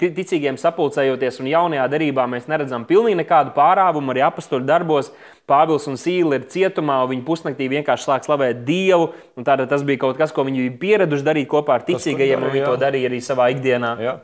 [0.00, 5.12] ticīgiem sapulcējoties, un jaunajā darbā mēs neredzam pilnīgi nekādu pārāvumu arī apakstuļu darbos.
[5.44, 9.12] Pāvils un Sīla ir cietumā, un viņi pusnaktī vienkārši sāk slavēt Dievu.
[9.44, 12.64] Tātad tas bija kaut kas, ko viņi bija pieraduši darīt kopā ar ticīgajiem, un viņi
[12.64, 13.96] to darīja arī savā ikdienā.
[14.00, 14.20] Jā.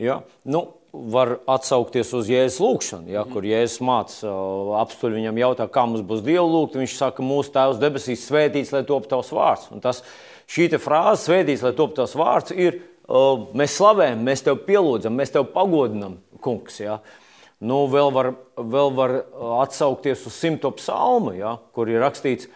[0.00, 0.22] Jā.
[0.48, 4.30] Nu, var atsaukties uz Jēzus lūgšanu, ja, kur Jēzus māca
[4.80, 6.78] apstuļu, viņam jautā, kā mums būs Dieva lūgt.
[6.80, 9.68] Viņš saka, mūsu Tēvs debesīs svētīts, lai top tavs vārds.
[9.74, 10.02] Un tas,
[10.50, 12.80] šī frāze, svētīts, lai top tavs vārds, ir
[13.56, 16.80] mēs slavējam, mēs tev pielūdzam, mēs tev pagodinam, kungs.
[16.82, 16.98] Ja.
[17.62, 19.14] Nu, vēl, var, vēl var
[19.60, 22.50] atsaukties uz simto psalmu, ja, kur ir rakstīts,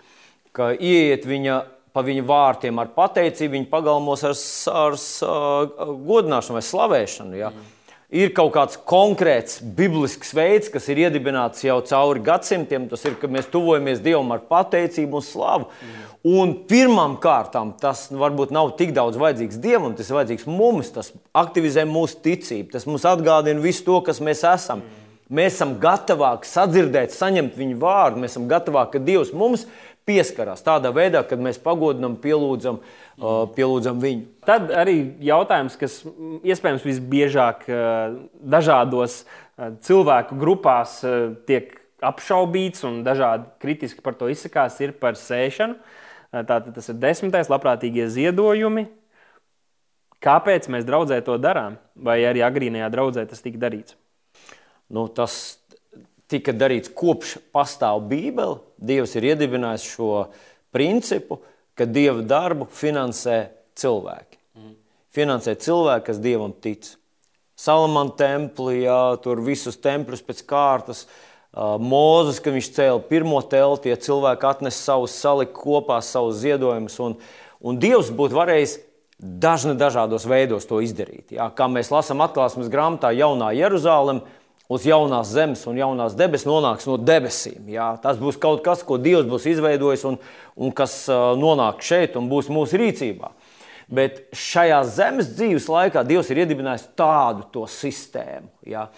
[0.54, 1.62] ka ieiet viņa
[1.94, 4.34] pa viņa vārtiem ar pateicību, viņa pagalmos ar,
[4.74, 4.98] ar,
[5.30, 7.38] ar godināšanu vai slavēšanu.
[7.38, 7.54] Ja.
[7.54, 7.73] Mm
[8.14, 12.86] ir kaut kāds konkrēts biblisks veids, kas ir iedibināts jau cauri gadsimtiem.
[12.90, 15.68] Tas ir, ka mēs tuvojamies Dievam ar pateicību un slavu.
[15.68, 16.02] Mm.
[16.24, 20.92] Un pirmām kārtām tas varbūt nav tik daudz vajadzīgs Dievam, tas ir vajadzīgs mums.
[20.94, 24.84] Tas aktivizē mūsu ticību, tas mums atgādina visu to, kas mēs esam.
[24.84, 25.00] Mm.
[25.34, 29.64] Mēs esam gatavāki sadzirdēt, saņemt viņu vārdu, mēs esam gatavāki, ka Dievs mums
[30.08, 34.26] pieskarās tādā veidā, kad mēs pagodinām, pielūdzam, uh, pielūdzam viņu.
[34.46, 36.02] Tad arī jautājums, kas
[36.44, 38.18] iespējams visbiežāk uh,
[38.56, 41.00] dažādos uh, cilvēku grupās
[41.48, 41.72] tiek
[42.04, 45.78] apšaubīts un dažādi kritiski par to izsakās, ir par sēšanu.
[46.34, 48.88] Tātad tas ir desmitais, labprātīgie ziedojumi.
[50.24, 51.76] Kāpēc mēs draudzē to darām?
[51.94, 53.94] Vai arī agrīnajā draudzē tas tika darīts?
[54.92, 55.58] Nu, tas
[56.34, 58.58] tika darīts kopš pastāv Bībele.
[58.76, 60.10] Dievs ir iedibinājis šo
[60.74, 61.40] principu,
[61.78, 63.38] ka Dieva darbu finansē
[63.78, 64.38] cilvēki.
[64.58, 64.74] Mm.
[65.14, 66.90] Finansē cilvēki, kas Dievam tic.
[67.58, 71.04] Salamana templī, jā, tur visus templus pēc kārtas.
[71.54, 76.98] Mūzis, kad viņš cēla pirmo telti, ja cilvēki atnesa savus, salika kopā savus ziedojumus.
[77.04, 77.14] Un,
[77.62, 78.80] un Dievs būtu varējis
[79.18, 81.36] dažni dažādos veidos to izdarīt.
[81.36, 84.26] Jā, kā mēs lasām atklāsmes grāmatā, jaunā Jeruzaleme
[84.72, 87.66] uz jaunās zemes un jaunās debesis nonāks no debesīm.
[87.74, 87.94] Jā.
[88.02, 90.18] Tas būs kaut kas, ko Dievs būs izveidojis un,
[90.56, 93.32] un kas nonāk šeit un būs mūsu rīcībā.
[93.94, 98.48] Bet šajā zemes dzīves laikā Dievs ir iedibinājis tādu sistēmu.
[98.68, 98.88] Jā.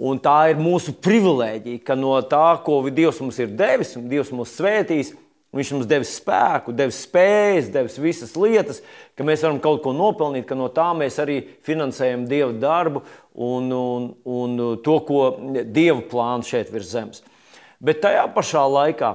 [0.00, 4.32] Un tā ir mūsu privilēģija, ka no tā, ko Dievs mums ir devis un Dievs
[4.32, 5.12] mūs svētīs,
[5.50, 8.84] Viņš mums devis spēku, devis spējas, devis visas lietas,
[9.18, 13.02] ka mēs varam kaut ko nopelnīt, ka no tā mēs arī finansējam Dieva darbu
[13.34, 15.24] un, un, un to, ko
[15.64, 17.24] Dieva plāns šeit virs zemes.
[17.80, 19.14] Bet tajā pašā laikā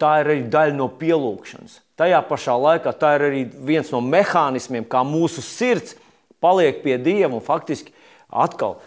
[0.00, 1.80] tā ir arī daļa no pielūgšanas.
[2.00, 5.96] Tajā pašā laikā tā ir arī viens no mehānismiem, kā mūsu sirds
[6.40, 7.92] paliek pie Dieva un faktiski
[8.30, 8.78] atkal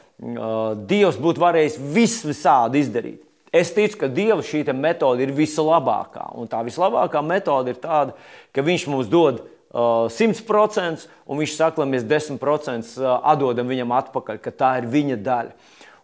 [0.88, 3.22] Dievs būtu varējis visu visādi izdarīt.
[3.54, 6.32] Es ticu, ka Dieva šī metode ir vislabākā.
[6.40, 8.16] Un tā vislabākā metode ir tāda,
[8.54, 9.44] ka Viņš mums dod
[9.74, 15.18] 100%, un Viņš saka, lai mēs 10% uh, atdodam viņam atpakaļ, ka tā ir viņa
[15.26, 15.56] daļa.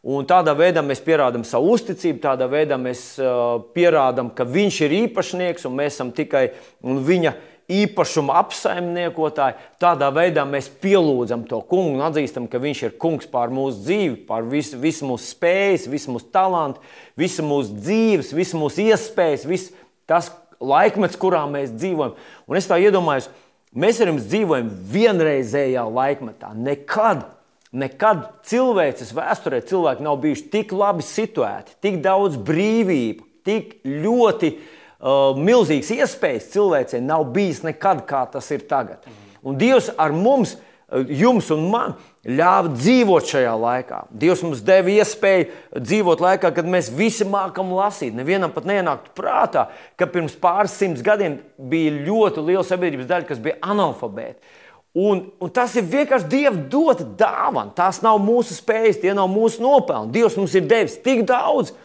[0.09, 4.95] Un tādā veidā mēs pierādām savu uzticību, tādā veidā mēs uh, pierādām, ka viņš ir
[5.03, 6.47] īpašnieks un mēs esam tikai
[6.81, 7.35] viņa
[7.69, 9.57] īpašuma apsaimniekotāji.
[9.81, 14.15] Tādā veidā mēs pielūdzam to kungu un atzīstam, ka viņš ir kungs pār mūsu dzīvi,
[14.29, 16.81] pār visu, visu mūsu spējas, visu mūsu talantu,
[17.19, 19.75] visu mūsu dzīves, visu mūsu iespējas, visu
[20.09, 22.17] tas laikmets, kurā mēs dzīvojam.
[22.49, 23.29] Un es tā iedomājos,
[23.75, 26.53] mēs ar jums dzīvojam vienreizējā laikmetā.
[26.57, 27.25] Nekad,
[27.71, 35.37] nekad cilvēces vēsturē cilvēki nav bijuši tik labi situēti, tik daudz brīvību, tik ļoti uh,
[35.37, 39.05] milzīgas iespējas cilvēcei nav bijis nekad, kā tas ir tagad.
[39.45, 40.68] Un Dievs ar mums, uh,
[41.09, 43.99] jums un man, ļāva dzīvot šajā laikā.
[44.21, 48.15] Dievs mums deva iespēju dzīvot laikā, kad mēs visi mākam lasīt.
[48.17, 49.67] Nevienam pat neienāktu prātā,
[49.99, 51.39] ka pirms pāris simts gadiem
[51.71, 54.57] bija ļoti liela sabiedrības daļa, kas bija analfabēti.
[54.99, 57.69] Un, un tas ir vienkārši Dieva dota dāvana.
[57.77, 60.11] Tās nav mūsu spējas, tie nav mūsu nopelni.
[60.15, 61.75] Dievs mums ir devis tik daudz.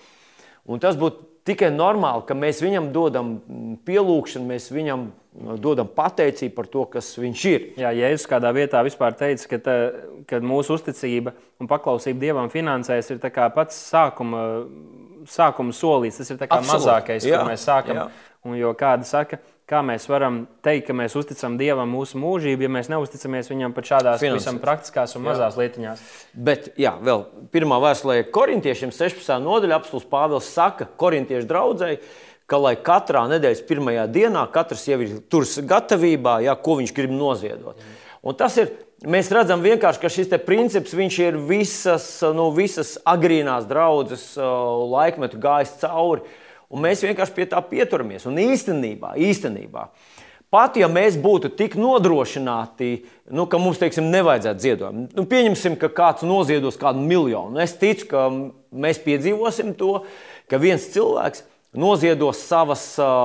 [0.64, 3.34] Un tas būtu tikai normāli, ka mēs viņam dodam
[3.84, 7.64] pielūgšanu, mēs viņam dodam pateicību par to, kas viņš ir.
[7.80, 9.78] Jā, Jēzus kādā vietā vispār teica, ka, tā,
[10.30, 13.24] ka mūsu uzticība un paklausība Dievam finansēs ir
[13.54, 14.44] pats sākuma,
[15.30, 16.22] sākuma solīts.
[16.22, 18.04] Tas ir mazākais, ko mēs sākam.
[18.04, 18.06] Jā.
[18.44, 22.72] Un, jo kāda saka, kā mēs varam teikt, ka mēs uzticam Dievam mūsu mūžību, ja
[22.76, 24.42] mēs neusticamies viņam pat šādās Finansēt.
[24.42, 25.62] visam praktiskās un mazās jā.
[25.62, 26.02] lietiņās.
[26.36, 27.24] Bet, jā, vēl
[27.54, 29.32] pirmā vēstulē korintiešiem 16.
[29.46, 32.02] nodaļa apstults Pāvils saka korintiešu draudzēji,
[32.50, 37.14] ka lai katrā nedēļas pirmajā dienā katrs jau ir tur gatavībā, jā, ko viņš grib
[37.14, 37.80] noziedot.
[38.24, 38.72] Un tas ir,
[39.04, 39.64] mēs redzam
[40.00, 40.94] ka šis princips
[41.30, 46.24] ir visas, nu, visas agrīnās draudzes laikmetu gājis cauri.
[46.74, 48.24] Mēs vienkārši pie tā pieturamies.
[48.26, 49.90] Un īstenībā, īstenībā
[50.54, 52.90] pat ja mēs būtu tik nodrošināti,
[53.34, 57.58] nu, ka mums teiksim, nevajadzētu ziedojumu, nu, pieņemsim, ka kāds noziedos kādu miljonu.
[57.64, 58.28] Es ticu, ka
[58.70, 60.04] mēs piedzīvosim to,
[60.50, 61.42] ka viens cilvēks
[61.74, 62.82] noziedos savas,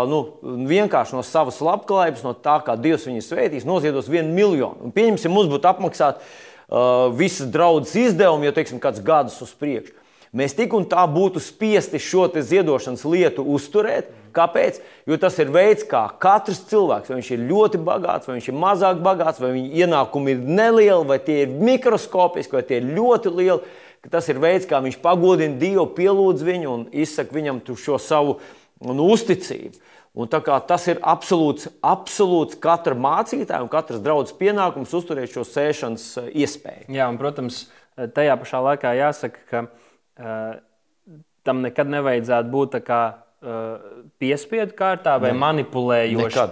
[0.09, 0.21] nu,
[0.69, 4.89] vienkārši no savas labklājības, no tā, kā Dievs viņu svētīs, noziedos vienu miljonu.
[4.89, 9.95] Un pieņemsim, mums būtu apmaksāt uh, visas draudzes izdevumi, jau teiksim, kāds gadus uz priekšu.
[10.29, 14.11] Mēs tik un tā būtu spiesti šo ziedošanas lietu uzturēt.
[14.29, 14.77] Kāpēc?
[15.09, 18.59] Jo tas ir veids, kā katrs cilvēks, vai viņš ir ļoti bagāts, vai viņš ir
[18.61, 23.33] mazāk bagāts, vai viņa ienākumi ir nelieli, vai tie ir mikroskopiski, vai tie ir ļoti
[23.33, 23.73] lieli
[24.03, 28.39] ka tas ir veids, kā viņš pagodina Dievu, pielūdz viņu un izsaka viņam šo savu
[28.81, 29.85] nu, uzticību.
[30.19, 36.31] Un tas ir absolūts, absolūts katra mācītāja un katras draudzes pienākums uzturēt šo sēšanas eh,
[36.43, 36.89] iespēju.
[36.95, 37.67] Jā, un, protams,
[38.15, 40.59] tajā pašā laikā jāsaka, ka uh,
[41.47, 45.41] tam nekad nevajadzētu būt tā kā uh, piespiedu kārtā vai ne.
[45.43, 46.45] manipulējoši.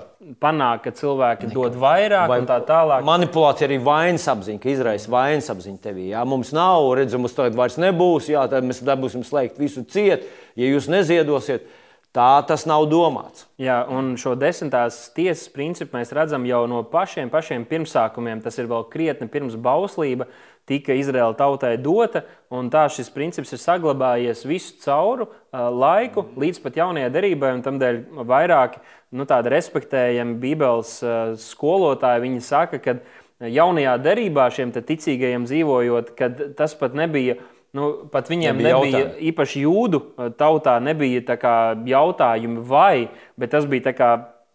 [0.44, 1.56] Panāk, ka cilvēki Nekad.
[1.56, 3.06] dod vairāk vai, un tā tālāk.
[3.08, 6.10] Manipulācija arī vainas apziņa, ka izraisa vainas apziņu tevī.
[6.12, 10.28] Jā, mums nav, redzam, mums tagad vairs nebūs, jā, tad mēs dabūsim slēgt visu ciet,
[10.60, 11.70] ja jūs neziedosiet.
[12.18, 13.46] Tā tas nav domāts.
[13.62, 18.42] Jā, un šo desmitās tiesas principu mēs redzam jau no pašiem, pašiem pirmsākumiem.
[18.42, 20.26] Tas ir vēl krietni pirms bauslība
[20.68, 26.80] tika Izraēla tautai dota, un tā šis princips ir saglabājies visu cauru laiku, līdz pat
[26.82, 28.82] jaunajai derībai, un tādēļ vairāki
[29.16, 30.98] nu, respektējami Bībeles
[31.44, 32.98] skolotāji viņi saka, ka
[33.40, 37.40] jaunajā derībā šiem ticīgajiem dzīvojot, kad tas pat nebija.
[37.76, 39.26] Nu, pat viņiem nebija, nebija jautājumi.
[39.30, 40.00] īpaši jūdu
[40.40, 41.36] tautā, nebija
[41.86, 43.92] jautājumi vai, bet tas bija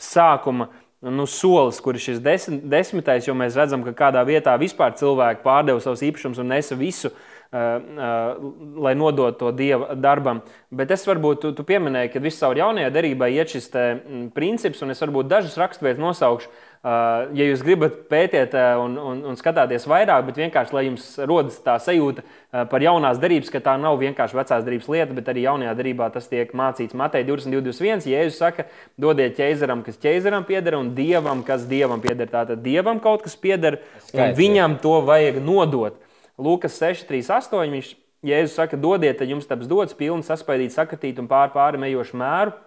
[0.02, 0.70] sākuma
[1.10, 5.42] nu, solis, kur ir šis desmit, desmitais, jo mēs redzam, ka kādā vietā vispār cilvēki
[5.42, 8.44] pārdeva savus īpašumus un nesa visu, uh, uh,
[8.84, 10.44] lai nodotu to dieva darbam.
[10.70, 14.82] Bet es varbūt, tu, tu pieminēji, ka caur jaunajā derībā iet šis te, m, princips,
[14.82, 16.52] un es varbūt dažas raksturvietas nosaukšu
[16.82, 21.60] ja jūs gribat pētīt uh, un, un, un skatīties vairāk, bet vienkārši lai jums rodas
[21.62, 25.44] tā sajūta uh, par jaunās darbības, ka tā nav vienkārši vecās darbības lieta, bet arī
[25.44, 28.02] jaunajā darbā tas tiek mācīts Matei 22.21.
[28.10, 28.66] Jēzus saka,
[28.98, 32.26] dodiet ķēzaram, kas ķēzaram pieder, un dievam, kas dievam pieder.
[32.32, 33.78] Tātad dievam kaut kas pieder,
[34.10, 36.02] un viņam to vajag nodot.
[36.42, 37.62] Lūkas 6.3.8.
[37.76, 37.94] Viņš
[38.26, 42.58] Jēzus saka, dodiet, tad jums taps dots pilns, saspaidīt, sakatīt un pār pāri mejošu mēru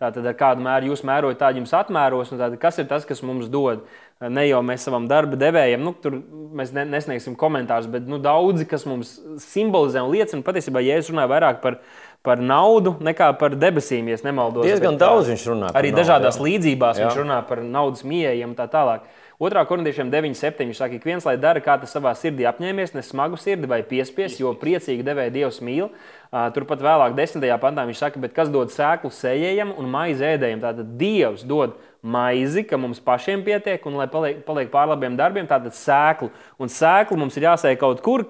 [0.00, 2.32] Tātad, ar kādu mēru jūs mērojat, tā jums atmēros.
[2.32, 3.84] Tātad, kas ir tas, kas mums dod?
[4.18, 6.16] Ne jau mēs savam darba devējam, nu, tur
[6.56, 11.10] mēs ne, nesniegsim komentārus, bet nu, daudzi, kas mums simbolizē un liecina, patiesībā, ja es
[11.12, 11.80] runāju vairāk par,
[12.26, 14.66] par naudu nekā par debesīm, ja nemaldos.
[14.66, 15.74] Diezgan daudz viņš runā.
[15.76, 16.46] Arī naudu, dažādās jā.
[16.46, 17.10] līdzībās jā.
[17.10, 19.06] viņš runā par naudas mījējiem un tā tālāk.
[19.42, 20.68] Otrā korintiešiem 9,7.
[20.70, 23.82] Viņš saka, ka viens lai dara, kā tas savā sirdī apņēmies, ne smagu sirdi vai
[23.86, 25.90] piespies, jo priecīgi devēja Dievs mīl.
[26.34, 30.64] Turpat vēlāk, desmitajā pantā viņš saka, kas dod sēklu sējējam un maizi ēdējam?
[30.64, 35.46] Tātad Dievs dod maizi, ka mums pašiem pietiek, un lai paliek, paliek pār labiem darbiem,
[35.46, 36.32] tātad sēklu.
[36.58, 38.26] Un sēklu mums ir jāsēj kaut kur,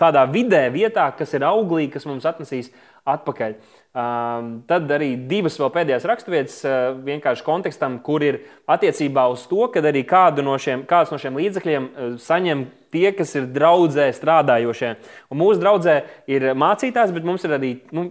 [0.00, 2.72] kādā vidē, vietā, kas ir auglīga, kas mums atnesīs
[3.04, 3.58] atpakaļ.
[3.92, 9.66] Um, tad arī divas vēl pēdējās raksturvietas, uh, vienkārši kontekstam, kur ir attiecībā uz to,
[9.68, 14.06] ka arī kādu no šiem, kāds no šiem līdzekļiem uh, saņem tie, kas ir draudzē
[14.16, 14.94] strādājošie.
[15.28, 15.98] Un mūsu draudzē
[16.32, 18.06] ir mācītājs, bet mums ir arī nu,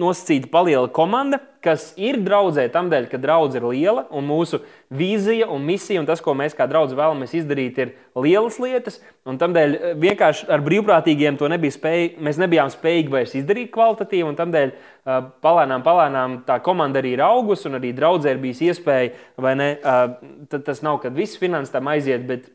[0.00, 4.62] nosacīta paliela komanda, kas ir draudzē tam dēļ, ka draudze ir liela un mūsu
[4.96, 9.00] vīzija un misija un tas, ko mēs kā draugi vēlamies izdarīt, ir lielas lietas.
[9.28, 14.28] Un tādēļ eh, vienkārši ar brīvprātīgiem to nebija spēj, mēs nebijām spējīgi vairs izdarīt kvalitatīvi.
[14.30, 18.64] Un tādēļ uh, palēnām, palēnām tā komanda arī ir augusi un arī draudzē ir bijis
[18.70, 19.74] iespēja, vai ne?
[19.84, 22.48] Uh, tas nav, kad viss finanses tam aiziet, bet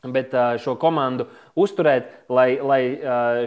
[0.00, 0.32] Bet
[0.62, 1.26] šo komandu
[1.60, 2.80] uzturēt, lai, lai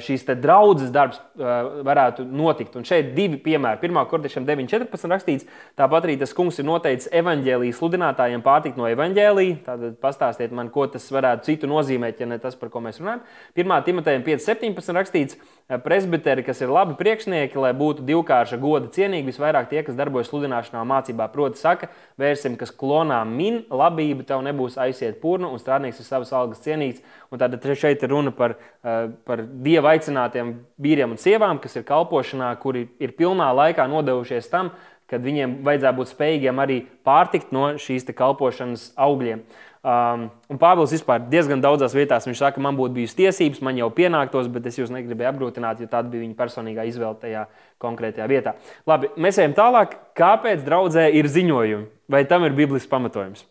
[0.04, 2.78] šīs draudzes darbs varētu notikt.
[2.80, 3.82] Un šeit divi piemēri.
[3.82, 5.48] Pirmā kortešam 9.14 rakstīts,
[5.80, 9.60] tāpat arī tas kungs ir noteicis evaņģēlijas sludinātājiem pārtikt no evaņģēlija.
[9.68, 13.24] Tātad pastāstiet man, ko tas varētu citu nozīmēt, ja ne tas, par ko mēs runājam.
[13.58, 15.40] Pirmā Timotejam 5.17 rakstīts,
[15.84, 20.84] presbiteri, kas ir labi priekšnieki, lai būtu divkārša goda cienīgi, visvairāk tie, kas darbojas sludināšanā
[20.90, 21.30] mācībā.
[21.34, 26.34] Proti, saka, vērsim, kas klonā min, labība tev nebūs aiziet purnu, un strādnieks ir savas
[26.36, 27.04] algas cienīts.
[27.34, 28.54] Un tad šeit ir runa par,
[28.86, 34.50] eh, par dieva aicinātiem vīriem un sievām, kas ir kalpošanā, kuri ir pilnā laikā nodevušies
[34.52, 34.70] tam,
[35.10, 39.42] kad viņiem vajadzētu būt spējīgiem arī pārtikt no šīs kalpošanas augļiem.
[39.84, 43.90] Um, un Pāvils vispār diezgan daudzās vietās viņš saka, man būtu bijusi tiesības, man jau
[43.92, 47.48] pienāktos, bet es jūs negribēju apgrūtināt, jo tāda bija viņa personīgā izvēle tajā
[47.84, 48.56] konkrētajā vietā.
[48.88, 49.98] Labi, mēs ejam tālāk.
[50.16, 51.90] Kāpēc draudzē ir ziņojumi?
[52.08, 53.44] Vai tam ir biblisks pamatojums?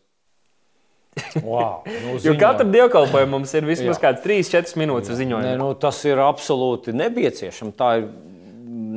[1.44, 5.58] Wow, nu, jo katru dievkalpojumu mums ir vismaz kāds 3-4 minūtes ziņojums.
[5.60, 7.76] Nu, tas ir absolūti nepieciešams.
[7.76, 8.10] Tā ir.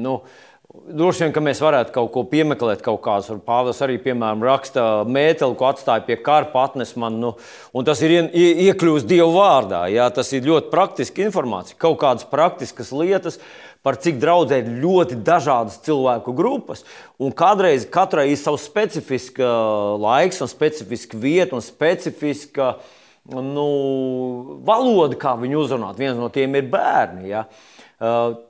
[0.05, 0.19] Nu,
[0.85, 3.31] Droši vien, ka mēs varētu kaut ko piemeklēt, kaut kādas.
[3.47, 7.15] Pāvils arī, piemēram, raksta mēteli, ko atstāja pie karpa, atnes man.
[7.21, 7.31] Nu,
[7.73, 9.85] un tas ir ie, iekļūst Dieva vārdā.
[9.89, 11.79] Jā, tas ir ļoti praktiski informācija.
[11.81, 13.39] Kaut kādas praktiskas lietas,
[13.85, 16.81] par cik draudzē ir ļoti dažādas cilvēku grupas.
[17.21, 19.45] Un kādreiz katrai ir savs specifisks
[20.01, 22.75] laiks, un specifiska vieta un specifiska
[23.29, 23.67] nu,
[24.65, 26.01] valoda, kā viņu uzrunāt.
[26.01, 27.29] Viens no tiem ir bērni.
[27.29, 27.45] Ja?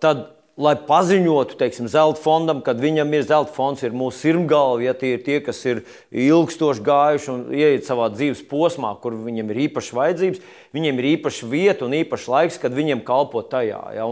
[0.04, 4.94] Tad lai paziņotu teiksim, zelta fondam, kad viņam ir zelta fonds, ir mūsu sirmgalva, ja
[4.96, 5.82] tie ir tie, kas ir
[6.16, 10.46] ilgstoši gājuši un ieiet savā dzīves posmā, kur viņiem ir īpašas vajadzības,
[10.76, 13.82] viņiem ir īpaša vieta un īpašs laiks, kad viņiem kalpo tajā.
[13.98, 14.08] Ja?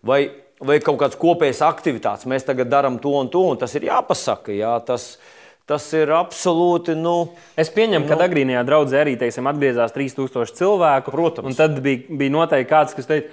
[0.00, 0.22] Vai,
[0.66, 4.54] vai kaut kādas kopējas aktivitātes, mēs tagad darām to un to, un tas ir jāpasaka.
[4.56, 4.76] Ja?
[4.86, 5.14] Tas,
[5.62, 6.96] Tas ir absolūti.
[6.98, 11.14] Nu, es pieņemu, nu, ka agrīnijā draudzē arī teiksim, atgriezās 3000 cilvēku.
[11.14, 11.52] Protams.
[11.52, 13.30] Un tad bija, bija noteikti kāds, kas teica,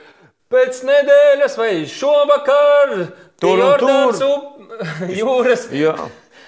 [0.53, 2.93] pēc nedēļas vai šovakar
[3.41, 4.15] tur un tur
[5.19, 5.67] jūras.
[5.73, 5.95] Jā.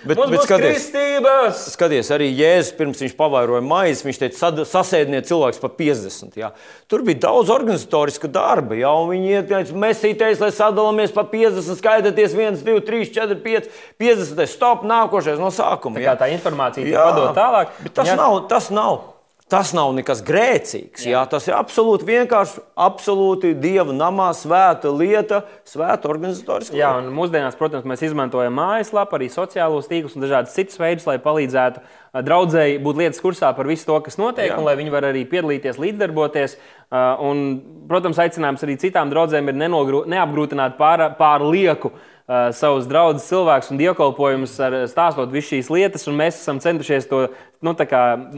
[0.02, 1.60] Bet, Mums bet skaties, kristības.
[1.76, 6.40] skaties, arī Jēzus pirms viņš pavairoja maizi, viņš teica, sasēdiniet cilvēks pa 50.
[6.41, 6.49] Jā.
[6.90, 12.34] Tur bija daudz organizatoriska darba, jā, un viņi ieteica, mesīties, lai sadalāmies pa 50, skaitieties
[12.34, 13.72] 1, 2, 3, 4, 5,
[14.02, 16.02] 50, stop, nākošais no sākuma.
[16.02, 17.78] Tā kā tā informācija padod tālāk.
[17.86, 18.18] Bet tas jā.
[18.18, 19.10] nav, tas nav.
[19.52, 21.03] Tas nav nekas grēcīgs.
[21.03, 21.11] Jā.
[21.11, 26.78] Jā, tas ir absolūti vienkārši, absolūti dieva namā svēta lieta, svēta organizatoriska.
[26.80, 31.18] Jā, un mūsdienās, protams, mēs izmantojam mājaslapu, arī sociālos tīklus un dažādas citas veidus, lai
[31.19, 31.84] palīdzētu
[32.23, 34.60] draudzēji būt lietas kursā par visu to, kas notiek, Jā.
[34.60, 36.56] un lai viņi var arī piedalīties, līdzdarboties.
[37.23, 37.44] Un,
[37.91, 41.44] protams, aicinājums arī citām draudzēm ir neapgrūtināt pār, pār
[42.55, 44.53] savus draugus, cilvēkus un dievkalpojumus,
[44.91, 46.07] stāstot visas šīs lietas.
[46.07, 47.25] Mēs esam centušies to
[47.65, 47.73] nu,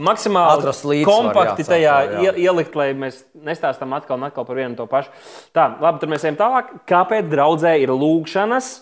[0.08, 2.34] maksimāli kompakti tajā jā.
[2.46, 5.12] ielikt, lai mēs nestāstām atkal un atkal par vienu to pašu.
[5.54, 6.72] Tā, labi, tad mēs ejam tālāk.
[6.90, 8.72] Kāpēc draudzē ir lūkšanas,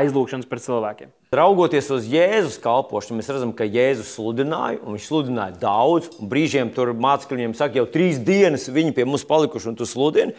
[0.00, 1.12] aizlūgšanas par cilvēkiem?
[1.34, 6.08] Raugoties uz Jēzus kalpošanu, mēs redzam, ka Jēzus sludināja, un viņš sludināja daudz.
[6.30, 10.34] Brīžiem tur mācekļiem saka, jau trīs dienas viņi pie mums palikuši un tu sludini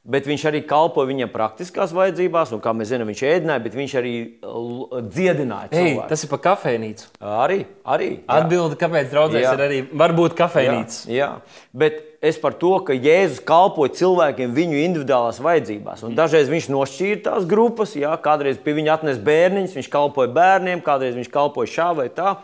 [0.00, 3.94] bet viņš arī kalpoja viņiem praktiskās vajadzībās, un kā mēs zinām, viņš ēdināja, bet viņš
[4.00, 4.12] arī
[5.12, 5.68] dziedināja.
[5.76, 7.10] Ei, tas ir par kafejnīcu.
[7.20, 9.52] Arī, arī atbildi, kāpēc draudzēs jā.
[9.58, 11.02] ir arī varbūt kafejnīca.
[11.12, 16.06] Jā, jā, bet es par to, ka Jēzus kalpoja cilvēkiem viņu individuālās vajadzībās.
[16.08, 20.84] Un dažreiz viņš nošķīra tās grupas, jā, kādreiz pie viņa atnesa bērniņus, viņš kalpoja bērniem,
[20.84, 22.38] kādreiz viņš kalpoja šā vai tā.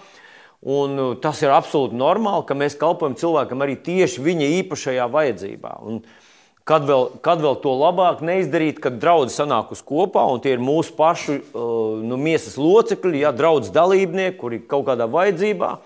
[0.67, 5.75] Un tas ir absolūti normāli, ka mēs kalpojam cilvēkam arī tieši viņa īpašajā vajadzībā.
[5.87, 6.23] Un, uh,
[6.67, 10.97] Kad vēl, kad vēl to labāk neizdarīt, kad draugi sanākus kopā un tie ir mūsu
[10.99, 15.77] pašu uh, nu, miesas locekļi, ja draugs dalībnieki, kuri ir kaut kādā vajadzībā.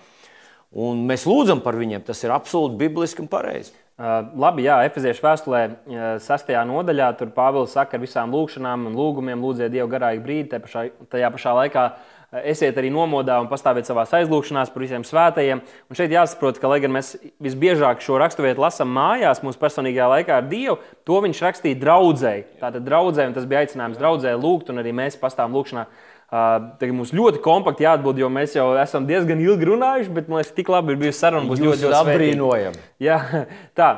[0.81, 2.01] Un mēs lūdzam par viņiem.
[2.07, 3.75] Tas ir absolūti bibliski un pareizi.
[4.01, 6.49] Uh, labi, jā, Efeziešu vēstulē, uh, 6.
[6.71, 10.87] nodaļā, tur Pāvils saka, ar visām lūgšanām un lūgumiem lūdziet Dievu garāku brīdi, tajā pašā,
[11.13, 11.85] tajā pašā laikā
[12.31, 15.61] esiet arī nomodā un pastāviet savā aizlūgšanās par visiem svētajiem.
[15.91, 17.13] Un šeit jāsaprot, ka, lai gan mēs
[17.43, 20.77] visbiežāk šo raksturvietu lasām mājās, mūsu personīgajā laikā ar Dievu,
[21.07, 22.47] to viņš rakstīja draudzēji.
[22.63, 25.85] Tātad draudzēji, un tas bija aicinājums draudzēji lūgt, un arī mēs pastāvam lūgšanā.
[26.31, 30.53] Tagad mums ļoti kompakti jāatbild, jo mēs jau esam diezgan ilgi runājuši, bet man liekas,
[30.55, 31.49] tik labi ir bijusi saruna.
[31.49, 32.85] Būs ļoti, ļoti apbrīnojami.
[33.03, 33.17] Jā,
[33.79, 33.89] tā,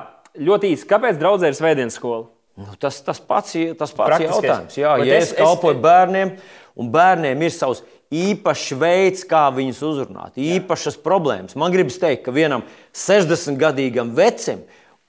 [0.42, 0.88] ļoti īsi.
[0.90, 2.32] Kāpēc draudzē ir svētdienas skola?
[2.58, 4.76] Nu, tas, tas pats, tas pats jautājums.
[4.78, 6.34] Jā, ja es, es kalpoju bērniem,
[6.78, 7.82] un bērniem ir savs
[8.14, 11.58] īpašs veids, kā viņus uzrunāt, īpašas problēmas.
[11.60, 14.64] Man gribas teikt, ka vienam 60-gadīgam vecim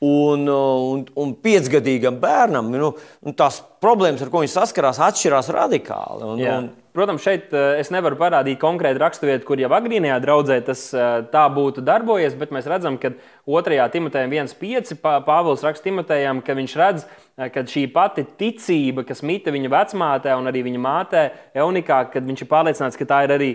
[0.05, 2.93] un, un, un 5-gadīgam bērnam nu,
[3.37, 6.33] tās problēmas, ar ko viņi saskarās, atšķirās radikāli.
[6.33, 10.85] Un, un, Protams, šeit eh, es nevaru parādīt konkrētu raksturvietu, kur jau agrīnajā draudzē tas
[10.95, 13.11] eh, tā būtu darbojies, bet mēs redzam, ka
[13.51, 13.81] 2.
[13.91, 19.51] Timotejam 1,5 Pāvils raksta Timotejam, ka viņš redz, eh, ka šī pati ticība, kas mita
[19.51, 21.25] viņa vecmātē un arī viņa mātē,
[21.65, 23.51] Eunikā, kad viņš ir pārliecināts, ka tā ir arī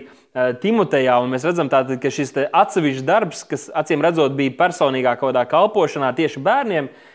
[0.60, 1.16] Timotejā.
[1.26, 6.12] Mēs redzam, tātad, ka šis atsevišķs darbs, kas acīm redzot bija personīgā kaut kādā kalpošanā
[6.14, 7.09] tieši bērniem, ir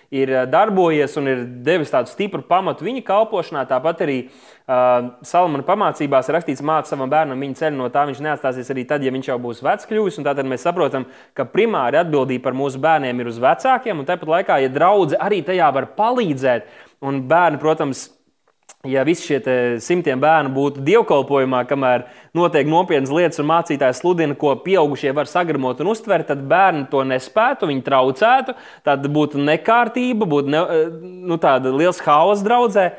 [0.52, 3.66] darbojies un ir devis tādu stipru pamatu viņa kalpošanā.
[3.70, 8.24] Tāpat arī uh, Salamana pamācībās ir rakstīts, mācīt savam bērnam viņa ceļu, no tā viņš
[8.26, 10.22] neatstāsies arī tad, ja viņš jau būs vecs kļuvis.
[10.26, 11.08] Tātad mēs saprotam,
[11.38, 15.42] ka primāri atbildība par mūsu bērniem ir uz vecākiem, un tāpat laikā, ja draudzene arī
[15.46, 16.70] tajā var palīdzēt,
[17.06, 18.08] un bērni, protams,
[18.90, 22.06] ja visi šie simtiem bērnu būtu dievkalpojumā, kamēr
[22.38, 27.04] notiek nopietnas lietas un mācītājs sludina, ko pieaugušie var sagramot un uztvert, tad bērni to
[27.08, 28.56] nespētu, viņi traucētu.
[28.86, 30.64] Tad būtu nekārtība, būtu ne,
[31.30, 32.90] nu, tāda liels haoss draudzē.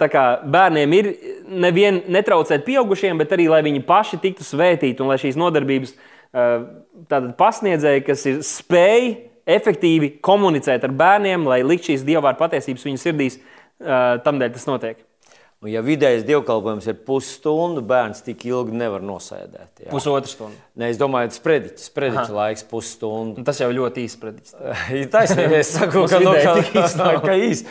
[0.00, 1.08] Tā kā bērniem ir
[1.50, 5.96] nevien netraucēt pieaugušiem, bet arī lai viņi paši tiktu svētīti un lai šīs nodarbības
[7.40, 9.10] pasniedzēji, kas ir spēj
[9.46, 13.38] efektīvi komunicēt ar bērniem, lai likt šīs dievvvārdu patiesības viņu sirdīs,
[13.78, 15.05] tamdēļ tas notiek.
[15.66, 19.82] Un, ja vidējais dievkalpojums ir pusstundu, bērns tik ilgi nevar nosēdēt.
[19.82, 19.90] Jā.
[19.90, 20.60] Pusotru stundu.
[20.78, 23.40] Nē, es domāju, tas sprediķis, sprediķis laiks pusstundu.
[23.40, 24.54] Un tas jau ļoti īsts sprediķis.
[25.14, 27.64] Taisnība, es saku, ka, nu, ka, ka īs.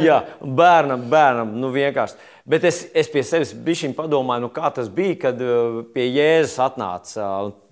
[0.00, 2.30] Jā, bērnam, bērnam, nu vienkārši.
[2.48, 5.44] Bet es, es pie sevis bišķiņ padomāju, nu kā tas bija, kad
[5.92, 7.28] pie Jēzus atnāca,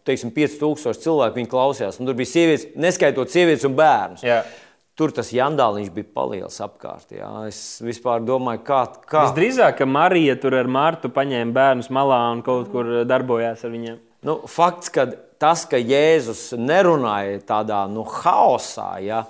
[0.06, 4.28] teiksim, 5000 cilvēku viņi klausījās, tur bija sievietes, neskaitot sievietes un bērnus.
[4.28, 4.44] Jā.
[5.00, 7.14] Tur tas jandāliņš bija paliels apkārt.
[7.16, 7.30] Jā.
[7.48, 8.82] Es vispār domāju, kā.
[9.08, 9.24] kā...
[9.30, 13.96] Visdrīzāk, ka Marija tur ar Martu paņēma bērnus malā un kaut kur darbojās ar viņiem.
[14.28, 15.06] Nu, fakts, ka
[15.40, 19.22] tas, ka Jēzus nerunāja tādā nu, haosā, ja,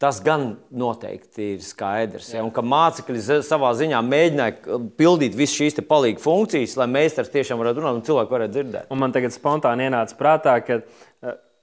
[0.00, 2.30] tas gan noteikti ir skaidrs.
[2.32, 7.60] Ja, un ka mācekļi savā ziņā mēģināja pildīt visas šīs palīga funkcijas, lai meistars tiešām
[7.60, 8.88] varētu runāt un cilvēki varētu dzirdēt.
[8.88, 10.80] Un man tagad spontāni ienāca prātā, ka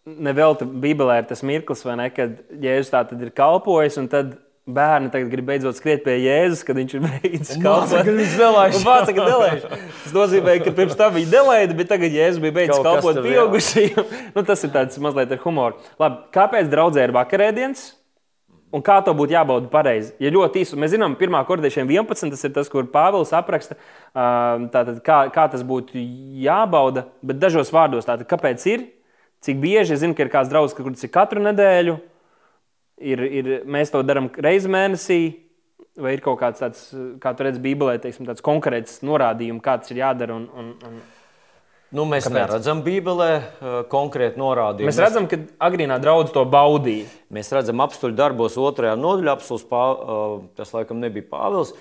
[0.06, 4.00] nevelti Bībelē ir tas mirklis, ne, kad Jēzus tā tad ir kalpojis.
[4.72, 8.04] Bērni tagad grib beidzot skriet pie Jēzus, kad viņš ir beidzis kalpot.
[10.04, 14.14] Tas nozīmē, ka pirms tam bija delēta, bet tagad Jēzus bija beidzis Kaut kalpot pieaugušajiem.
[14.36, 15.82] nu, tas ir tāds mazliet ar humoru.
[16.00, 17.88] Labi, kāpēc draudzē ir vakarēdienas?
[18.72, 20.14] Un kā to būtu jābauda pareizi?
[20.22, 23.76] Ja ļoti īsi, mēs zinām, pirmā kordešiena 11, tas ir tas, kur Pāvils apraksta,
[24.14, 26.00] tātad, kā, kā tas būtu
[26.46, 28.86] jābauda, bet dažos vārdos tātad, kāpēc ir
[29.42, 31.96] Cik bieži es zinu, ka ir kāds draugs, kur tas ir katru nedēļu,
[33.02, 35.22] ir, ir, mēs to darām reizi mēnesī,
[35.98, 36.84] vai ir kaut kāds tāds,
[37.22, 40.38] kā tu redz, Bībelē, teiksim, tāds konkrēts norādījums, kā tas ir jādara.
[40.38, 41.00] Un, un, un...
[41.92, 42.38] Nu, mēs Kāpēc?
[42.38, 44.88] neredzam Bībelē uh, konkrēti norādījumu.
[44.88, 47.10] Mēs redzam, ka agrīnā draudzene to baudīja.
[47.34, 51.74] Mēs redzam, apstuļu darbos otrajā nodaļā, apstuļs, uh, tas laikam nebija Pāvils.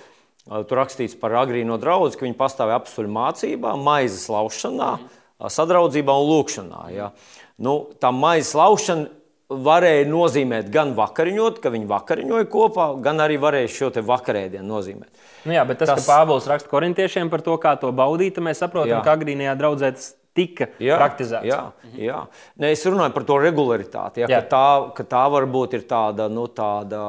[0.49, 5.53] Uh, tur rakstīts par agrīno draugu, ka viņi pastāvēja apstuļu mācībā, maizes laušanā, mm.
[5.61, 6.83] sadraudzībā un lūkšanā.
[6.97, 7.13] Ja.
[7.13, 9.09] Mm nu, tā maizes laušana
[9.51, 15.11] varēja nozīmēt gan vakariņot, ka viņi vakariņoja kopā, gan arī varēja šo vakarēdienu nozīmēt.
[15.47, 16.05] Nu jā, bet tas, tas...
[16.05, 19.03] ka Pāvils raksta korintiešiem par to, kā to baudīt, mēs saprotam, jā.
[19.05, 21.47] ka agrīnajā draudzē tas tika jā, praktizēts.
[21.49, 21.61] Jā,
[21.99, 22.19] jā.
[22.61, 26.47] Ne, es runāju par to regularitāti, ja, ka, tā, ka tā varbūt ir tāda, nu,
[26.55, 27.01] tāda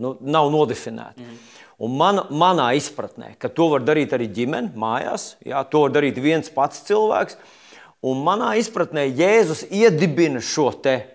[0.00, 1.22] nu, nav nodefinēta.
[1.22, 1.42] Mm.
[1.84, 6.18] Un man, manā izpratnē, ka to var darīt arī ģimene, mājās, jā, to var darīt
[6.22, 7.38] viens pats cilvēks.
[8.04, 10.66] Un manā izpratnē Jēzus iedibina šo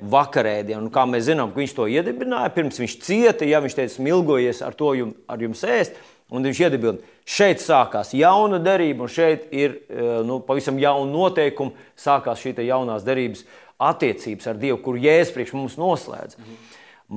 [0.09, 0.87] vakarēdienu.
[0.87, 3.45] Un kā mēs zinām, viņš to iedibināja pirms viņš cieta.
[3.45, 5.99] Ja viņš teica, smilgojies ar to jum, ar jums ēst,
[6.33, 6.97] un viņš iedibina,
[7.29, 11.77] šeit sākās jauna derība, un šeit ir e, nu, pavisam jauna noteikuma.
[11.99, 13.45] Sākās šī jaunās derības
[13.77, 16.41] attiecības ar Dievu, kur Jēzus priekš mums noslēdz.
[16.41, 16.57] Mhm.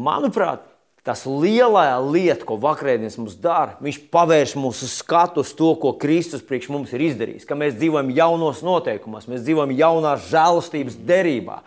[0.04, 0.68] Manuprāt,
[1.02, 6.44] Tas lielā lieta, ko vakarēdienas mums dara, viņš pavērš mūsu skatu uz to, ko Kristus
[6.46, 7.46] priekš mums ir izdarījis.
[7.48, 11.58] Ka mēs dzīvojam jaunos noteikumos, mēs dzīvojam jaunā žēlastības derībā.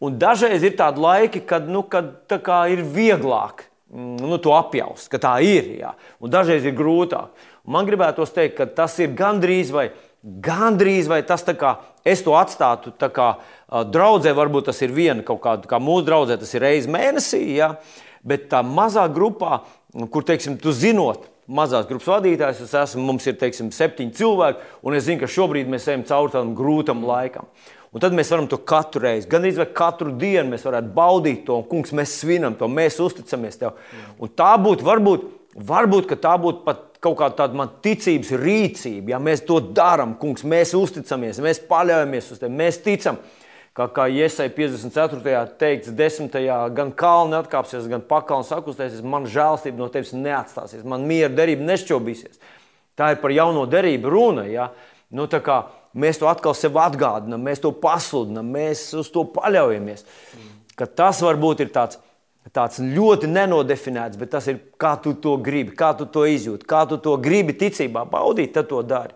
[0.00, 2.32] Un dažreiz ir tādi laiki, kad, nu, kad
[2.72, 5.68] ir vieglāk mm, nu, to apjaust, ka tā ir.
[5.82, 5.92] Jā.
[6.24, 7.36] Un dažreiz ir grūtāk.
[7.68, 9.90] Un man gribētos teikt, ka tas ir gandrīz vai,
[10.24, 12.96] gandrīz vai tas, kā es to atstātu.
[12.96, 13.28] Kā,
[13.92, 17.44] draudzē varbūt tas ir viena kaut kāda, kā mūsu draudzē, tas ir reizes mēnesī.
[17.60, 17.74] Jā
[18.26, 19.62] bet tā mazā grupā,
[20.10, 24.96] kur, teiksim, tu zinot, mazās grupas vadītājs, es esmu, mums ir teiksim, septiņi cilvēki, un
[24.96, 27.48] es zinu, ka šobrīd mēs ejam cauri tādam grūtam laikam.
[27.94, 31.60] Un tad mēs varam to katru reizi, gan arī katru dienu mēs varētu baudīt to,
[31.60, 33.76] un kungs, mēs svinam to, mēs uzticamies tev.
[34.18, 35.28] Un tā būtu, varbūt,
[35.68, 40.42] varbūt tā būtu pat kaut kāda tāda man ticības rīcība, ja mēs to darām, kungs,
[40.48, 43.20] mēs uzticamies, mēs paļaujamies uz tevi, mēs ticam
[43.74, 45.44] kā, kā Iesai 54.
[45.60, 46.38] teikts, 10.
[46.76, 52.38] gan kalni atkāpsies, gan pakalni sakustēsies, man žēlstība no tevis neatstāsies, man miera derība nešķobīsies.
[52.94, 54.46] Tā ir par jauno derību runa.
[54.46, 54.70] Ja?
[55.14, 55.26] Nu,
[55.94, 60.06] mēs to atkal sev atgādinām, mēs to pasludinām, mēs uz to paļaujamies.
[60.78, 62.00] Ka tas varbūt ir tāds,
[62.54, 66.82] tāds ļoti nenodefinēts, bet tas ir kā tu to gribi, kā tu to izjūti, kā
[66.90, 69.14] tu to gribi ticībā baudīt, tad to dari.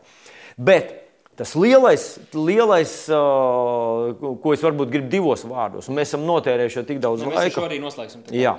[0.59, 1.08] Bet
[1.39, 2.05] Tas lielais,
[2.35, 4.09] lielais uh,
[4.43, 7.63] ko es varbūt gribu divos vārdos, un mēs esam notērējuši tik daudz nu, laika.
[7.63, 8.25] Arī noslēgsim.
[8.35, 8.57] Jā,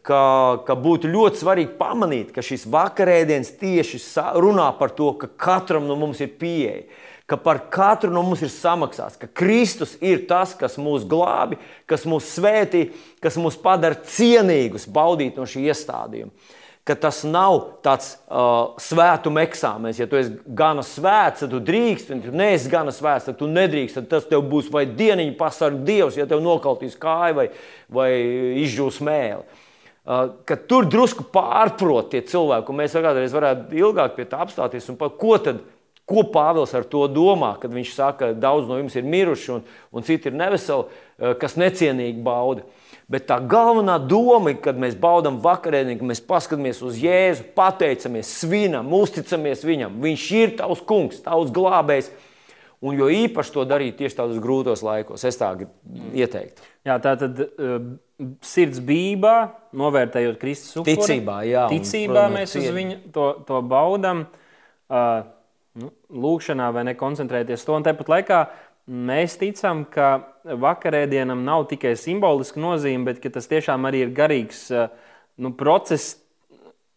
[0.00, 0.20] ka,
[0.64, 4.00] ka būtu ļoti svarīgi pamanīt, ka šis vakarēdiens tieši
[4.40, 6.86] runā par to, ka katram no mums ir pieeja.
[7.28, 12.08] Ka par katru no mums ir samaksāts, ka Kristus ir tas, kas mūs glābi, kas
[12.08, 12.86] mūs svētī,
[13.22, 16.32] kas mūs padara cienīgus baudīt no šī iestādījuma
[16.88, 20.00] ka tas nav tāds uh, svētuma eksāmenis.
[20.02, 23.38] Ja tu esi gana svēts, tad tu drīkst, un ja tu neesi gana svēts, tad
[23.38, 24.00] tu nedrīkst.
[24.00, 27.46] Tad tas tev būs vai dieniņa pasargā Dievs, ja tev nokaltīs kāju vai,
[27.92, 28.08] vai
[28.64, 29.46] izžūs mēli.
[30.02, 30.32] Uh,
[30.66, 34.90] tur drusku pārprot tie cilvēki, un mēs kādreiz varētu ilgāk pie tā apstāties.
[34.98, 35.62] Ko tad
[36.02, 39.60] Ko Pāvils ar to domā, kad viņš saka, ka daudz no jums ir miruši un,
[39.94, 40.88] un citi ir neveseli,
[41.38, 42.66] kas necienīgi bauda?
[43.10, 48.92] Bet tā galvenā doma, kad mēs baudām vakariņu, kad mēs paskatāmies uz Jēzu, pateicamies, svinam,
[48.96, 49.98] uzticamies Viņam.
[50.02, 52.12] Viņš ir tavs kungs, tavs glābējs.
[52.82, 55.52] Un jo īpaši to darīt tieši tādos grūtos laikos, es tā
[56.18, 56.64] ieteiktu.
[56.82, 57.76] Jā, tā tad uh,
[58.42, 59.36] sirds bībā,
[59.78, 60.96] novērtējot Kristus upuri.
[60.98, 61.68] Ticībā, jā.
[61.70, 64.24] Ticībā un, mēs uz viņu to, to baudam.
[64.90, 65.22] Uh,
[65.78, 67.76] nu, lūkšanā vai nekoncentrēties to.
[67.76, 68.40] Un tāpat laikā
[68.90, 74.90] Mēs ticam, ka vakarēdienam nav tikai simboliska nozīme, bet tas tiešām arī ir garīgs eh,
[75.38, 76.18] nu, process.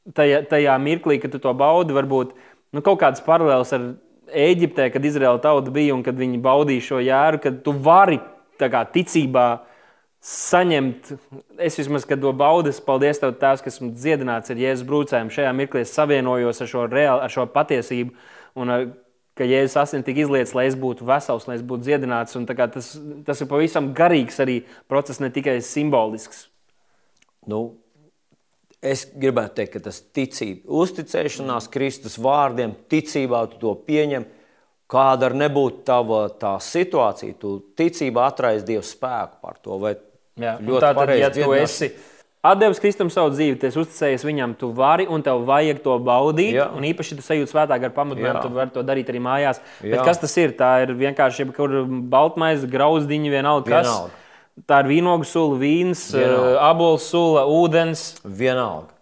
[0.05, 2.35] Tajā, tajā mirklī, kad tu to baudi, varbūt
[2.77, 3.93] nu, kaut kādas paralēlas ar
[4.25, 8.19] Eģiptē, kad Izraēla tauta bija un kad viņi baudīja šo jēru, kad tu vari
[8.57, 9.45] kā, ticībā
[10.25, 11.11] saņemt,
[11.61, 15.29] es vismaz, kad to baudu, paldies Tev, Tēvs, ka esmu dziedināts ar Jēzus brūcēm.
[15.33, 18.15] Šajā mirklī savienojos ar šo, reāli, ar šo patiesību
[18.61, 18.87] un ar
[19.35, 22.35] ka Jēzus asins tika izlietas, lai es būtu vesels, lai es būtu dziedināts.
[22.35, 22.91] Tas,
[23.27, 26.47] tas ir pavisam garīgs arī process, ne tikai simbolisks.
[27.51, 27.77] Nu,
[28.85, 34.27] es gribētu teikt, ka tas ticība, uzticēšanās Kristus vārdiem, ticībā tu to pieņem.
[34.91, 39.79] Kāda arī nebūtu tava tā situācija, tu ticībā atraisi Dieva spēku par to.
[40.37, 41.23] Jā, ļoti pareizi.
[41.23, 41.89] Ja tu esi
[42.45, 46.55] Atdevis Kristum savu dzīvi, tu uzticējies viņam, tu vari un tev vajag to baudīt.
[46.59, 46.69] Jā.
[46.77, 49.61] Un īpaši, ja tu sajūti svētāk ar pamudinājumu, tu vari to darīt arī mājās.
[49.81, 49.95] Jā.
[49.95, 50.55] Bet kas tas ir?
[50.57, 53.89] Tā ir vienkārši jebkura baltmaize, grauzdiņa, vienalga kas.
[53.89, 54.21] Vienalga.
[54.71, 56.07] Tā ir vīnogu sula, vīns,
[56.63, 58.13] abols sula, ūdens.
[58.23, 58.94] Vienalga.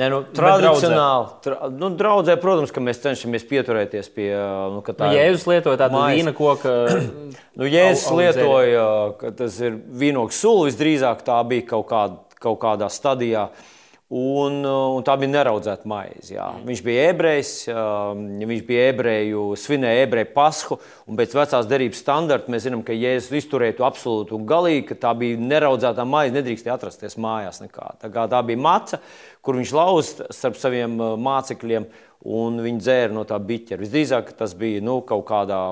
[0.00, 5.10] Nē, nu, tradicionāli, tra, nu, draudzē, protams, ka mēs cenšamies pieturēties pie nu, tā.
[5.10, 6.72] Nu, Jēzus lietoja tādu vīna koku.
[7.60, 8.86] nu, Jēzus au, lietoja,
[9.20, 13.50] ka tas ir vīnogs sula, visdrīzāk tā bija kaut, kād, kaut kādā stadijā.
[13.50, 13.76] Uh,
[14.10, 16.32] Un, uh, un tā bija neraudzēta maize.
[16.32, 16.48] Jā.
[16.66, 20.80] Viņš bija ebrejs, um, viņš bija ebreju, svinēja ebreju pasku.
[21.20, 25.14] Pēc vecās derības standarta mēs zinām, ka Jēzus izturēja to absolūti un galīgi, ka tā
[25.20, 27.62] bija neraudzēta maize, nedrīkstēja atrasties mājās.
[27.62, 27.86] Nekā.
[28.02, 28.98] Tā, tā bija maca,
[29.46, 31.86] kur viņš lauza starp saviem uh, mācekļiem,
[32.34, 33.78] un viņi dzēra no tā biķera.
[33.84, 35.68] Visdrīzāk tas bija nu, kaut kādā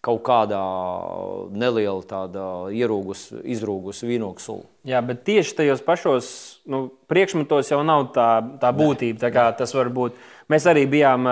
[0.00, 0.60] kaut kādā
[1.52, 4.64] nelielā tādā ierūgus, izrūgus vīnogu sula.
[4.88, 6.30] Jā, bet tieši tajos pašos
[6.70, 8.30] nu, priekšmetos jau nav tā,
[8.62, 9.20] tā būtība.
[9.20, 10.16] Tā kā tas var būt.
[10.50, 11.28] Mēs arī bijām,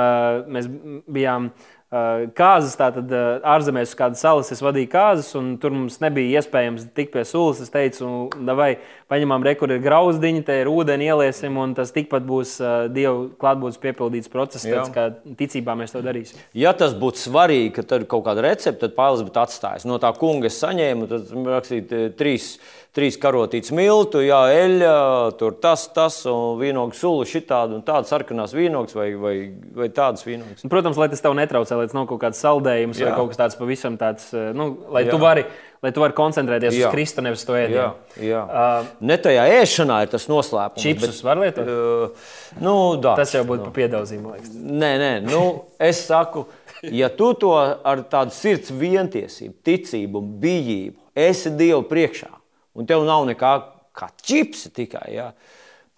[0.52, 0.68] mēs
[1.08, 1.48] bijām
[1.88, 3.08] Kāzas, tātad
[3.48, 7.62] ārzemēs uz kādas salas es vadīju kāzas, un tur mums nebija iespējams tikt pie sulas.
[7.64, 8.74] Es teicu, vai
[9.08, 12.58] paņemam rekur ir grauzdiņi, te ir ūdeni ieliesim, un tas tikpat būs
[12.92, 15.06] Dieva klātbūtnes piepildīts process, tāds, kā
[15.40, 16.42] ticībā mēs to darīsim.
[16.52, 19.88] Ja tas būtu svarīgi, ka tur ir kaut kāda recepte, tad Pāvils būtu atstājis.
[19.88, 22.58] No tā kunga es saņēmu, tad rakstīt trīs
[22.96, 24.94] trīs karotītas miltu, jā, eļļa,
[25.38, 29.34] tur tas, tas, un vīnogu sulu šitādu un tādu sarkanās vīnogas vai, vai,
[29.76, 30.66] vai tādas vīnogas.
[30.72, 33.08] Protams, lai tas tev netraucē, lai tas nav kaut kāds saldējums jā.
[33.08, 35.14] vai kaut kas tāds pavisam tāds, nu, lai jā.
[35.14, 35.46] tu vari.
[35.78, 36.88] Lai tu vari koncentrēties jā.
[36.88, 37.92] uz Kristu, nevis to ēdienu.
[38.18, 38.38] Jā, jā.
[38.42, 40.82] Uh, ne tajā ēšanā ir tas noslēpums.
[40.82, 41.70] Čipsus var lietot?
[41.70, 43.74] Uh, nu, da, tas jau būtu nu.
[43.76, 44.56] piedāvājums.
[44.58, 45.44] Nē, nē, nu,
[45.78, 46.48] es saku,
[46.82, 50.98] ja tu to ar tādu sirds vientiesību, ticību un bijību
[51.28, 52.32] esi Dievu priekšā,
[52.78, 53.52] un tev nav nekā
[53.98, 55.06] kā čipsi tikai.
[55.16, 55.32] Ja?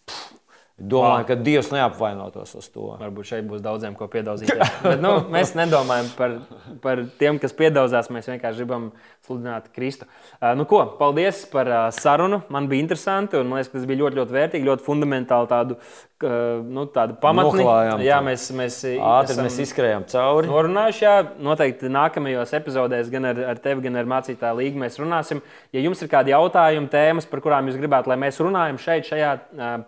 [0.08, 0.40] Pff,
[0.80, 2.86] Domāju, ka Dievs neapvainotos uz to.
[2.96, 4.48] Varbūt šeit būs daudziem, ko piedāvāt.
[5.04, 6.36] Nu, mēs nedomājam par,
[6.80, 8.08] par tiem, kas piedāvās.
[8.08, 8.86] Mēs vienkārši gribam
[9.26, 10.08] sludināt Kristu.
[10.38, 12.40] Uh, nu, ko, paldies par uh, sarunu.
[12.48, 15.76] Man bija interesanti, un man liekas, tas bija ļoti, ļoti vērtīgi, ļoti fundamentāli tādu
[16.22, 17.62] nu, tādu pamatni.
[17.62, 18.76] Noklājām jā, mēs, mēs,
[19.10, 20.50] Ātri mēs izskrējām cauri.
[20.50, 25.42] Norunājuši, jā, noteikti nākamajos epizodēs, gan ar, ar tevi, gan ar mācītāju līgu mēs runāsim.
[25.76, 29.32] Ja jums ir kādi jautājumi, tēmas, par kurām jūs gribētu, lai mēs runājam šeit, šajā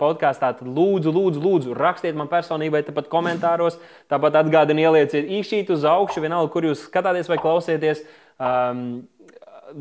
[0.00, 3.80] podkāstā, tad lūdzu, lūdzu, lūdzu, rakstiet man personīgi, vai tāpat komentāros.
[4.12, 8.04] Tāpat atgādiniet, ielieciet īkšķīt uz augšu, vienalga, kur jūs skatāties vai klausieties.
[8.42, 9.04] Um,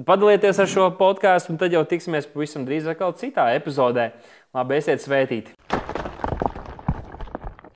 [0.07, 4.11] padalieties ar šo podkāstu, un tad jau tiksimies pavisam drīz atkal citā epizodē.
[4.55, 6.10] Labi, esiet svētīti!